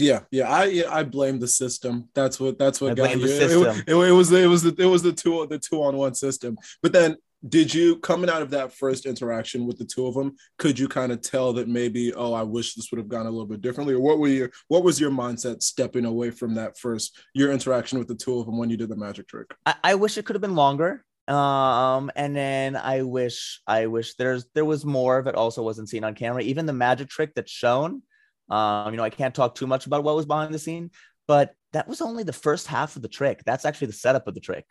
Yeah, 0.00 0.20
yeah, 0.30 0.48
I 0.50 0.84
I 0.88 1.02
blame 1.02 1.38
the 1.40 1.48
system. 1.48 2.08
That's 2.14 2.38
what 2.38 2.56
that's 2.58 2.80
what 2.80 2.92
I 2.92 2.94
got 2.94 3.10
you. 3.20 3.26
it- 3.26 3.58
It, 3.86 3.94
it 3.94 4.12
was 4.12 4.32
it 4.32 4.46
was 4.46 4.62
the, 4.62 4.74
it 4.78 4.86
was 4.86 5.02
the 5.02 5.12
two 5.12 5.46
the 5.48 5.58
two 5.58 5.82
on 5.82 5.96
one 5.96 6.14
system. 6.14 6.56
But 6.82 6.92
then, 6.92 7.16
did 7.48 7.74
you 7.74 7.96
coming 7.98 8.30
out 8.30 8.40
of 8.42 8.50
that 8.50 8.72
first 8.72 9.06
interaction 9.06 9.66
with 9.66 9.76
the 9.78 9.84
two 9.84 10.06
of 10.06 10.14
them? 10.14 10.36
Could 10.58 10.78
you 10.78 10.86
kind 10.86 11.10
of 11.10 11.20
tell 11.20 11.52
that 11.54 11.66
maybe 11.68 12.14
oh, 12.14 12.32
I 12.32 12.44
wish 12.44 12.74
this 12.74 12.90
would 12.92 12.98
have 12.98 13.08
gone 13.08 13.26
a 13.26 13.30
little 13.30 13.46
bit 13.46 13.60
differently, 13.60 13.94
or 13.94 14.00
what 14.00 14.18
were 14.20 14.28
your 14.28 14.50
what 14.68 14.84
was 14.84 15.00
your 15.00 15.10
mindset 15.10 15.62
stepping 15.62 16.04
away 16.04 16.30
from 16.30 16.54
that 16.54 16.78
first 16.78 17.18
your 17.34 17.50
interaction 17.50 17.98
with 17.98 18.06
the 18.06 18.14
two 18.14 18.38
of 18.38 18.46
them 18.46 18.56
when 18.56 18.70
you 18.70 18.76
did 18.76 18.90
the 18.90 18.96
magic 18.96 19.26
trick? 19.26 19.48
I, 19.66 19.74
I 19.82 19.94
wish 19.96 20.16
it 20.16 20.24
could 20.24 20.36
have 20.36 20.42
been 20.42 20.54
longer. 20.54 21.04
Um, 21.26 22.10
and 22.16 22.34
then 22.34 22.74
I 22.74 23.02
wish, 23.02 23.60
I 23.66 23.86
wish 23.86 24.14
there's 24.14 24.46
there 24.54 24.64
was 24.64 24.84
more 24.86 25.18
of 25.18 25.26
it 25.26 25.34
also 25.34 25.62
wasn't 25.62 25.90
seen 25.90 26.02
on 26.04 26.14
camera. 26.14 26.40
Even 26.42 26.64
the 26.66 26.72
magic 26.72 27.08
trick 27.10 27.34
that's 27.34 27.52
shown, 27.52 28.02
um, 28.50 28.92
you 28.92 28.96
know, 28.96 29.04
I 29.04 29.10
can't 29.10 29.34
talk 29.34 29.54
too 29.54 29.66
much 29.66 29.86
about 29.86 30.04
what 30.04 30.16
was 30.16 30.26
behind 30.26 30.52
the 30.54 30.58
scene, 30.58 30.90
but 31.26 31.54
that 31.72 31.88
was 31.88 32.00
only 32.00 32.22
the 32.22 32.32
first 32.32 32.66
half 32.66 32.96
of 32.96 33.02
the 33.02 33.08
trick. 33.08 33.42
That's 33.44 33.64
actually 33.64 33.88
the 33.88 33.92
setup 33.94 34.26
of 34.26 34.34
the 34.34 34.40
trick. 34.40 34.66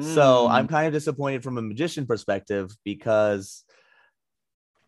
So 0.00 0.46
Hmm. 0.46 0.52
I'm 0.52 0.68
kind 0.68 0.86
of 0.86 0.92
disappointed 0.92 1.42
from 1.42 1.58
a 1.58 1.62
magician 1.62 2.06
perspective 2.06 2.70
because 2.84 3.64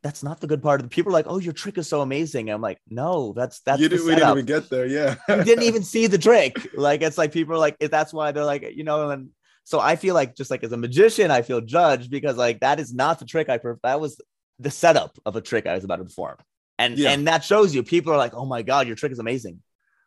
that's 0.02 0.22
not 0.22 0.40
the 0.40 0.46
good 0.46 0.62
part 0.62 0.80
of 0.80 0.84
the 0.88 0.94
people 0.94 1.10
are 1.10 1.14
like, 1.14 1.26
oh, 1.28 1.38
your 1.38 1.52
trick 1.52 1.76
is 1.76 1.88
so 1.88 2.00
amazing. 2.00 2.48
I'm 2.48 2.62
like, 2.62 2.78
no, 2.88 3.32
that's 3.34 3.60
that's 3.60 3.80
you 3.80 3.88
the 3.88 3.96
didn't, 3.96 4.06
we 4.06 4.14
didn't 4.14 4.30
even 4.30 4.46
get 4.46 4.70
there. 4.70 4.86
Yeah, 4.86 5.16
you 5.28 5.44
didn't 5.44 5.64
even 5.64 5.82
see 5.94 6.06
the 6.06 6.18
trick. 6.18 6.68
Like 6.74 7.02
it's 7.02 7.18
like 7.18 7.32
people 7.32 7.54
are 7.54 7.58
like 7.58 7.76
that's 7.78 8.12
why 8.12 8.32
they're 8.32 8.44
like 8.44 8.72
you 8.74 8.84
know 8.84 9.10
and 9.10 9.30
so 9.64 9.78
I 9.78 9.96
feel 9.96 10.14
like 10.14 10.34
just 10.36 10.50
like 10.50 10.64
as 10.64 10.72
a 10.72 10.76
magician 10.76 11.30
I 11.30 11.42
feel 11.42 11.60
judged 11.60 12.10
because 12.10 12.36
like 12.36 12.60
that 12.60 12.80
is 12.80 12.94
not 12.94 13.18
the 13.18 13.26
trick 13.26 13.48
I 13.50 13.58
perf- 13.58 13.80
that 13.82 14.00
was 14.00 14.20
the 14.58 14.70
setup 14.70 15.18
of 15.26 15.36
a 15.36 15.40
trick 15.40 15.66
I 15.66 15.74
was 15.74 15.84
about 15.84 15.96
to 15.96 16.04
perform 16.04 16.36
and 16.80 16.98
Yeah. 16.98 17.10
and 17.12 17.26
that 17.28 17.44
shows 17.44 17.74
you 17.74 17.82
people 17.82 18.12
are 18.12 18.16
like 18.24 18.34
oh 18.34 18.46
my 18.54 18.62
god 18.62 18.86
your 18.88 18.96
trick 18.96 19.12
is 19.12 19.18
amazing. 19.20 19.56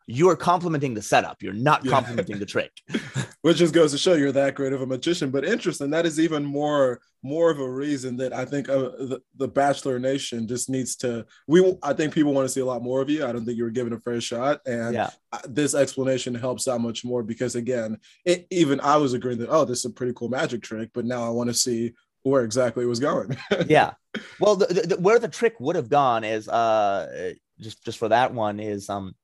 You 0.06 0.28
are 0.28 0.36
complimenting 0.36 0.92
the 0.92 1.00
setup. 1.00 1.42
You're 1.42 1.54
not 1.70 1.82
Yeah. 1.82 1.92
complimenting 1.92 2.38
the 2.38 2.44
trick. 2.54 2.72
which 3.40 3.56
just 3.58 3.72
goes 3.74 3.92
to 3.92 3.98
show 3.98 4.14
you're 4.14 4.32
that 4.32 4.54
great 4.54 4.72
of 4.72 4.80
a 4.82 4.86
magician 4.86 5.30
but 5.30 5.44
interesting 5.44 5.90
that 5.90 6.06
is 6.06 6.18
even 6.18 6.42
more 6.44 7.00
more 7.22 7.50
of 7.50 7.58
a 7.60 7.70
reason 7.84 8.16
that 8.16 8.32
i 8.32 8.42
think 8.42 8.68
uh, 8.70 8.88
the, 9.10 9.20
the 9.36 9.46
bachelor 9.46 9.98
nation 9.98 10.48
just 10.48 10.70
needs 10.70 10.96
to 10.96 11.26
we 11.46 11.58
i 11.82 11.92
think 11.92 12.12
people 12.14 12.32
want 12.32 12.46
to 12.46 12.54
see 12.54 12.60
a 12.62 12.64
lot 12.72 12.82
more 12.82 13.02
of 13.02 13.10
you 13.10 13.20
i 13.26 13.30
don't 13.32 13.44
think 13.44 13.58
you 13.58 13.64
were 13.64 13.70
given 13.80 13.92
a 13.92 14.00
fair 14.00 14.18
shot 14.20 14.60
and 14.66 14.94
Yeah. 14.94 15.10
this 15.46 15.74
explanation 15.74 16.34
helps 16.34 16.66
out 16.68 16.80
much 16.80 17.04
more 17.04 17.22
because 17.22 17.54
again 17.54 17.98
it, 18.24 18.46
even 18.50 18.80
i 18.80 18.96
was 18.96 19.12
agreeing 19.12 19.38
that 19.40 19.50
oh 19.50 19.66
this 19.66 19.80
is 19.80 19.84
a 19.86 19.90
pretty 19.90 20.14
cool 20.16 20.30
magic 20.30 20.62
trick 20.62 20.88
but 20.94 21.04
now 21.04 21.22
i 21.26 21.28
want 21.30 21.48
to 21.50 21.54
see 21.54 21.92
where 22.22 22.44
exactly 22.44 22.82
it 22.84 22.88
was 22.88 23.00
going 23.00 23.36
yeah. 23.68 23.92
Well, 24.40 24.56
the, 24.56 24.66
the, 24.66 24.96
where 24.98 25.18
the 25.18 25.28
trick 25.28 25.54
would 25.60 25.76
have 25.76 25.88
gone 25.88 26.24
is 26.24 26.48
uh 26.48 27.34
just 27.60 27.84
just 27.84 27.98
for 27.98 28.08
that 28.08 28.34
one 28.34 28.60
is 28.60 28.88
um 28.90 29.14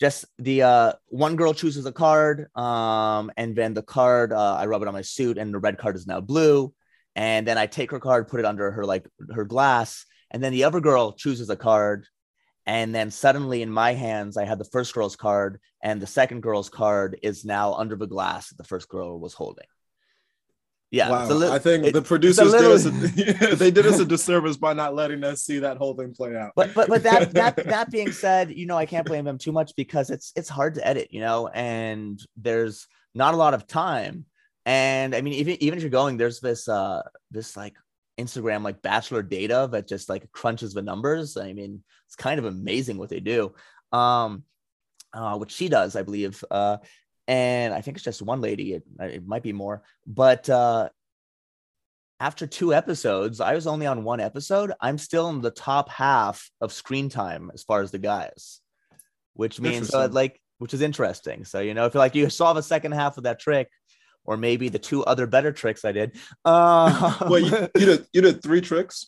just 0.00 0.26
the 0.38 0.62
uh 0.62 0.92
one 1.08 1.36
girl 1.36 1.54
chooses 1.54 1.86
a 1.86 1.92
card 1.92 2.54
um 2.56 3.30
and 3.36 3.56
then 3.56 3.74
the 3.74 3.82
card 3.82 4.32
uh, 4.32 4.56
I 4.56 4.66
rub 4.66 4.82
it 4.82 4.88
on 4.88 4.94
my 4.94 5.02
suit 5.02 5.38
and 5.38 5.52
the 5.52 5.58
red 5.58 5.78
card 5.78 5.96
is 5.96 6.06
now 6.06 6.20
blue 6.20 6.72
and 7.16 7.46
then 7.46 7.58
I 7.58 7.66
take 7.66 7.90
her 7.90 8.00
card 8.00 8.28
put 8.28 8.40
it 8.40 8.46
under 8.46 8.70
her 8.70 8.84
like 8.84 9.08
her 9.34 9.44
glass 9.44 10.04
and 10.30 10.42
then 10.42 10.52
the 10.52 10.64
other 10.64 10.80
girl 10.80 11.12
chooses 11.12 11.50
a 11.50 11.56
card 11.56 12.06
and 12.66 12.94
then 12.94 13.10
suddenly 13.10 13.62
in 13.62 13.70
my 13.70 13.94
hands 13.94 14.36
I 14.36 14.44
had 14.44 14.58
the 14.58 14.64
first 14.64 14.94
girl's 14.94 15.16
card 15.16 15.60
and 15.82 16.00
the 16.00 16.06
second 16.06 16.42
girl's 16.42 16.68
card 16.68 17.18
is 17.22 17.44
now 17.44 17.74
under 17.74 17.96
the 17.96 18.06
glass 18.06 18.50
that 18.50 18.58
the 18.58 18.64
first 18.64 18.88
girl 18.88 19.18
was 19.18 19.34
holding. 19.34 19.66
Yeah, 20.90 21.10
wow 21.10 21.28
little- 21.28 21.52
i 21.52 21.58
think 21.58 21.84
it- 21.84 21.92
the 21.92 22.00
producers 22.02 22.50
little- 22.50 22.76
did 22.78 23.28
us 23.28 23.42
a, 23.52 23.56
they 23.62 23.70
did 23.70 23.86
us 23.86 23.98
a 24.00 24.06
disservice 24.06 24.56
by 24.56 24.72
not 24.72 24.94
letting 24.94 25.22
us 25.22 25.42
see 25.42 25.58
that 25.58 25.76
whole 25.76 25.94
thing 25.94 26.14
play 26.14 26.34
out 26.34 26.52
but 26.56 26.72
but 26.74 26.88
but 26.88 27.02
that 27.02 27.32
that 27.40 27.56
that 27.56 27.90
being 27.90 28.10
said, 28.12 28.50
you 28.50 28.66
know, 28.66 28.76
I 28.76 28.86
can't 28.86 29.06
blame 29.06 29.24
them 29.26 29.36
too 29.38 29.52
much 29.52 29.72
because 29.76 30.08
it's 30.10 30.32
it's 30.34 30.48
hard 30.48 30.74
to 30.76 30.86
edit, 30.86 31.08
you 31.10 31.20
know, 31.20 31.48
and 31.48 32.18
there's 32.36 32.86
not 33.14 33.34
a 33.34 33.36
lot 33.36 33.52
of 33.54 33.66
time. 33.66 34.24
And 34.64 35.14
I 35.14 35.20
mean, 35.20 35.34
even 35.34 35.62
even 35.62 35.76
if 35.78 35.82
you're 35.82 35.90
going, 35.90 36.16
there's 36.16 36.40
this 36.40 36.68
uh 36.68 37.02
this 37.30 37.56
like 37.56 37.74
Instagram 38.18 38.62
like 38.64 38.82
bachelor 38.82 39.22
data 39.22 39.68
that 39.72 39.88
just 39.88 40.08
like 40.08 40.30
crunches 40.32 40.72
the 40.74 40.82
numbers. 40.82 41.36
I 41.36 41.52
mean, 41.52 41.82
it's 42.06 42.16
kind 42.16 42.38
of 42.38 42.46
amazing 42.46 42.96
what 42.98 43.10
they 43.10 43.20
do. 43.20 43.52
Um 43.92 44.44
uh 45.12 45.36
what 45.36 45.50
she 45.50 45.68
does, 45.68 45.96
I 45.96 46.02
believe. 46.02 46.42
Uh 46.50 46.78
and 47.28 47.72
I 47.72 47.80
think 47.80 47.96
it's 47.96 48.04
just 48.04 48.22
one 48.22 48.40
lady, 48.40 48.72
it, 48.72 48.82
it 48.98 49.26
might 49.26 49.44
be 49.44 49.52
more, 49.52 49.82
but 50.06 50.50
uh 50.50 50.88
after 52.20 52.48
two 52.48 52.74
episodes, 52.74 53.40
I 53.40 53.54
was 53.54 53.68
only 53.68 53.86
on 53.86 54.02
one 54.02 54.18
episode. 54.18 54.72
I'm 54.80 54.98
still 54.98 55.28
in 55.28 55.40
the 55.40 55.52
top 55.52 55.88
half 55.88 56.50
of 56.60 56.72
screen 56.72 57.08
time 57.08 57.52
as 57.54 57.62
far 57.62 57.80
as 57.80 57.92
the 57.92 57.98
guys, 57.98 58.60
which 59.34 59.60
means 59.60 59.94
uh, 59.94 60.08
like, 60.10 60.40
which 60.58 60.74
is 60.74 60.80
interesting. 60.80 61.44
So, 61.44 61.60
you 61.60 61.74
know, 61.74 61.86
if 61.86 61.94
like 61.94 62.16
you 62.16 62.28
saw 62.28 62.54
the 62.54 62.62
second 62.62 62.90
half 62.90 63.18
of 63.18 63.22
that 63.22 63.38
trick, 63.38 63.68
or 64.24 64.36
maybe 64.36 64.68
the 64.68 64.78
two 64.78 65.02
other 65.04 65.26
better 65.26 65.52
tricks 65.52 65.84
I 65.84 65.92
did. 65.92 66.16
Uh, 66.44 67.18
well 67.28 67.38
you, 67.38 67.68
you 67.74 67.86
did 67.86 68.06
you 68.12 68.20
did 68.20 68.42
three 68.42 68.60
tricks 68.60 69.06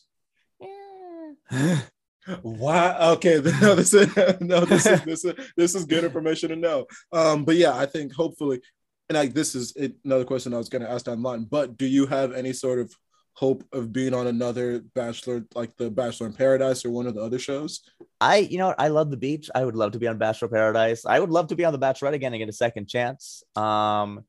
yeah. 0.61 1.81
Wow. 2.43 3.13
Okay. 3.13 3.41
No, 3.61 3.75
this 3.75 3.93
is 3.95 4.09
no, 4.41 4.65
this 4.65 4.87
is 4.87 5.03
this 5.03 5.25
is 5.25 5.35
this 5.57 5.75
is 5.75 5.85
good 5.85 6.05
information 6.05 6.51
to 6.51 6.57
know. 6.57 6.87
Um, 7.13 7.45
but 7.45 7.57
yeah, 7.57 7.77
I 7.77 7.87
think 7.87 8.13
hopefully, 8.13 8.61
and 9.09 9.17
like 9.17 9.35
this 9.35 9.55
is 9.55 9.75
another 10.05 10.25
question 10.25 10.55
I 10.55 10.59
was 10.59 10.69
going 10.69 10.83
to 10.83 10.91
ask 10.91 11.09
online. 11.09 11.45
But 11.45 11.77
do 11.77 11.87
you 11.87 12.07
have 12.07 12.33
any 12.33 12.53
sort 12.53 12.79
of 12.79 12.95
hope 13.35 13.65
of 13.73 13.93
being 13.93 14.15
on 14.15 14.27
another 14.27 14.81
Bachelor, 14.95 15.45
like 15.55 15.77
the 15.77 15.91
Bachelor 15.91 16.27
in 16.27 16.33
Paradise 16.33 16.85
or 16.85 16.91
one 16.91 17.07
of 17.07 17.15
the 17.15 17.23
other 17.23 17.39
shows? 17.39 17.81
I, 18.21 18.39
you 18.39 18.59
know. 18.59 18.75
I 18.79 18.89
love 18.89 19.11
the 19.11 19.17
beach. 19.17 19.51
I 19.55 19.65
would 19.65 19.77
love 19.77 19.93
to 19.93 19.99
be 19.99 20.07
on 20.07 20.19
Bachelor 20.19 20.49
Paradise. 20.49 21.07
I 21.07 21.19
would 21.19 21.31
love 21.31 21.49
to 21.49 21.57
be 21.57 21.65
on 21.65 21.73
the 21.73 21.79
Bachelorette 21.79 22.15
again 22.15 22.33
and 22.33 22.41
get 22.41 22.49
a 22.49 22.53
second 22.53 22.89
chance. 22.89 23.43
Um, 23.57 24.25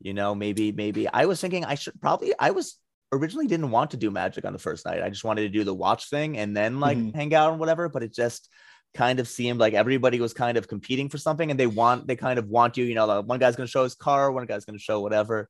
you 0.00 0.14
know, 0.14 0.34
maybe, 0.34 0.72
maybe 0.72 1.08
I 1.08 1.26
was 1.26 1.40
thinking 1.40 1.64
I 1.64 1.74
should 1.74 2.00
probably. 2.00 2.32
I 2.38 2.50
was 2.50 2.78
originally 3.14 3.46
didn't 3.46 3.70
want 3.70 3.92
to 3.92 3.96
do 3.96 4.10
magic 4.10 4.44
on 4.44 4.52
the 4.52 4.58
first 4.58 4.84
night. 4.84 5.02
I 5.02 5.08
just 5.08 5.24
wanted 5.24 5.42
to 5.42 5.48
do 5.48 5.64
the 5.64 5.74
watch 5.74 6.10
thing 6.10 6.36
and 6.38 6.56
then 6.56 6.80
like 6.80 6.98
Mhm. 6.98 7.14
hang 7.14 7.34
out 7.34 7.50
and 7.52 7.60
whatever. 7.60 7.88
But 7.88 8.02
it 8.02 8.12
just 8.14 8.48
kind 8.94 9.18
of 9.20 9.26
seemed 9.26 9.58
like 9.58 9.74
everybody 9.74 10.20
was 10.20 10.32
kind 10.34 10.56
of 10.56 10.68
competing 10.68 11.08
for 11.08 11.18
something, 11.18 11.50
and 11.50 11.58
they 11.58 11.66
want 11.66 12.06
they 12.06 12.16
kind 12.16 12.38
of 12.38 12.48
want 12.48 12.76
you. 12.76 12.84
You 12.84 12.94
know, 12.94 13.06
like 13.06 13.24
one 13.24 13.38
guy's 13.38 13.56
going 13.56 13.66
to 13.66 13.70
show 13.70 13.84
his 13.84 13.94
car, 13.94 14.30
one 14.30 14.46
guy's 14.46 14.64
going 14.64 14.78
to 14.78 14.82
show 14.82 15.00
whatever. 15.00 15.48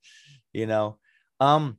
You 0.52 0.66
know, 0.66 0.98
um. 1.40 1.78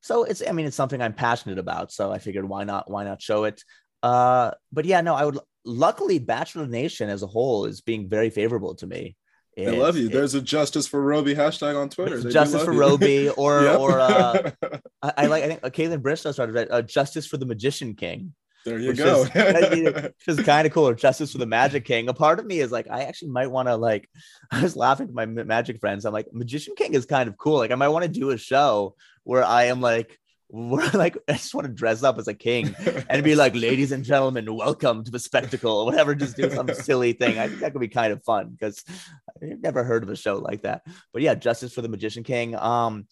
So 0.00 0.24
it's 0.24 0.42
I 0.46 0.52
mean 0.52 0.66
it's 0.66 0.76
something 0.76 1.00
I'm 1.02 1.14
passionate 1.14 1.58
about. 1.58 1.92
So 1.92 2.12
I 2.12 2.18
figured 2.18 2.48
why 2.48 2.64
not 2.64 2.90
why 2.90 3.04
not 3.04 3.20
show 3.22 3.44
it. 3.44 3.62
Uh, 4.02 4.52
but 4.72 4.84
yeah, 4.84 5.00
no, 5.00 5.14
I 5.14 5.24
would. 5.24 5.38
Luckily, 5.64 6.20
Bachelor 6.20 6.66
Nation 6.68 7.08
as 7.10 7.22
a 7.24 7.26
whole 7.26 7.64
is 7.64 7.80
being 7.80 8.08
very 8.08 8.30
favorable 8.30 8.76
to 8.76 8.86
me. 8.86 9.16
They 9.56 9.70
love 9.78 9.96
you. 9.96 10.08
There's 10.10 10.34
a 10.34 10.42
justice 10.42 10.86
for 10.86 11.00
Roby 11.02 11.34
hashtag 11.34 11.80
on 11.80 11.88
Twitter. 11.88 12.16
it's 12.16 12.24
They 12.24 12.28
do 12.30 12.34
justice 12.34 12.62
for 12.62 12.72
you. 12.74 12.80
Roby, 12.80 13.28
or 13.36 13.62
Yep. 13.62 13.78
or 13.78 14.00
uh, 14.00 14.50
I, 15.02 15.12
I 15.16 15.26
like 15.26 15.44
I 15.44 15.46
think 15.48 15.60
uh, 15.64 15.70
Kaitlyn 15.70 16.02
Bristowe 16.02 16.32
started 16.32 16.56
it, 16.56 16.70
uh, 16.70 16.82
justice 16.82 17.26
for 17.26 17.38
the 17.38 17.46
Magician 17.46 17.94
King, 17.94 18.34
there 18.66 18.78
you 18.78 18.92
go. 18.92 19.22
is- 19.22 19.30
which 20.02 20.12
is 20.28 20.40
kind 20.44 20.66
of 20.66 20.72
cool. 20.74 20.88
Or 20.88 20.94
justice 20.94 21.32
for 21.32 21.38
the 21.38 21.46
Magic 21.46 21.84
King. 21.86 22.08
A 22.08 22.14
part 22.14 22.38
of 22.38 22.44
me 22.46 22.58
is 22.60 22.70
like, 22.70 22.86
I 22.90 23.04
actually 23.04 23.30
might 23.30 23.46
want 23.50 23.68
to 23.68 23.76
like. 23.76 24.10
I 24.50 24.62
was 24.62 24.76
laughing 24.76 25.06
to 25.08 25.14
my 25.14 25.24
Magic 25.24 25.78
friends. 25.80 26.04
I'm 26.04 26.12
like, 26.12 26.26
Magician 26.32 26.74
King 26.76 26.92
is 26.94 27.06
kind 27.06 27.28
of 27.28 27.38
cool. 27.38 27.56
Like, 27.58 27.70
I 27.70 27.76
might 27.76 27.88
want 27.88 28.04
to 28.04 28.10
do 28.10 28.30
a 28.30 28.36
show 28.36 28.94
where 29.24 29.44
I 29.44 29.64
am 29.64 29.80
like, 29.80 30.18
where 30.48 30.88
like 30.94 31.16
I 31.28 31.32
just 31.32 31.54
want 31.54 31.66
to 31.66 31.72
dress 31.72 32.02
up 32.02 32.18
as 32.18 32.28
a 32.28 32.34
king 32.34 32.74
and 33.08 33.24
be 33.24 33.34
like, 33.34 33.54
ladies 33.54 33.92
and 33.92 34.04
gentlemen, 34.04 34.54
welcome 34.54 35.04
to 35.04 35.10
the 35.10 35.18
spectacle 35.18 35.78
or 35.78 35.86
whatever. 35.86 36.14
Just 36.14 36.36
do 36.36 36.50
some 36.50 36.68
silly 36.74 37.12
thing. 37.12 37.38
I 37.38 37.48
think 37.48 37.60
that 37.60 37.72
could 37.72 37.80
be 37.80 37.88
kind 37.88 38.12
of 38.12 38.22
fun 38.24 38.50
because 38.50 38.84
I've 39.42 39.60
never 39.60 39.84
heard 39.84 40.02
of 40.02 40.10
a 40.10 40.16
show 40.16 40.36
like 40.38 40.62
that. 40.62 40.82
But 41.12 41.22
yeah, 41.22 41.34
Justice 41.34 41.72
for 41.72 41.82
the 41.82 41.88
Magician 41.88 42.22
King. 42.22 42.54
Um, 42.54 43.06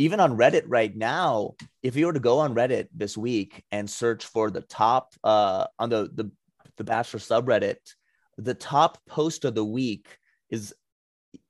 even 0.00 0.20
on 0.20 0.36
Reddit 0.36 0.64
right 0.66 0.94
now, 0.96 1.54
if 1.82 1.96
you 1.96 2.06
were 2.06 2.12
to 2.12 2.20
go 2.20 2.38
on 2.38 2.54
Reddit 2.54 2.86
this 2.94 3.16
week 3.16 3.64
and 3.72 3.90
search 3.90 4.24
for 4.24 4.50
the 4.50 4.60
top 4.62 5.14
uh 5.24 5.66
on 5.78 5.90
the 5.90 6.10
the 6.14 6.30
the 6.76 6.84
Bachelor 6.84 7.20
subreddit, 7.20 7.76
the 8.36 8.54
top 8.54 8.98
post 9.06 9.44
of 9.44 9.54
the 9.54 9.64
week 9.64 10.06
is 10.50 10.72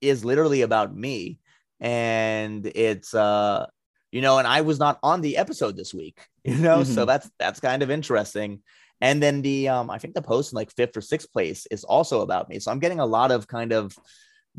is 0.01 0.25
literally 0.25 0.63
about 0.63 0.97
me, 0.97 1.39
and 1.79 2.67
it's 2.67 3.15
uh 3.15 3.67
you 4.13 4.21
know, 4.21 4.39
and 4.39 4.47
I 4.47 4.63
was 4.63 4.79
not 4.79 4.99
on 5.03 5.21
the 5.21 5.37
episode 5.37 5.77
this 5.77 5.95
week, 5.95 6.21
you 6.45 6.57
know, 6.57 6.85
so 6.85 7.05
Mhm. 7.05 7.07
that's 7.07 7.31
that's 7.39 7.61
kind 7.61 7.83
of 7.83 7.91
interesting. 7.91 8.63
And 9.01 9.23
then 9.23 9.43
the 9.43 9.69
um, 9.69 9.91
I 9.91 9.99
think 9.99 10.15
the 10.15 10.23
post 10.23 10.53
in 10.53 10.57
like 10.57 10.73
fifth 10.75 10.97
or 10.97 11.01
sixth 11.01 11.33
place 11.33 11.67
is 11.71 11.85
also 11.85 12.23
about 12.23 12.49
me. 12.49 12.59
So 12.59 12.71
I'm 12.73 12.81
getting 12.81 13.01
a 13.01 13.07
lot 13.07 13.31
of 13.31 13.47
kind 13.47 13.73
of 13.73 13.97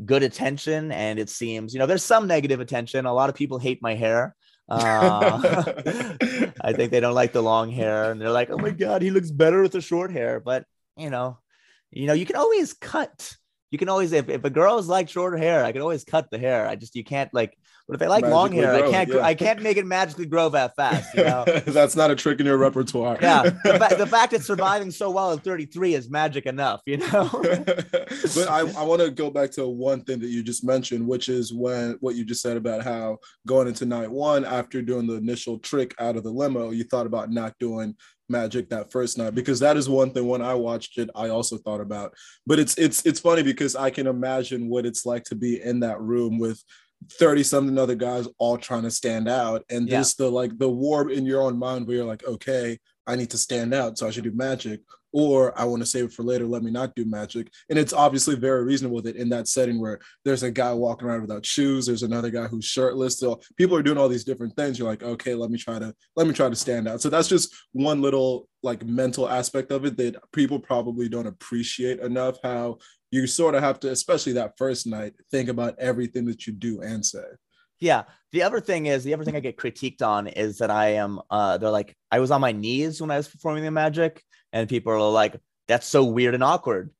good 0.04 0.22
attention, 0.22 0.92
and 0.92 1.18
it 1.18 1.28
seems 1.30 1.74
you 1.74 1.78
know 1.78 1.86
there's 1.86 2.04
some 2.04 2.26
negative 2.26 2.60
attention. 2.60 3.06
A 3.06 3.12
lot 3.14 3.28
of 3.30 3.34
people 3.36 3.58
hate 3.58 3.82
my 3.82 3.94
hair. 3.94 4.34
Uh, 4.70 5.40
I 6.60 6.72
think 6.74 6.92
they 6.92 7.00
don't 7.00 7.14
like 7.14 7.32
the 7.32 7.42
long 7.42 7.70
hair, 7.72 8.12
and 8.12 8.20
they're 8.20 8.30
like, 8.30 8.50
"Oh 8.50 8.58
my 8.58 8.70
god, 8.70 9.02
he 9.02 9.10
looks 9.10 9.32
better 9.32 9.62
with 9.62 9.72
the 9.72 9.80
short 9.80 10.12
hair." 10.12 10.38
But 10.38 10.64
you 10.96 11.10
know, 11.10 11.38
you 11.90 12.06
know, 12.06 12.12
you 12.12 12.24
can 12.24 12.36
always 12.36 12.72
cut. 12.74 13.34
You 13.70 13.78
can 13.78 13.88
always 13.88 14.12
if, 14.12 14.28
if 14.28 14.44
a 14.44 14.50
girl's 14.50 14.88
like 14.88 15.08
short 15.08 15.38
hair, 15.38 15.64
I 15.64 15.72
can 15.72 15.82
always 15.82 16.04
cut 16.04 16.30
the 16.30 16.38
hair. 16.38 16.66
I 16.66 16.76
just 16.76 16.94
you 16.96 17.04
can't 17.04 17.32
like 17.32 17.56
but 17.90 17.94
if 17.94 18.00
they 18.02 18.06
like 18.06 18.24
long 18.24 18.52
hair, 18.52 18.78
grow, 18.78 18.88
I 18.88 18.92
can't 18.92 19.08
yeah. 19.08 19.20
I 19.20 19.34
can't 19.34 19.62
make 19.62 19.76
it 19.76 19.84
magically 19.84 20.26
grow 20.26 20.48
that 20.50 20.76
fast. 20.76 21.12
You 21.12 21.24
know? 21.24 21.44
That's 21.66 21.96
not 21.96 22.12
a 22.12 22.14
trick 22.14 22.38
in 22.38 22.46
your 22.46 22.56
repertoire. 22.56 23.18
yeah. 23.20 23.42
The, 23.42 23.78
fa- 23.80 23.96
the, 23.96 24.06
fact 24.06 24.32
it's 24.32 24.46
surviving 24.46 24.92
so 24.92 25.10
well 25.10 25.32
at 25.32 25.42
33 25.42 25.94
is 25.94 26.08
magic 26.08 26.46
enough, 26.46 26.82
you 26.86 26.98
know. 26.98 27.28
but 27.32 28.48
I, 28.48 28.60
I 28.60 28.84
want 28.84 29.00
to 29.00 29.10
go 29.10 29.28
back 29.28 29.50
to 29.52 29.66
one 29.66 30.04
thing 30.04 30.20
that 30.20 30.28
you 30.28 30.44
just 30.44 30.62
mentioned, 30.62 31.04
which 31.04 31.28
is 31.28 31.52
when 31.52 31.96
what 31.98 32.14
you 32.14 32.24
just 32.24 32.42
said 32.42 32.56
about 32.56 32.84
how 32.84 33.18
going 33.44 33.66
into 33.66 33.86
night 33.86 34.08
one 34.08 34.44
after 34.44 34.82
doing 34.82 35.08
the 35.08 35.14
initial 35.14 35.58
trick 35.58 35.92
out 35.98 36.16
of 36.16 36.22
the 36.22 36.30
limo, 36.30 36.70
you 36.70 36.84
thought 36.84 37.06
about 37.06 37.32
not 37.32 37.58
doing 37.58 37.96
magic 38.30 38.68
that 38.70 38.90
first 38.90 39.18
night 39.18 39.34
because 39.34 39.60
that 39.60 39.76
is 39.76 39.88
one 39.88 40.10
thing 40.10 40.26
when 40.26 40.42
I 40.42 40.54
watched 40.54 40.98
it 40.98 41.10
I 41.14 41.28
also 41.28 41.58
thought 41.58 41.80
about 41.80 42.14
but 42.46 42.58
it's 42.58 42.78
it's 42.78 43.04
it's 43.04 43.20
funny 43.20 43.42
because 43.42 43.76
I 43.76 43.90
can 43.90 44.06
imagine 44.06 44.68
what 44.68 44.86
it's 44.86 45.04
like 45.04 45.24
to 45.24 45.34
be 45.34 45.60
in 45.60 45.80
that 45.80 46.00
room 46.00 46.38
with 46.38 46.62
30 47.12 47.42
something 47.42 47.78
other 47.78 47.94
guys 47.94 48.28
all 48.38 48.58
trying 48.58 48.82
to 48.82 48.90
stand 48.90 49.28
out 49.28 49.64
and 49.70 49.88
yeah. 49.88 49.98
this 49.98 50.14
the 50.14 50.30
like 50.30 50.56
the 50.58 50.68
war 50.68 51.10
in 51.10 51.26
your 51.26 51.42
own 51.42 51.58
mind 51.58 51.86
where 51.86 51.96
you're 51.96 52.06
like 52.06 52.26
okay 52.26 52.78
i 53.06 53.16
need 53.16 53.30
to 53.30 53.38
stand 53.38 53.72
out 53.72 53.98
so 53.98 54.06
i 54.06 54.10
should 54.10 54.24
do 54.24 54.32
magic 54.32 54.80
or 55.12 55.58
i 55.58 55.64
want 55.64 55.82
to 55.82 55.86
save 55.86 56.04
it 56.04 56.12
for 56.12 56.22
later 56.22 56.46
let 56.46 56.62
me 56.62 56.70
not 56.70 56.94
do 56.94 57.04
magic. 57.04 57.50
And 57.68 57.78
it's 57.78 57.92
obviously 57.92 58.36
very 58.36 58.64
reasonable 58.64 59.02
that 59.02 59.16
in 59.16 59.28
that 59.30 59.48
setting 59.48 59.80
where 59.80 59.98
there's 60.24 60.42
a 60.42 60.50
guy 60.50 60.72
walking 60.72 61.08
around 61.08 61.22
without 61.22 61.46
shoes 61.46 61.86
there's 61.86 62.02
another 62.02 62.30
guy 62.30 62.46
who's 62.46 62.64
shirtless 62.64 63.18
so 63.18 63.40
people 63.56 63.76
are 63.76 63.82
doing 63.82 63.98
all 63.98 64.08
these 64.08 64.24
different 64.24 64.56
things. 64.56 64.78
You're 64.78 64.88
like 64.88 65.02
okay 65.02 65.34
let 65.34 65.50
me 65.50 65.58
try 65.58 65.78
to 65.78 65.94
let 66.16 66.26
me 66.26 66.32
try 66.32 66.48
to 66.48 66.56
stand 66.56 66.88
out. 66.88 67.00
So 67.00 67.08
that's 67.08 67.28
just 67.28 67.54
one 67.72 68.02
little 68.02 68.48
like 68.62 68.84
mental 68.84 69.28
aspect 69.28 69.72
of 69.72 69.84
it 69.84 69.96
that 69.96 70.16
people 70.32 70.58
probably 70.58 71.08
don't 71.08 71.26
appreciate 71.26 72.00
enough 72.00 72.38
how 72.42 72.78
you 73.10 73.26
sort 73.26 73.54
of 73.54 73.62
have 73.62 73.80
to, 73.80 73.90
especially 73.90 74.34
that 74.34 74.56
first 74.56 74.86
night, 74.86 75.14
think 75.30 75.48
about 75.48 75.78
everything 75.78 76.24
that 76.26 76.46
you 76.46 76.52
do 76.52 76.80
and 76.80 77.04
say. 77.04 77.24
Yeah. 77.80 78.04
The 78.32 78.42
other 78.42 78.60
thing 78.60 78.86
is, 78.86 79.02
the 79.02 79.14
other 79.14 79.24
thing 79.24 79.34
I 79.34 79.40
get 79.40 79.56
critiqued 79.56 80.02
on 80.02 80.28
is 80.28 80.58
that 80.58 80.70
I 80.70 80.94
am, 80.94 81.20
uh, 81.30 81.58
they're 81.58 81.70
like, 81.70 81.96
I 82.10 82.20
was 82.20 82.30
on 82.30 82.40
my 82.40 82.52
knees 82.52 83.00
when 83.00 83.10
I 83.10 83.16
was 83.16 83.28
performing 83.28 83.64
the 83.64 83.70
magic, 83.70 84.22
and 84.52 84.68
people 84.68 84.92
are 84.92 85.10
like, 85.10 85.36
that's 85.66 85.86
so 85.86 86.04
weird 86.04 86.34
and 86.34 86.44
awkward. 86.44 86.90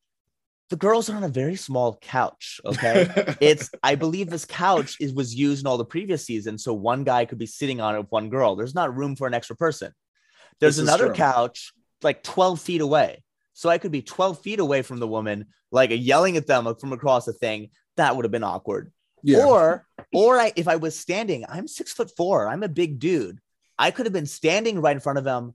The 0.71 0.77
girls 0.77 1.11
are 1.11 1.17
on 1.17 1.25
a 1.25 1.29
very 1.29 1.57
small 1.57 1.99
couch. 2.01 2.61
Okay. 2.65 3.37
it's, 3.41 3.71
I 3.83 3.97
believe 3.97 4.31
this 4.31 4.45
couch 4.45 4.97
is 5.01 5.13
was 5.13 5.35
used 5.35 5.65
in 5.65 5.67
all 5.67 5.79
the 5.79 5.85
previous 5.85 6.25
seasons. 6.25 6.63
So 6.63 6.73
one 6.73 7.03
guy 7.03 7.25
could 7.25 7.39
be 7.39 7.47
sitting 7.47 7.81
on 7.81 7.97
it 7.97 7.99
with 7.99 8.11
one 8.11 8.31
girl. 8.31 8.55
There's 8.55 8.75
not 8.75 8.97
room 8.97 9.17
for 9.17 9.27
an 9.27 9.35
extra 9.35 9.57
person. 9.57 9.93
There's 10.61 10.79
another 10.79 11.13
couch 11.13 11.73
like 12.03 12.23
12 12.23 12.61
feet 12.61 12.81
away. 12.81 13.25
So 13.53 13.69
I 13.69 13.79
could 13.79 13.93
be 13.93 14.03
12 14.03 14.41
feet 14.41 14.61
away 14.61 14.83
from 14.83 14.99
the 15.01 15.09
woman, 15.09 15.47
like 15.71 15.91
yelling 15.93 16.37
at 16.37 16.47
them 16.47 16.73
from 16.77 16.93
across 16.93 17.25
the 17.25 17.33
thing. 17.33 17.71
That 17.97 18.17
would 18.17 18.25
have 18.25 18.33
been 18.33 18.45
awkward. 18.45 18.93
Yeah. 19.23 19.45
Or, 19.45 19.87
or 20.13 20.39
I, 20.39 20.53
if 20.57 20.69
I 20.69 20.77
was 20.77 20.99
standing, 20.99 21.45
I'm 21.49 21.69
six 21.69 21.93
foot 21.93 22.11
four. 22.17 22.49
I'm 22.49 22.63
a 22.63 22.69
big 22.69 22.99
dude. 22.99 23.41
I 23.79 23.91
could 23.91 24.07
have 24.07 24.13
been 24.13 24.27
standing 24.27 24.81
right 24.81 24.95
in 24.95 25.01
front 25.01 25.19
of 25.19 25.25
them. 25.25 25.55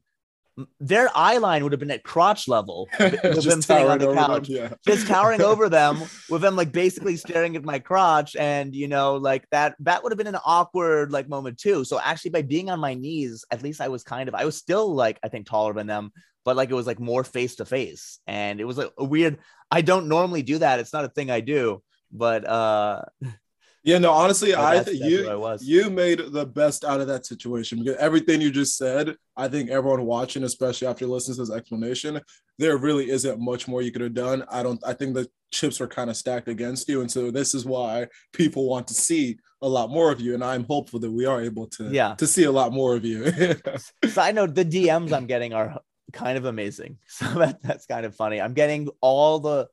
Their 0.80 1.10
eye 1.14 1.38
line 1.38 1.64
would 1.64 1.74
have 1.74 1.82
been 1.82 1.92
at 1.92 2.04
crotch 2.04 2.48
level 2.48 2.88
with 3.00 3.44
them 3.44 3.62
sitting 3.62 3.88
on 3.88 4.00
the 4.00 4.14
couch, 4.14 4.48
them, 4.48 4.56
yeah. 4.56 4.74
just 4.88 5.06
towering 5.06 5.42
over 5.42 5.68
them 5.68 6.02
with 6.30 6.42
them 6.42 6.56
like 6.56 6.72
basically 6.72 7.18
staring 7.18 7.58
at 7.58 7.66
my 7.66 7.78
crotch. 7.78 8.38
And 8.38 8.74
you 8.74 8.88
know, 8.88 9.18
like 9.18 9.46
that, 9.52 9.76
that 9.80 10.02
would 10.02 10.14
have 10.14 10.18
been 10.18 10.28
an 10.28 10.40
awkward 10.46 11.12
like 11.12 11.28
moment 11.28 11.58
too. 11.58 11.84
So 11.84 12.00
actually, 12.00 12.32
by 12.32 12.42
being 12.42 12.70
on 12.70 12.80
my 12.80 12.94
knees, 12.94 13.44
at 13.52 13.64
least 13.64 13.82
I 13.82 13.90
was 13.90 14.04
kind 14.04 14.30
of, 14.30 14.36
I 14.36 14.46
was 14.46 14.56
still 14.56 14.96
like, 14.96 15.20
I 15.24 15.28
think 15.28 15.46
taller 15.46 15.74
than 15.74 15.88
them, 15.88 16.14
but 16.46 16.56
like 16.56 16.70
it 16.70 16.76
was 16.76 16.88
like 16.88 17.00
more 17.00 17.26
face 17.26 17.56
to 17.56 17.66
face 17.66 18.20
and 18.28 18.62
it 18.62 18.66
was 18.66 18.78
like 18.78 18.92
a 18.98 19.04
weird 19.04 19.40
i 19.72 19.82
don't 19.82 20.08
normally 20.08 20.44
do 20.44 20.60
that 20.60 20.80
it's 20.80 20.94
not 20.94 21.04
a 21.04 21.10
thing 21.10 21.30
i 21.30 21.42
do 21.42 21.82
but 22.12 22.48
uh 22.48 23.02
yeah 23.86 23.98
no 23.98 24.12
honestly 24.12 24.54
i 24.54 24.80
think 24.82 25.02
you 25.02 25.58
you 25.62 25.90
made 25.90 26.20
the 26.32 26.46
best 26.46 26.84
out 26.84 27.00
of 27.00 27.08
that 27.08 27.26
situation 27.26 27.80
because 27.80 27.96
everything 27.98 28.42
you 28.42 28.52
just 28.52 28.78
said 28.78 29.16
i 29.38 29.48
think 29.48 29.70
everyone 29.70 30.06
watching 30.06 30.44
especially 30.44 30.88
after 30.88 31.08
listening 31.08 31.36
to 31.36 31.42
this 31.42 31.56
explanation 31.56 32.20
there 32.60 32.78
really 32.78 33.10
isn't 33.10 33.40
much 33.40 33.68
more 33.68 33.82
you 33.82 33.92
could 33.92 34.02
have 34.02 34.14
done 34.14 34.44
i 34.52 34.62
don't 34.62 34.82
i 34.86 34.92
think 34.92 35.14
the 35.14 35.28
chips 35.52 35.80
are 35.80 35.88
kind 35.88 36.10
of 36.10 36.18
stacked 36.18 36.50
against 36.50 36.90
you 36.90 37.00
and 37.02 37.10
so 37.10 37.32
this 37.32 37.54
is 37.54 37.64
why 37.64 38.06
people 38.34 38.68
want 38.68 38.88
to 38.88 38.94
see 38.94 39.38
a 39.62 39.68
lot 39.68 39.90
more 39.90 40.12
of 40.12 40.20
you 40.20 40.34
and 40.34 40.44
i'm 40.44 40.66
hopeful 40.66 41.00
that 41.00 41.12
we 41.12 41.26
are 41.26 41.42
able 41.42 41.66
to 41.68 41.86
yeah 41.86 42.14
to 42.16 42.28
see 42.28 42.44
a 42.44 42.52
lot 42.52 42.74
more 42.74 42.96
of 42.96 43.06
you 43.06 43.32
so 44.10 44.22
i 44.22 44.32
know 44.32 44.46
the 44.46 44.66
dms 44.66 45.14
i'm 45.14 45.28
getting 45.28 45.54
are 45.54 45.80
kind 46.16 46.38
of 46.38 46.46
amazing. 46.46 46.98
So 47.08 47.26
that, 47.36 47.62
that's 47.62 47.86
kind 47.86 48.06
of 48.06 48.16
funny. 48.16 48.42
I'm 48.42 48.54
getting 48.54 48.90
all 49.02 49.40
the 49.40 49.68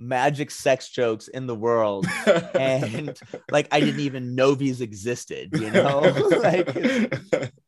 magic 0.00 0.50
sex 0.50 0.88
jokes 0.88 1.28
in 1.28 1.46
the 1.46 1.54
world 1.54 2.06
and 2.58 3.20
like 3.50 3.68
i 3.70 3.78
didn't 3.78 4.00
even 4.00 4.34
know 4.34 4.54
these 4.54 4.80
existed 4.80 5.50
you 5.52 5.70
know 5.70 6.00
like 6.42 6.74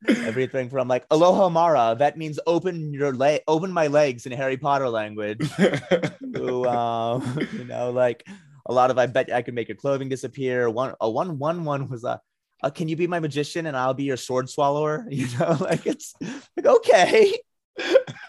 everything 0.09 0.71
from 0.71 0.89
like 0.89 1.07
Alohomora 1.11 1.99
that 1.99 2.17
means 2.17 2.41
open 2.47 2.95
your 2.95 3.13
leg 3.13 3.43
open 3.47 3.71
my 3.71 3.87
legs 3.87 4.25
in 4.25 4.33
harry 4.33 4.57
potter 4.57 4.89
language 4.89 5.47
to, 6.35 6.65
um, 6.71 7.39
you 7.53 7.65
know 7.65 7.91
like 7.91 8.27
a 8.65 8.73
lot 8.73 8.91
of 8.91 8.97
i 8.97 9.05
bet 9.05 9.31
i 9.31 9.43
could 9.43 9.55
make 9.55 9.69
your 9.69 9.77
clothing 9.77 10.09
disappear 10.09 10.71
one 10.71 10.95
a 11.03 11.11
one 11.11 11.39
one 11.39 11.65
one 11.65 11.87
was 11.87 12.03
a 12.03 12.19
uh, 12.63 12.71
can 12.71 12.89
you 12.89 12.97
be 12.97 13.09
my 13.09 13.19
magician 13.19 13.67
and 13.67 13.77
I'll 13.77 13.93
be 13.93 14.05
your 14.05 14.17
sword 14.17 14.49
swallower? 14.49 15.05
You 15.11 15.27
know, 15.37 15.57
like 15.61 15.85
it's 15.85 16.15
like 16.57 16.65
okay. 16.65 17.41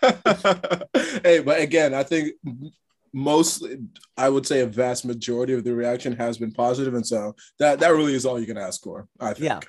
hey, 0.01 1.39
but 1.39 1.61
again, 1.61 1.93
I 1.93 2.01
think 2.01 2.33
most 3.13 3.65
I 4.17 4.29
would 4.29 4.45
say 4.45 4.61
a 4.61 4.65
vast 4.65 5.05
majority 5.05 5.53
of 5.53 5.63
the 5.63 5.73
reaction 5.73 6.15
has 6.17 6.37
been 6.37 6.51
positive, 6.51 6.95
and 6.95 7.05
so 7.05 7.35
that 7.59 7.79
that 7.79 7.89
really 7.89 8.15
is 8.15 8.25
all 8.25 8.39
you 8.39 8.47
can 8.47 8.57
ask 8.57 8.81
for. 8.81 9.07
I 9.19 9.33
think. 9.33 9.45
Yeah. 9.45 9.59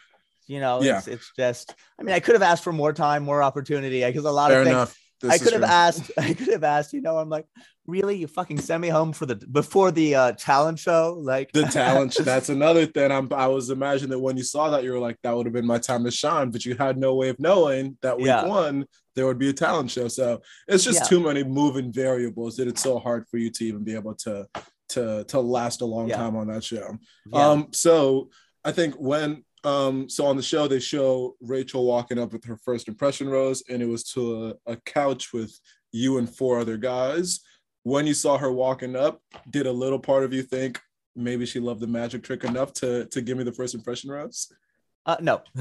You 0.47 0.61
know, 0.61 0.83
yeah. 0.83 0.99
it's, 0.99 1.09
it's 1.09 1.33
just. 1.37 1.75
I 1.99 2.03
mean, 2.03 2.15
I 2.15 2.21
could 2.21 2.35
have 2.35 2.43
asked 2.43 2.65
for 2.65 2.73
more 2.73 2.93
time, 2.93 3.23
more 3.23 3.43
opportunity, 3.43 4.05
because 4.05 4.25
a 4.25 4.31
lot 4.31 4.51
Fair 4.51 4.61
of 4.61 4.65
things. 4.67 4.75
Enough. 4.75 4.99
This 5.21 5.33
I 5.33 5.39
could 5.39 5.53
have 5.55 5.63
true. 5.63 5.71
asked. 5.71 6.11
I 6.19 6.35
could 6.35 6.49
have 6.49 6.65
asked. 6.65 6.93
You 6.93 7.01
know, 7.01 7.17
I'm 7.19 7.31
like, 7.31 7.47
really, 7.87 8.17
you 8.17 8.27
fucking 8.27 8.61
send 8.61 8.83
me 8.83 8.89
home 8.89 9.13
for 9.13 9.27
the 9.27 9.37
before 9.37 9.91
the 9.91 10.15
uh, 10.15 10.33
talent 10.33 10.79
show, 10.79 11.19
like 11.21 11.53
the 11.53 11.65
talent. 11.65 12.15
show 12.15 12.23
that's 12.25 12.49
another 12.49 12.87
thing. 12.87 13.11
I'm. 13.11 13.33
I 13.33 13.47
was 13.47 13.71
imagining 13.71 14.11
that 14.11 14.19
when 14.19 14.37
you 14.37 14.45
saw 14.45 14.71
that, 14.71 14.85
you 14.85 14.93
were 14.93 14.99
like, 14.99 15.19
that 15.23 15.37
would 15.37 15.47
have 15.47 15.53
been 15.53 15.67
my 15.67 15.79
time 15.79 16.05
to 16.05 16.11
shine, 16.11 16.51
but 16.51 16.65
you 16.65 16.77
had 16.77 16.99
no 16.99 17.15
way 17.15 17.29
of 17.29 17.39
knowing 17.39 17.97
that 18.03 18.17
week 18.17 18.27
yeah. 18.27 18.45
one 18.45 18.87
there 19.15 19.27
would 19.27 19.39
be 19.39 19.51
a 19.51 19.53
talent 19.53 19.91
show. 19.91 20.09
So 20.09 20.43
it's 20.67 20.85
just 20.85 21.03
yeah. 21.03 21.07
too 21.07 21.21
many 21.21 21.45
moving 21.45 21.93
variables 21.93 22.57
that 22.57 22.69
it's 22.69 22.83
so 22.83 22.99
hard 22.99 23.29
for 23.29 23.39
you 23.39 23.51
to 23.51 23.65
even 23.65 23.85
be 23.85 23.95
able 23.95 24.15
to 24.17 24.47
to 24.91 25.25
to 25.25 25.41
last 25.41 25.81
a 25.81 25.87
long 25.87 26.09
yeah. 26.09 26.17
time 26.17 26.37
on 26.37 26.49
that 26.49 26.65
show. 26.65 26.99
Um, 27.33 27.69
so 27.73 28.31
I 28.65 28.73
think 28.73 28.95
when 28.97 29.45
um, 29.65 30.09
so 30.09 30.27
on 30.27 30.37
the 30.37 30.43
show 30.43 30.69
they 30.69 30.81
show 30.81 31.37
Rachel 31.41 31.87
walking 31.87 32.19
up 32.19 32.33
with 32.33 32.45
her 32.45 32.57
first 32.57 32.89
impression 32.89 33.29
rose, 33.29 33.63
and 33.69 33.83
it 33.83 33.89
was 33.89 34.05
to 34.13 34.55
a, 34.67 34.73
a 34.73 34.77
couch 34.77 35.33
with 35.33 35.59
you 35.93 36.19
and 36.19 36.29
four 36.29 36.59
other 36.59 36.77
guys. 36.77 37.41
When 37.85 38.07
you 38.07 38.15
saw 38.15 38.37
her 38.39 38.51
walking 38.51 38.97
up, 38.97 39.21
did 39.49 39.67
a 39.67 39.73
little 39.73 39.99
part 39.99 40.25
of 40.25 40.33
you 40.33 40.43
think 40.43 40.81
maybe 41.15 41.47
she 41.47 41.61
loved 41.61 41.81
the 41.81 41.87
magic 41.87 42.23
trick 42.25 42.43
enough 42.45 42.73
to 42.73 43.07
to 43.07 43.23
give 43.23 43.39
me 43.39 43.45
the 43.45 43.53
first 43.53 43.75
impression 43.75 44.11
rose? 44.11 44.53
Uh, 45.07 45.17
no. 45.21 45.43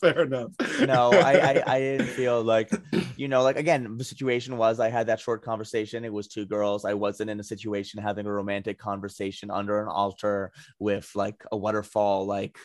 Fair 0.00 0.22
enough. 0.22 0.50
no, 0.80 1.10
I, 1.12 1.34
I, 1.34 1.62
I 1.66 1.78
didn't 1.78 2.06
feel 2.06 2.42
like, 2.42 2.70
you 3.16 3.28
know, 3.28 3.42
like 3.42 3.56
again, 3.56 3.98
the 3.98 4.04
situation 4.04 4.56
was 4.56 4.80
I 4.80 4.88
had 4.88 5.08
that 5.08 5.20
short 5.20 5.44
conversation. 5.44 6.06
It 6.06 6.12
was 6.12 6.26
two 6.26 6.46
girls. 6.46 6.86
I 6.86 6.94
wasn't 6.94 7.28
in 7.28 7.38
a 7.38 7.44
situation 7.44 8.02
having 8.02 8.24
a 8.24 8.32
romantic 8.32 8.78
conversation 8.78 9.50
under 9.50 9.82
an 9.82 9.88
altar 9.88 10.52
with 10.78 11.10
like 11.14 11.44
a 11.52 11.56
waterfall, 11.56 12.24
like 12.24 12.56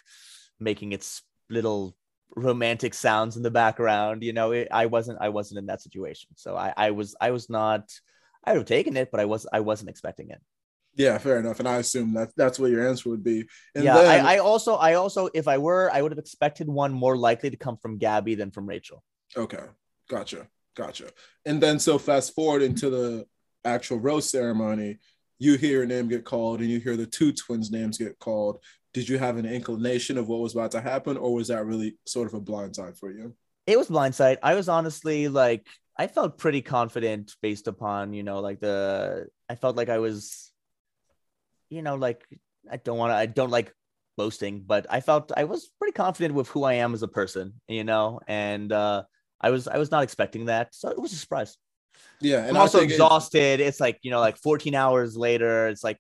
making 0.61 0.93
its 0.93 1.21
little 1.49 1.93
romantic 2.35 2.93
sounds 2.93 3.37
in 3.37 3.43
the 3.43 3.51
background. 3.51 4.23
You 4.23 4.33
know, 4.33 4.51
it, 4.51 4.67
I 4.71 4.85
wasn't, 4.85 5.19
I 5.21 5.29
wasn't 5.29 5.59
in 5.59 5.65
that 5.67 5.81
situation. 5.81 6.29
So 6.35 6.55
I, 6.55 6.73
I 6.75 6.91
was, 6.91 7.15
I 7.19 7.31
was 7.31 7.49
not. 7.49 7.91
I 8.43 8.51
would 8.51 8.59
have 8.59 8.67
taken 8.67 8.95
it, 8.95 9.11
but 9.11 9.19
I 9.19 9.25
was, 9.25 9.45
I 9.51 9.59
wasn't 9.59 9.89
expecting 9.89 10.29
it. 10.29 10.41
Yeah, 10.95 11.17
fair 11.17 11.39
enough. 11.39 11.59
And 11.59 11.67
I 11.67 11.77
assume 11.77 12.13
that 12.13 12.29
that's 12.35 12.57
what 12.57 12.71
your 12.71 12.87
answer 12.87 13.09
would 13.09 13.23
be. 13.23 13.45
And 13.75 13.83
yeah, 13.83 13.95
then... 13.95 14.25
I, 14.25 14.35
I, 14.35 14.37
also, 14.39 14.75
I 14.75 14.93
also, 14.93 15.29
if 15.33 15.47
I 15.47 15.57
were, 15.57 15.89
I 15.93 16.01
would 16.01 16.11
have 16.11 16.19
expected 16.19 16.67
one 16.67 16.91
more 16.93 17.17
likely 17.17 17.49
to 17.49 17.57
come 17.57 17.77
from 17.77 17.97
Gabby 17.97 18.35
than 18.35 18.51
from 18.51 18.65
Rachel. 18.65 19.03
Okay, 19.35 19.63
gotcha, 20.09 20.47
gotcha. 20.75 21.09
And 21.45 21.61
then 21.61 21.79
so 21.79 21.97
fast 21.99 22.33
forward 22.33 22.61
into 22.61 22.89
the 22.89 23.25
actual 23.63 23.99
rose 23.99 24.29
ceremony, 24.29 24.97
you 25.37 25.57
hear 25.57 25.77
your 25.77 25.85
name 25.85 26.09
get 26.09 26.25
called, 26.25 26.59
and 26.59 26.69
you 26.69 26.79
hear 26.79 26.97
the 26.97 27.05
two 27.05 27.31
twins' 27.31 27.71
names 27.71 27.97
get 27.97 28.19
called. 28.19 28.61
Did 28.93 29.07
you 29.07 29.17
have 29.17 29.37
an 29.37 29.45
inclination 29.45 30.17
of 30.17 30.27
what 30.27 30.39
was 30.39 30.53
about 30.53 30.71
to 30.71 30.81
happen, 30.81 31.17
or 31.17 31.33
was 31.33 31.49
that 31.49 31.65
really 31.65 31.97
sort 32.05 32.27
of 32.27 32.33
a 32.33 32.41
blindside 32.41 32.97
for 32.97 33.11
you? 33.11 33.35
It 33.67 33.77
was 33.77 33.87
blindside. 33.87 34.37
I 34.41 34.55
was 34.55 34.67
honestly 34.67 35.27
like, 35.27 35.67
I 35.97 36.07
felt 36.07 36.37
pretty 36.37 36.61
confident 36.61 37.35
based 37.41 37.67
upon 37.67 38.13
you 38.13 38.23
know 38.23 38.39
like 38.39 38.59
the 38.59 39.27
I 39.49 39.55
felt 39.55 39.75
like 39.75 39.89
I 39.89 39.99
was, 39.99 40.51
you 41.69 41.81
know, 41.81 41.95
like 41.95 42.25
I 42.71 42.77
don't 42.77 42.97
want 42.97 43.11
to, 43.11 43.15
I 43.15 43.25
don't 43.25 43.51
like 43.51 43.73
boasting, 44.17 44.63
but 44.65 44.85
I 44.89 45.01
felt 45.01 45.31
I 45.35 45.45
was 45.45 45.71
pretty 45.79 45.93
confident 45.93 46.33
with 46.33 46.47
who 46.49 46.63
I 46.63 46.73
am 46.73 46.93
as 46.93 47.03
a 47.03 47.07
person, 47.07 47.53
you 47.67 47.83
know, 47.83 48.19
and 48.27 48.71
uh, 48.71 49.03
I 49.39 49.49
was 49.49 49.67
I 49.67 49.77
was 49.77 49.91
not 49.91 50.03
expecting 50.03 50.45
that, 50.45 50.73
so 50.73 50.89
it 50.89 50.99
was 50.99 51.13
a 51.13 51.15
surprise. 51.15 51.57
Yeah, 52.21 52.39
and 52.39 52.57
I'm 52.57 52.57
also 52.57 52.81
exhausted. 52.81 53.59
It's 53.59 53.79
like 53.79 53.99
you 54.01 54.11
know, 54.11 54.19
like 54.19 54.37
14 54.37 54.75
hours 54.75 55.15
later. 55.15 55.67
It's 55.67 55.83
like 55.83 55.99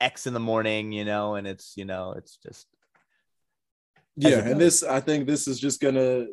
X 0.00 0.26
in 0.26 0.34
the 0.34 0.40
morning, 0.40 0.92
you 0.92 1.04
know, 1.04 1.34
and 1.34 1.46
it's 1.46 1.74
you 1.76 1.84
know, 1.84 2.14
it's 2.16 2.36
just 2.36 2.66
Yeah, 4.16 4.38
and 4.38 4.60
this 4.60 4.82
I 4.82 5.00
think 5.00 5.26
this 5.26 5.48
is 5.48 5.58
just 5.58 5.80
gonna 5.80 6.26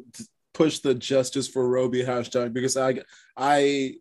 push 0.54 0.80
the 0.80 0.94
justice 0.94 1.48
for 1.48 1.68
Roby 1.68 2.04
hashtag 2.04 2.54
because 2.54 2.78
I 2.78 3.02
I 3.36 3.96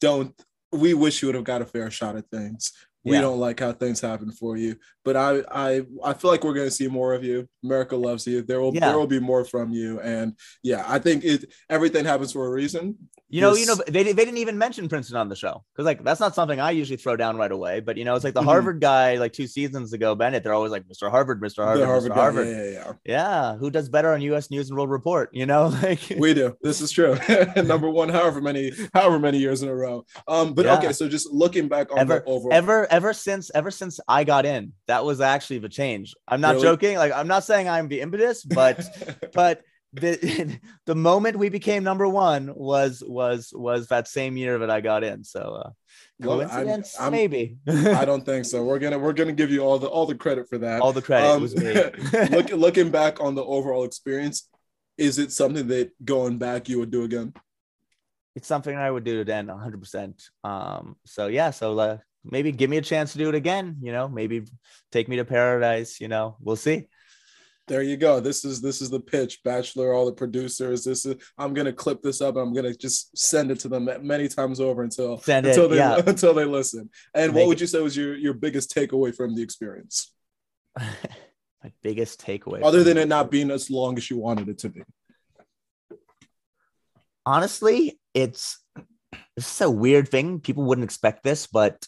don't 0.00 0.34
we 0.72 0.94
wish 0.94 1.22
you 1.22 1.28
would 1.28 1.34
have 1.34 1.44
got 1.44 1.62
a 1.62 1.66
fair 1.66 1.90
shot 1.90 2.16
at 2.16 2.28
things. 2.30 2.72
We 3.04 3.12
Yeah. 3.14 3.20
don't 3.22 3.38
like 3.38 3.60
how 3.60 3.72
things 3.72 4.00
happen 4.00 4.32
for 4.32 4.56
you, 4.56 4.76
but 5.04 5.16
I 5.16 5.42
I 5.50 5.86
I 6.02 6.12
feel 6.14 6.30
like 6.30 6.42
we're 6.44 6.54
gonna 6.54 6.70
see 6.70 6.88
more 6.88 7.14
of 7.14 7.22
you. 7.24 7.48
America 7.64 7.96
loves 7.96 8.26
you. 8.26 8.42
There 8.42 8.60
will 8.60 8.74
Yeah. 8.74 8.88
there 8.88 8.98
will 8.98 9.06
be 9.06 9.20
more 9.20 9.44
from 9.44 9.70
you, 9.70 10.00
and 10.00 10.36
yeah, 10.62 10.84
I 10.86 10.98
think 10.98 11.24
it 11.24 11.52
everything 11.70 12.04
happens 12.04 12.32
for 12.32 12.46
a 12.46 12.50
reason. 12.50 12.96
You 13.28 13.40
know, 13.40 13.54
you 13.56 13.66
know, 13.66 13.74
they, 13.88 14.04
they 14.04 14.12
didn't 14.12 14.36
even 14.36 14.56
mention 14.56 14.88
Princeton 14.88 15.16
on 15.16 15.28
the 15.28 15.34
show 15.34 15.64
because 15.72 15.84
like 15.84 16.04
that's 16.04 16.20
not 16.20 16.36
something 16.36 16.60
I 16.60 16.70
usually 16.70 16.96
throw 16.96 17.16
down 17.16 17.36
right 17.36 17.50
away. 17.50 17.80
But 17.80 17.96
you 17.96 18.04
know, 18.04 18.14
it's 18.14 18.22
like 18.24 18.34
the 18.34 18.40
Mhm. 18.40 18.44
Harvard 18.44 18.80
guy, 18.80 19.16
like 19.16 19.32
two 19.32 19.48
seasons 19.48 19.92
ago, 19.92 20.14
Bennett. 20.14 20.44
They're 20.44 20.54
always 20.54 20.70
like 20.70 20.84
Mr. 20.84 21.10
Harvard, 21.10 21.42
Mr. 21.42 21.64
Harvard, 21.64 21.82
the 21.82 21.86
Harvard, 21.86 22.12
Mr. 22.12 22.14
Harvard. 22.14 22.46
Yeah, 22.46 22.62
yeah, 22.64 22.70
yeah. 22.70 22.92
Yeah, 23.04 23.56
who 23.56 23.68
does 23.70 23.88
better 23.88 24.12
on 24.12 24.22
U.S. 24.22 24.48
News 24.52 24.68
and 24.70 24.76
World 24.76 24.90
Report? 24.90 25.30
You 25.32 25.44
know, 25.44 25.66
like 25.82 25.98
We 26.16 26.34
do. 26.34 26.56
This 26.62 26.80
is 26.80 26.92
true. 26.92 27.16
Number 27.56 27.90
one, 27.90 28.08
however 28.10 28.40
many, 28.40 28.70
however 28.94 29.18
many 29.18 29.38
years 29.38 29.60
in 29.60 29.68
a 29.70 29.74
row. 29.74 30.04
Um, 30.28 30.54
but 30.54 30.64
Yeah. 30.66 30.78
okay, 30.78 30.92
so 30.92 31.08
just 31.08 31.28
looking 31.32 31.66
back 31.66 31.90
on 31.90 31.98
ever, 31.98 32.20
the 32.20 32.24
overall, 32.26 32.54
ever, 32.54 32.86
ever 32.92 33.12
since, 33.12 33.50
ever 33.56 33.72
since 33.72 33.98
I 34.06 34.22
got 34.22 34.46
in, 34.46 34.72
that 34.86 35.04
was 35.04 35.20
actually 35.20 35.58
the 35.58 35.68
change. 35.68 36.14
I'm 36.28 36.40
not 36.40 36.52
Really? 36.54 36.62
joking. 36.62 36.96
Like 36.96 37.12
I'm 37.12 37.26
not 37.26 37.42
saying 37.42 37.68
I'm 37.68 37.88
the 37.88 38.02
impetus, 38.02 38.44
but 38.44 38.84
but 39.34 39.62
the 39.92 40.58
the 40.86 40.94
moment 40.94 41.36
we 41.38 41.48
became 41.48 41.84
number 41.84 42.08
one 42.08 42.52
was 42.54 43.02
was 43.06 43.52
was 43.54 43.88
that 43.88 44.08
same 44.08 44.36
year 44.36 44.58
that 44.58 44.70
I 44.70 44.80
got 44.80 45.04
in. 45.04 45.24
So 45.24 45.40
uh, 45.40 45.70
Well, 46.20 46.40
I'm- 46.40 46.50
coincidence, 46.50 47.00
I'm- 47.00 47.12
maybe. 47.12 47.58
I 47.68 48.04
don't 48.04 48.24
think 48.24 48.44
so. 48.44 48.64
We're 48.64 48.78
gonna 48.78 48.98
we're 48.98 49.12
gonna 49.12 49.32
give 49.32 49.50
you 49.50 49.60
all 49.60 49.78
the 49.78 49.88
all 49.88 50.06
the 50.06 50.14
credit 50.14 50.48
for 50.48 50.58
that. 50.58 50.80
All 50.82 50.92
the 50.92 51.02
credit 51.02 51.28
Um, 51.28 51.42
was 51.42 51.54
me. 51.62 51.72
Look, 52.30 52.50
looking 52.50 52.90
back 52.90 53.20
on 53.20 53.34
the 53.34 53.44
overall 53.44 53.84
experience, 53.84 54.48
is 54.98 55.18
it 55.18 55.32
something 55.32 55.66
that 55.68 55.92
going 56.04 56.38
back 56.38 56.68
you 56.68 56.78
would 56.78 56.90
do 56.90 57.04
again? 57.04 57.32
it's 58.34 58.46
something 58.48 58.76
I 58.76 58.90
would 58.90 59.02
do 59.04 59.22
again 59.22 59.46
100%. 59.46 60.28
Um, 60.44 60.96
so 61.06 61.26
yeah, 61.28 61.50
so 61.50 61.78
uh, 61.78 61.96
maybe 62.22 62.52
give 62.52 62.68
me 62.68 62.76
a 62.76 62.82
chance 62.82 63.12
to 63.12 63.18
do 63.18 63.30
it 63.30 63.34
again, 63.34 63.78
you 63.80 63.92
know, 63.92 64.08
maybe 64.08 64.44
take 64.92 65.08
me 65.08 65.16
to 65.16 65.24
paradise, 65.24 66.02
you 66.02 66.08
know, 66.08 66.36
we'll 66.40 66.54
see. 66.54 66.86
There 67.68 67.82
you 67.82 67.96
go. 67.96 68.20
This 68.20 68.44
is 68.44 68.60
this 68.60 68.80
is 68.80 68.90
the 68.90 69.00
pitch, 69.00 69.42
Bachelor. 69.42 69.92
All 69.92 70.06
the 70.06 70.12
producers. 70.12 70.84
This 70.84 71.04
is. 71.04 71.16
I'm 71.36 71.52
gonna 71.52 71.72
clip 71.72 72.00
this 72.00 72.20
up. 72.20 72.36
I'm 72.36 72.54
gonna 72.54 72.74
just 72.74 73.16
send 73.18 73.50
it 73.50 73.58
to 73.60 73.68
them 73.68 73.88
many 74.02 74.28
times 74.28 74.60
over 74.60 74.82
until 74.82 75.18
Send 75.18 75.46
it, 75.46 75.50
until 75.50 75.68
they 75.68 75.76
yeah. 75.76 76.00
until 76.06 76.32
they 76.32 76.44
listen. 76.44 76.88
And 77.12 77.32
Make 77.32 77.40
what 77.40 77.48
would 77.48 77.60
you 77.60 77.66
say 77.66 77.80
was 77.80 77.96
your 77.96 78.16
your 78.16 78.34
biggest 78.34 78.72
takeaway 78.72 79.14
from 79.14 79.34
the 79.34 79.42
experience, 79.42 80.12
My 80.78 81.72
biggest 81.82 82.24
takeaway. 82.24 82.62
other 82.62 82.84
than 82.84 82.98
it. 82.98 83.02
it 83.02 83.08
not 83.08 83.32
being 83.32 83.50
as 83.50 83.68
long 83.68 83.96
as 83.98 84.08
you 84.10 84.18
wanted 84.18 84.48
it 84.48 84.58
to 84.58 84.68
be? 84.68 84.82
honestly, 87.26 87.98
it's 88.14 88.58
this 89.36 89.54
is 89.54 89.60
a 89.60 89.70
weird 89.70 90.08
thing. 90.08 90.40
People 90.40 90.64
wouldn't 90.64 90.84
expect 90.84 91.24
this, 91.24 91.46
but 91.46 91.86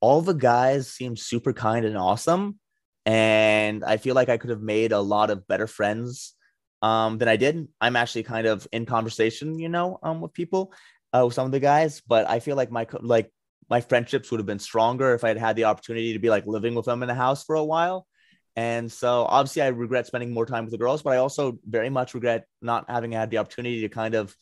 all 0.00 0.22
the 0.22 0.32
guys 0.32 0.88
seem 0.88 1.16
super 1.16 1.52
kind 1.52 1.84
and 1.84 1.98
awesome. 1.98 2.58
And 3.04 3.84
I 3.84 3.96
feel 3.96 4.14
like 4.14 4.28
I 4.28 4.36
could 4.36 4.50
have 4.50 4.62
made 4.62 4.92
a 4.92 5.00
lot 5.00 5.30
of 5.30 5.46
better 5.46 5.66
friends 5.66 6.34
um, 6.82 7.18
than 7.18 7.28
I 7.28 7.36
did. 7.36 7.68
I'm 7.80 7.96
actually 7.96 8.24
kind 8.24 8.46
of 8.46 8.66
in 8.72 8.86
conversation, 8.86 9.58
you 9.58 9.68
know, 9.68 9.98
um, 10.02 10.20
with 10.20 10.32
people, 10.32 10.72
uh, 11.12 11.24
with 11.24 11.34
some 11.34 11.46
of 11.46 11.52
the 11.52 11.60
guys, 11.60 12.00
but 12.06 12.28
I 12.28 12.40
feel 12.40 12.56
like 12.56 12.70
my 12.70 12.86
like 13.00 13.32
my 13.70 13.80
friendships 13.80 14.30
would 14.30 14.40
have 14.40 14.46
been 14.46 14.58
stronger 14.58 15.14
if 15.14 15.24
I 15.24 15.28
had 15.28 15.38
had 15.38 15.56
the 15.56 15.64
opportunity 15.64 16.12
to 16.12 16.18
be 16.18 16.30
like 16.30 16.46
living 16.46 16.74
with 16.74 16.84
them 16.84 17.02
in 17.02 17.10
a 17.10 17.14
house 17.14 17.44
for 17.44 17.56
a 17.56 17.64
while. 17.64 18.06
And 18.54 18.92
so 18.92 19.24
obviously 19.24 19.62
I 19.62 19.68
regret 19.68 20.06
spending 20.06 20.34
more 20.34 20.44
time 20.44 20.64
with 20.64 20.72
the 20.72 20.78
girls, 20.78 21.02
but 21.02 21.14
I 21.14 21.16
also 21.18 21.58
very 21.66 21.88
much 21.88 22.12
regret 22.12 22.44
not 22.60 22.90
having 22.90 23.12
had 23.12 23.30
the 23.30 23.38
opportunity 23.38 23.80
to 23.80 23.88
kind 23.88 24.14
of 24.14 24.36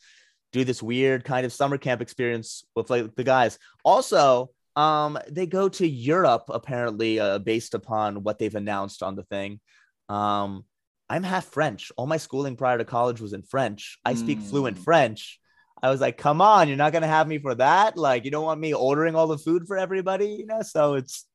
do 0.53 0.65
this 0.65 0.83
weird 0.83 1.25
kind 1.25 1.47
of 1.47 1.53
summer 1.53 1.79
camp 1.79 2.01
experience 2.01 2.65
with 2.75 2.91
like 2.91 3.15
the 3.15 3.23
guys. 3.23 3.59
Also, 3.85 4.51
um, 4.77 5.19
they 5.31 5.47
go 5.47 5.69
to 5.69 5.87
Europe 5.87 6.45
apparently 6.49 7.19
uh, 7.21 7.39
based 7.39 7.75
upon 7.75 8.23
what 8.23 8.39
they've 8.39 8.55
announced 8.55 9.03
on 9.03 9.17
the 9.17 9.25
thing. 9.25 9.61
Um, 10.09 10.65
I'm 11.09 11.23
half 11.25 11.47
French. 11.47 11.91
All 11.97 12.07
my 12.07 12.19
schooling 12.19 12.57
prior 12.57 12.79
to 12.79 12.85
college 12.85 13.21
was 13.21 13.33
in 13.33 13.43
French. 13.43 13.99
I 14.05 14.15
speak 14.15 14.41
fluent 14.41 14.79
Mm. 14.79 14.85
French. 14.85 15.41
I 15.83 15.91
was 15.91 16.01
like, 16.01 16.19
come 16.19 16.41
on, 16.41 16.69
you're 16.69 16.77
not 16.77 16.93
gonna 16.93 17.07
have 17.09 17.27
me 17.27 17.39
for 17.39 17.55
that. 17.57 17.97
Like, 17.97 18.25
you 18.25 18.31
don't 18.31 18.45
want 18.45 18.61
me 18.61 18.75
ordering 18.75 19.17
all 19.17 19.27
the 19.27 19.39
food 19.39 19.67
for 19.67 19.77
everybody, 19.77 20.29
you 20.29 20.47
know? 20.47 20.63
So 20.63 20.95
it's 20.95 21.27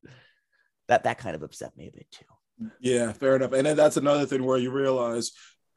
that 0.88 1.04
that 1.04 1.18
kind 1.18 1.36
of 1.36 1.44
upset 1.44 1.76
me 1.76 1.88
a 1.88 1.92
bit 1.92 2.08
too. 2.12 2.70
Yeah, 2.80 3.12
fair 3.12 3.36
enough. 3.36 3.52
And 3.52 3.66
then 3.66 3.76
that's 3.76 3.98
another 3.98 4.26
thing 4.26 4.44
where 4.46 4.58
you 4.58 4.72
realize 4.72 5.32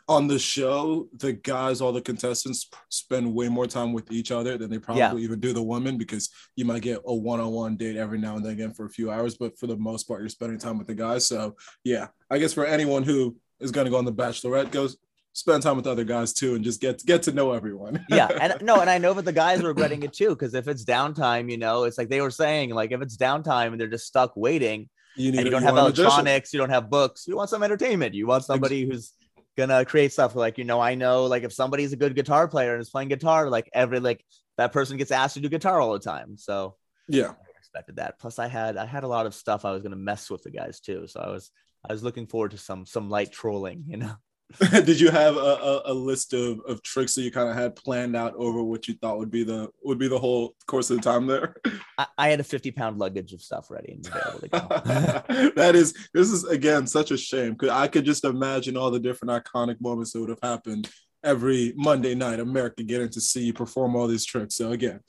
on 0.08 0.26
the 0.26 0.38
show, 0.38 1.06
the 1.18 1.34
guys, 1.34 1.80
all 1.82 1.92
the 1.92 2.00
contestants 2.00 2.70
spend 2.88 3.34
way 3.34 3.48
more 3.48 3.66
time 3.66 3.92
with 3.92 4.10
each 4.10 4.30
other 4.32 4.56
than 4.56 4.70
they 4.70 4.78
probably 4.78 5.02
Yeah. 5.02 5.14
even 5.16 5.38
do 5.38 5.52
the 5.52 5.62
women 5.62 5.98
because 5.98 6.30
you 6.56 6.64
might 6.64 6.80
get 6.82 7.00
a 7.06 7.14
one-on-one 7.14 7.76
date 7.76 7.96
every 7.96 8.18
now 8.18 8.36
and 8.36 8.44
then 8.44 8.52
again 8.52 8.72
for 8.72 8.86
a 8.86 8.90
few 8.90 9.10
hours, 9.10 9.36
but 9.36 9.58
for 9.58 9.66
the 9.66 9.76
most 9.76 10.04
part, 10.08 10.20
you're 10.20 10.28
spending 10.30 10.58
time 10.58 10.78
with 10.78 10.86
the 10.86 10.94
guys. 10.94 11.26
So 11.26 11.56
yeah, 11.84 12.08
I 12.30 12.38
guess 12.38 12.54
for 12.54 12.64
anyone 12.64 13.02
who 13.02 13.36
is 13.60 13.70
going 13.70 13.84
to 13.84 13.90
go 13.90 13.98
on 13.98 14.06
the 14.06 14.12
Bachelorette, 14.12 14.70
goes 14.70 14.96
spend 15.34 15.62
time 15.62 15.76
with 15.76 15.86
other 15.86 16.04
guys 16.04 16.32
too 16.32 16.54
and 16.56 16.64
just 16.64 16.80
get 16.80 17.04
get 17.04 17.22
to 17.22 17.30
know 17.32 17.52
everyone. 17.52 18.04
yeah 18.08 18.26
and 18.40 18.54
no 18.62 18.80
and 18.80 18.90
i 18.90 18.98
know 18.98 19.12
that 19.12 19.24
the 19.24 19.32
guys 19.32 19.60
are 19.62 19.68
regretting 19.68 20.02
it 20.02 20.12
too 20.12 20.30
because 20.30 20.52
if 20.52 20.66
it's 20.66 20.84
downtime 20.84 21.48
you 21.48 21.56
know 21.56 21.84
it's 21.84 21.96
like 21.96 22.08
they 22.08 22.20
were 22.20 22.30
saying 22.30 22.70
like 22.70 22.90
if 22.90 23.00
it's 23.02 23.16
downtime 23.16 23.68
and 23.68 23.80
they're 23.80 23.86
just 23.86 24.06
stuck 24.06 24.32
waiting 24.36 24.88
you 25.14 25.30
need 25.30 25.38
and 25.38 25.44
you 25.46 25.50
don't 25.52 25.62
have 25.62 25.74
want 25.74 25.96
a 25.96 26.00
electronics 26.02 26.52
you 26.52 26.58
don't 26.58 26.70
have 26.70 26.90
books 26.90 27.26
you 27.28 27.36
want 27.36 27.48
some 27.48 27.62
entertainment 27.62 28.14
you 28.14 28.26
want 28.26 28.42
somebody 28.42 28.84
who's 28.84 29.12
gonna 29.58 29.84
create 29.84 30.12
stuff 30.12 30.34
like 30.36 30.56
you 30.56 30.64
know 30.64 30.80
i 30.80 30.94
know 30.94 31.26
like 31.26 31.42
if 31.42 31.52
somebody's 31.52 31.92
a 31.92 31.96
good 31.96 32.14
guitar 32.14 32.46
player 32.46 32.72
and 32.72 32.80
is 32.80 32.88
playing 32.88 33.08
guitar 33.08 33.50
like 33.50 33.68
every 33.74 33.98
like 34.00 34.24
that 34.56 34.72
person 34.72 34.96
gets 34.96 35.10
asked 35.10 35.34
to 35.34 35.40
do 35.40 35.48
guitar 35.48 35.80
all 35.80 35.92
the 35.92 35.98
time. 35.98 36.36
So 36.36 36.76
Yeah. 37.08 37.30
I 37.30 37.58
expected 37.58 37.96
that. 37.96 38.18
Plus 38.18 38.38
i 38.38 38.48
had 38.48 38.76
i 38.76 38.86
had 38.86 39.04
a 39.04 39.08
lot 39.08 39.26
of 39.26 39.34
stuff 39.34 39.64
i 39.64 39.72
was 39.72 39.82
gonna 39.82 39.96
mess 39.96 40.30
with 40.30 40.42
the 40.44 40.50
guys 40.50 40.80
too. 40.80 41.06
So 41.06 41.20
i 41.20 41.28
was 41.28 41.50
i 41.88 41.92
was 41.92 42.02
looking 42.02 42.26
forward 42.26 42.52
to 42.52 42.58
some 42.58 42.86
some 42.86 43.10
light 43.10 43.32
trolling 43.32 43.84
you 43.86 43.98
know 43.98 44.14
Did 44.70 44.98
you 44.98 45.10
have 45.10 45.36
a, 45.36 45.38
a, 45.38 45.82
a 45.86 45.94
list 45.94 46.32
of, 46.32 46.60
of 46.66 46.82
tricks 46.82 47.14
that 47.14 47.22
you 47.22 47.30
kind 47.30 47.50
of 47.50 47.54
had 47.54 47.76
planned 47.76 48.16
out 48.16 48.34
over 48.36 48.62
what 48.62 48.88
you 48.88 48.94
thought 48.94 49.18
would 49.18 49.30
be 49.30 49.44
the 49.44 49.68
would 49.82 49.98
be 49.98 50.08
the 50.08 50.18
whole 50.18 50.54
course 50.66 50.88
of 50.90 50.96
the 50.96 51.02
time 51.02 51.26
there? 51.26 51.56
I, 51.98 52.06
I 52.16 52.28
had 52.30 52.40
a 52.40 52.44
50 52.44 52.70
pound 52.70 52.98
luggage 52.98 53.34
of 53.34 53.42
stuff 53.42 53.70
ready 53.70 53.92
and 53.92 54.06
available 54.06 54.40
to 54.40 54.48
go 54.48 55.50
that 55.56 55.74
is 55.74 55.94
this 56.14 56.30
is 56.30 56.44
again 56.44 56.86
such 56.86 57.10
a 57.10 57.16
shame 57.18 57.52
because 57.52 57.70
I 57.70 57.88
could 57.88 58.06
just 58.06 58.24
imagine 58.24 58.76
all 58.76 58.90
the 58.90 58.98
different 58.98 59.44
iconic 59.44 59.80
moments 59.80 60.12
that 60.12 60.20
would 60.20 60.30
have 60.30 60.42
happened 60.42 60.88
every 61.22 61.74
Monday 61.76 62.14
night. 62.14 62.40
America 62.40 62.82
getting 62.82 63.10
to 63.10 63.20
see 63.20 63.44
you 63.44 63.52
perform 63.52 63.96
all 63.96 64.06
these 64.06 64.24
tricks. 64.24 64.54
So 64.54 64.72
again, 64.72 65.00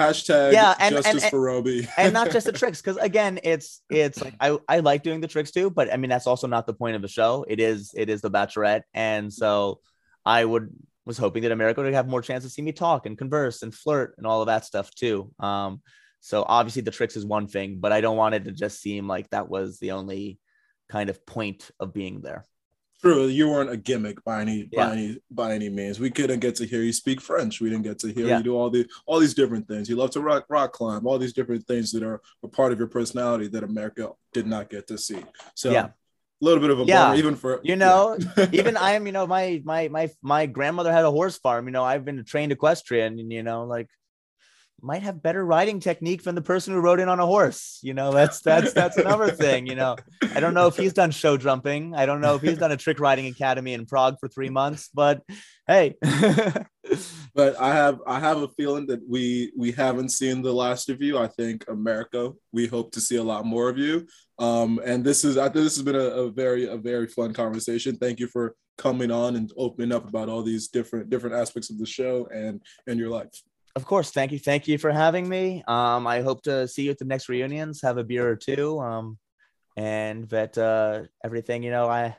hashtag 0.00 0.52
Yeah, 0.52 0.74
and- 0.78 0.96
justice 0.96 1.22
and- 1.24 1.30
for 1.30 1.40
Roby. 1.40 1.86
and 1.96 2.12
not 2.12 2.30
just 2.36 2.46
the 2.46 2.52
tricks 2.52 2.80
because 2.80 2.96
again 2.96 3.38
it's 3.42 3.82
it's 3.90 4.22
like 4.22 4.34
I, 4.40 4.58
I 4.68 4.80
like 4.80 5.02
doing 5.02 5.20
the 5.20 5.28
tricks 5.28 5.50
too 5.50 5.70
but 5.70 5.92
i 5.92 5.96
mean 5.96 6.08
that's 6.10 6.26
also 6.26 6.46
not 6.46 6.66
the 6.66 6.74
point 6.74 6.96
of 6.96 7.02
the 7.02 7.08
show. 7.08 7.44
It 7.48 7.60
is 7.60 7.92
it 7.96 8.08
is 8.08 8.20
the 8.22 8.30
bachelorette. 8.30 8.82
And 8.94 9.32
so 9.32 9.80
i 10.24 10.44
would 10.44 10.70
was 11.06 11.18
hoping 11.18 11.42
that 11.44 11.52
america 11.52 11.80
would 11.82 11.94
have 11.94 12.08
more 12.08 12.22
chance 12.22 12.44
to 12.44 12.50
see 12.50 12.62
me 12.62 12.72
talk 12.72 13.06
and 13.06 13.16
converse 13.16 13.62
and 13.62 13.74
flirt 13.74 14.14
and 14.18 14.26
all 14.26 14.40
of 14.42 14.46
that 14.48 14.64
stuff 14.64 14.90
too. 14.94 15.32
Um 15.38 15.80
so 16.20 16.44
obviously 16.46 16.82
the 16.82 16.90
tricks 16.90 17.16
is 17.16 17.24
one 17.24 17.46
thing 17.46 17.78
but 17.80 17.92
i 17.92 18.00
don't 18.02 18.16
want 18.18 18.34
it 18.34 18.44
to 18.44 18.52
just 18.52 18.80
seem 18.80 19.08
like 19.08 19.28
that 19.30 19.48
was 19.48 19.78
the 19.78 19.92
only 19.92 20.38
kind 20.90 21.08
of 21.08 21.24
point 21.24 21.70
of 21.80 21.94
being 21.94 22.20
there 22.20 22.44
True, 23.02 23.26
you 23.28 23.48
weren't 23.48 23.70
a 23.70 23.76
gimmick 23.78 24.22
by 24.24 24.42
any 24.42 24.68
Yeah. 24.70 24.86
by 24.86 24.92
any 24.92 25.18
by 25.30 25.52
any 25.54 25.68
means. 25.70 25.98
We 25.98 26.10
couldn't 26.10 26.40
get 26.40 26.54
to 26.56 26.66
hear 26.66 26.82
you 26.82 26.92
speak 26.92 27.20
French. 27.20 27.60
We 27.60 27.70
didn't 27.70 27.84
get 27.84 27.98
to 28.00 28.12
hear 28.12 28.26
Yeah. 28.26 28.38
you 28.38 28.42
do 28.44 28.56
all 28.56 28.68
the 28.68 28.86
all 29.06 29.18
these 29.20 29.32
different 29.34 29.66
things. 29.68 29.88
You 29.88 29.96
love 29.96 30.10
to 30.10 30.20
rock 30.20 30.44
rock 30.50 30.72
climb, 30.72 31.06
all 31.06 31.18
these 31.18 31.32
different 31.32 31.66
things 31.66 31.92
that 31.92 32.02
are 32.02 32.20
a 32.42 32.48
part 32.48 32.72
of 32.72 32.78
your 32.78 32.88
personality 32.88 33.48
that 33.48 33.64
America 33.64 34.10
did 34.34 34.46
not 34.46 34.68
get 34.68 34.86
to 34.88 34.98
see. 34.98 35.24
So 35.54 35.70
Yeah. 35.70 35.86
a 35.86 36.44
little 36.44 36.60
bit 36.60 36.70
of 36.70 36.80
a 36.80 36.84
Yeah. 36.84 37.04
bummer, 37.06 37.16
even 37.16 37.36
for 37.36 37.60
you 37.62 37.76
know 37.76 38.18
yeah. 38.36 38.46
even 38.52 38.76
i 38.76 38.92
am 38.92 39.06
you 39.06 39.12
know 39.12 39.26
my 39.26 39.62
my 39.64 39.88
my 39.88 40.10
my 40.22 40.46
grandmother 40.46 40.92
had 40.92 41.04
a 41.04 41.10
horse 41.10 41.36
farm 41.38 41.66
you 41.66 41.70
know 41.72 41.84
i've 41.84 42.04
been 42.04 42.18
a 42.18 42.24
trained 42.24 42.52
equestrian 42.52 43.18
and 43.18 43.30
you 43.32 43.42
know 43.42 43.64
like 43.64 43.88
might 44.82 45.02
have 45.02 45.22
better 45.22 45.44
riding 45.44 45.80
technique 45.80 46.22
than 46.22 46.34
the 46.34 46.42
person 46.42 46.74
who 46.74 46.80
rode 46.80 47.00
in 47.00 47.08
on 47.08 47.20
a 47.20 47.26
horse. 47.26 47.78
You 47.82 47.94
know, 47.94 48.12
that's 48.12 48.40
that's 48.40 48.72
that's 48.72 48.96
another 48.96 49.30
thing. 49.44 49.66
You 49.66 49.74
know, 49.74 49.96
I 50.34 50.40
don't 50.40 50.54
know 50.54 50.66
if 50.66 50.76
he's 50.76 50.92
done 50.92 51.10
show 51.10 51.36
jumping. 51.36 51.94
I 51.94 52.06
don't 52.06 52.20
know 52.20 52.34
if 52.34 52.42
he's 52.42 52.58
done 52.58 52.72
a 52.72 52.76
trick 52.76 53.00
riding 53.00 53.26
academy 53.26 53.74
in 53.74 53.86
Prague 53.86 54.16
for 54.20 54.28
three 54.28 54.50
months, 54.50 54.90
but 54.92 55.22
hey. 55.66 55.94
but 57.34 57.60
I 57.60 57.74
have 57.74 58.00
I 58.06 58.18
have 58.20 58.42
a 58.42 58.48
feeling 58.48 58.86
that 58.86 59.00
we 59.08 59.52
we 59.56 59.72
haven't 59.72 60.10
seen 60.10 60.42
the 60.42 60.52
last 60.52 60.88
of 60.88 61.00
you. 61.02 61.18
I 61.18 61.28
think 61.28 61.64
America, 61.68 62.32
we 62.52 62.66
hope 62.66 62.92
to 62.92 63.00
see 63.00 63.16
a 63.16 63.22
lot 63.22 63.46
more 63.46 63.68
of 63.68 63.78
you. 63.78 64.06
Um, 64.38 64.80
and 64.84 65.04
this 65.04 65.24
is 65.24 65.36
I 65.36 65.44
think 65.44 65.64
this 65.64 65.76
has 65.76 65.84
been 65.84 65.94
a, 65.94 65.98
a 65.98 66.30
very 66.30 66.66
a 66.66 66.76
very 66.76 67.06
fun 67.06 67.32
conversation. 67.32 67.96
Thank 67.96 68.20
you 68.20 68.26
for 68.26 68.54
coming 68.78 69.10
on 69.10 69.36
and 69.36 69.52
opening 69.58 69.92
up 69.92 70.08
about 70.08 70.30
all 70.30 70.42
these 70.42 70.68
different 70.68 71.10
different 71.10 71.36
aspects 71.36 71.70
of 71.70 71.78
the 71.78 71.86
show 71.86 72.26
and 72.34 72.62
and 72.86 72.98
your 72.98 73.10
life. 73.10 73.28
Of 73.76 73.84
course, 73.84 74.10
thank 74.10 74.32
you, 74.32 74.38
thank 74.38 74.66
you 74.66 74.78
for 74.78 74.90
having 74.90 75.28
me. 75.28 75.62
Um, 75.68 76.06
I 76.06 76.22
hope 76.22 76.42
to 76.42 76.66
see 76.66 76.82
you 76.82 76.90
at 76.90 76.98
the 76.98 77.04
next 77.04 77.28
reunions, 77.28 77.82
have 77.82 77.98
a 77.98 78.04
beer 78.04 78.28
or 78.28 78.36
two, 78.36 78.80
um, 78.80 79.18
and 79.76 80.28
that 80.30 80.58
uh, 80.58 81.02
everything. 81.24 81.62
You 81.62 81.70
know, 81.70 81.88
I 81.88 82.16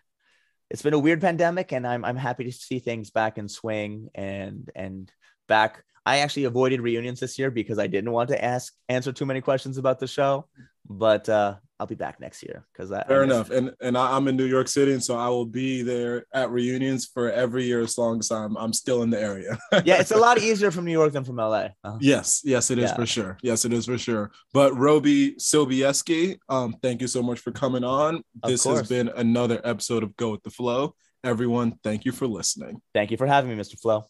it's 0.69 0.81
been 0.81 0.93
a 0.93 0.99
weird 0.99 1.19
pandemic, 1.19 1.73
and 1.73 1.85
I'm 1.85 2.05
I'm 2.05 2.15
happy 2.15 2.45
to 2.45 2.51
see 2.51 2.79
things 2.79 3.11
back 3.11 3.37
in 3.37 3.49
swing 3.49 4.09
and 4.15 4.69
and 4.75 5.11
back. 5.47 5.83
I 6.05 6.19
actually 6.19 6.45
avoided 6.45 6.81
reunions 6.81 7.19
this 7.19 7.37
year 7.37 7.51
because 7.51 7.77
I 7.77 7.87
didn't 7.87 8.11
want 8.11 8.29
to 8.29 8.43
ask 8.43 8.73
answer 8.87 9.11
too 9.11 9.25
many 9.25 9.41
questions 9.41 9.77
about 9.77 9.99
the 9.99 10.07
show, 10.07 10.47
but 10.89 11.27
uh, 11.27 11.55
I'll 11.81 11.87
be 11.87 11.95
back 11.95 12.19
next 12.19 12.43
year 12.43 12.63
because 12.71 12.91
fair 13.07 13.21
I 13.21 13.23
enough. 13.23 13.49
And 13.49 13.73
and 13.81 13.97
I, 13.97 14.15
am 14.15 14.27
in 14.27 14.37
New 14.37 14.45
York 14.45 14.67
City, 14.67 14.93
and 14.93 15.03
so 15.03 15.17
I 15.17 15.29
will 15.29 15.47
be 15.47 15.81
there 15.81 16.27
at 16.31 16.51
reunions 16.51 17.07
for 17.07 17.31
every 17.31 17.65
year 17.65 17.81
as 17.81 17.97
long 17.97 18.19
as 18.19 18.29
I'm 18.29 18.55
I'm 18.55 18.71
still 18.71 19.01
in 19.01 19.09
the 19.09 19.19
area. 19.19 19.57
yeah, 19.83 19.99
it's 19.99 20.11
a 20.11 20.17
lot 20.17 20.37
easier 20.37 20.69
from 20.69 20.85
New 20.85 20.91
York 20.91 21.11
than 21.11 21.23
from 21.23 21.37
LA. 21.37 21.69
Uh-huh. 21.83 21.97
Yes, 21.99 22.41
yes, 22.43 22.69
it 22.69 22.77
is 22.77 22.91
yeah. 22.91 22.95
for 22.95 23.07
sure. 23.07 23.37
Yes, 23.41 23.65
it 23.65 23.73
is 23.73 23.87
for 23.87 23.97
sure. 23.97 24.29
But 24.53 24.77
Roby 24.77 25.33
Sobieski, 25.39 26.37
um, 26.49 26.75
thank 26.83 27.01
you 27.01 27.07
so 27.07 27.23
much 27.23 27.39
for 27.39 27.51
coming 27.51 27.83
on. 27.83 28.23
This 28.45 28.63
has 28.65 28.87
been 28.87 29.09
another 29.15 29.59
episode 29.63 30.03
of 30.03 30.15
Go 30.17 30.29
with 30.29 30.43
the 30.43 30.51
Flow. 30.51 30.93
Everyone, 31.23 31.79
thank 31.83 32.05
you 32.05 32.11
for 32.11 32.27
listening. 32.27 32.79
Thank 32.93 33.09
you 33.09 33.17
for 33.17 33.25
having 33.25 33.49
me, 33.49 33.59
Mr. 33.59 33.79
Flow. 33.79 34.05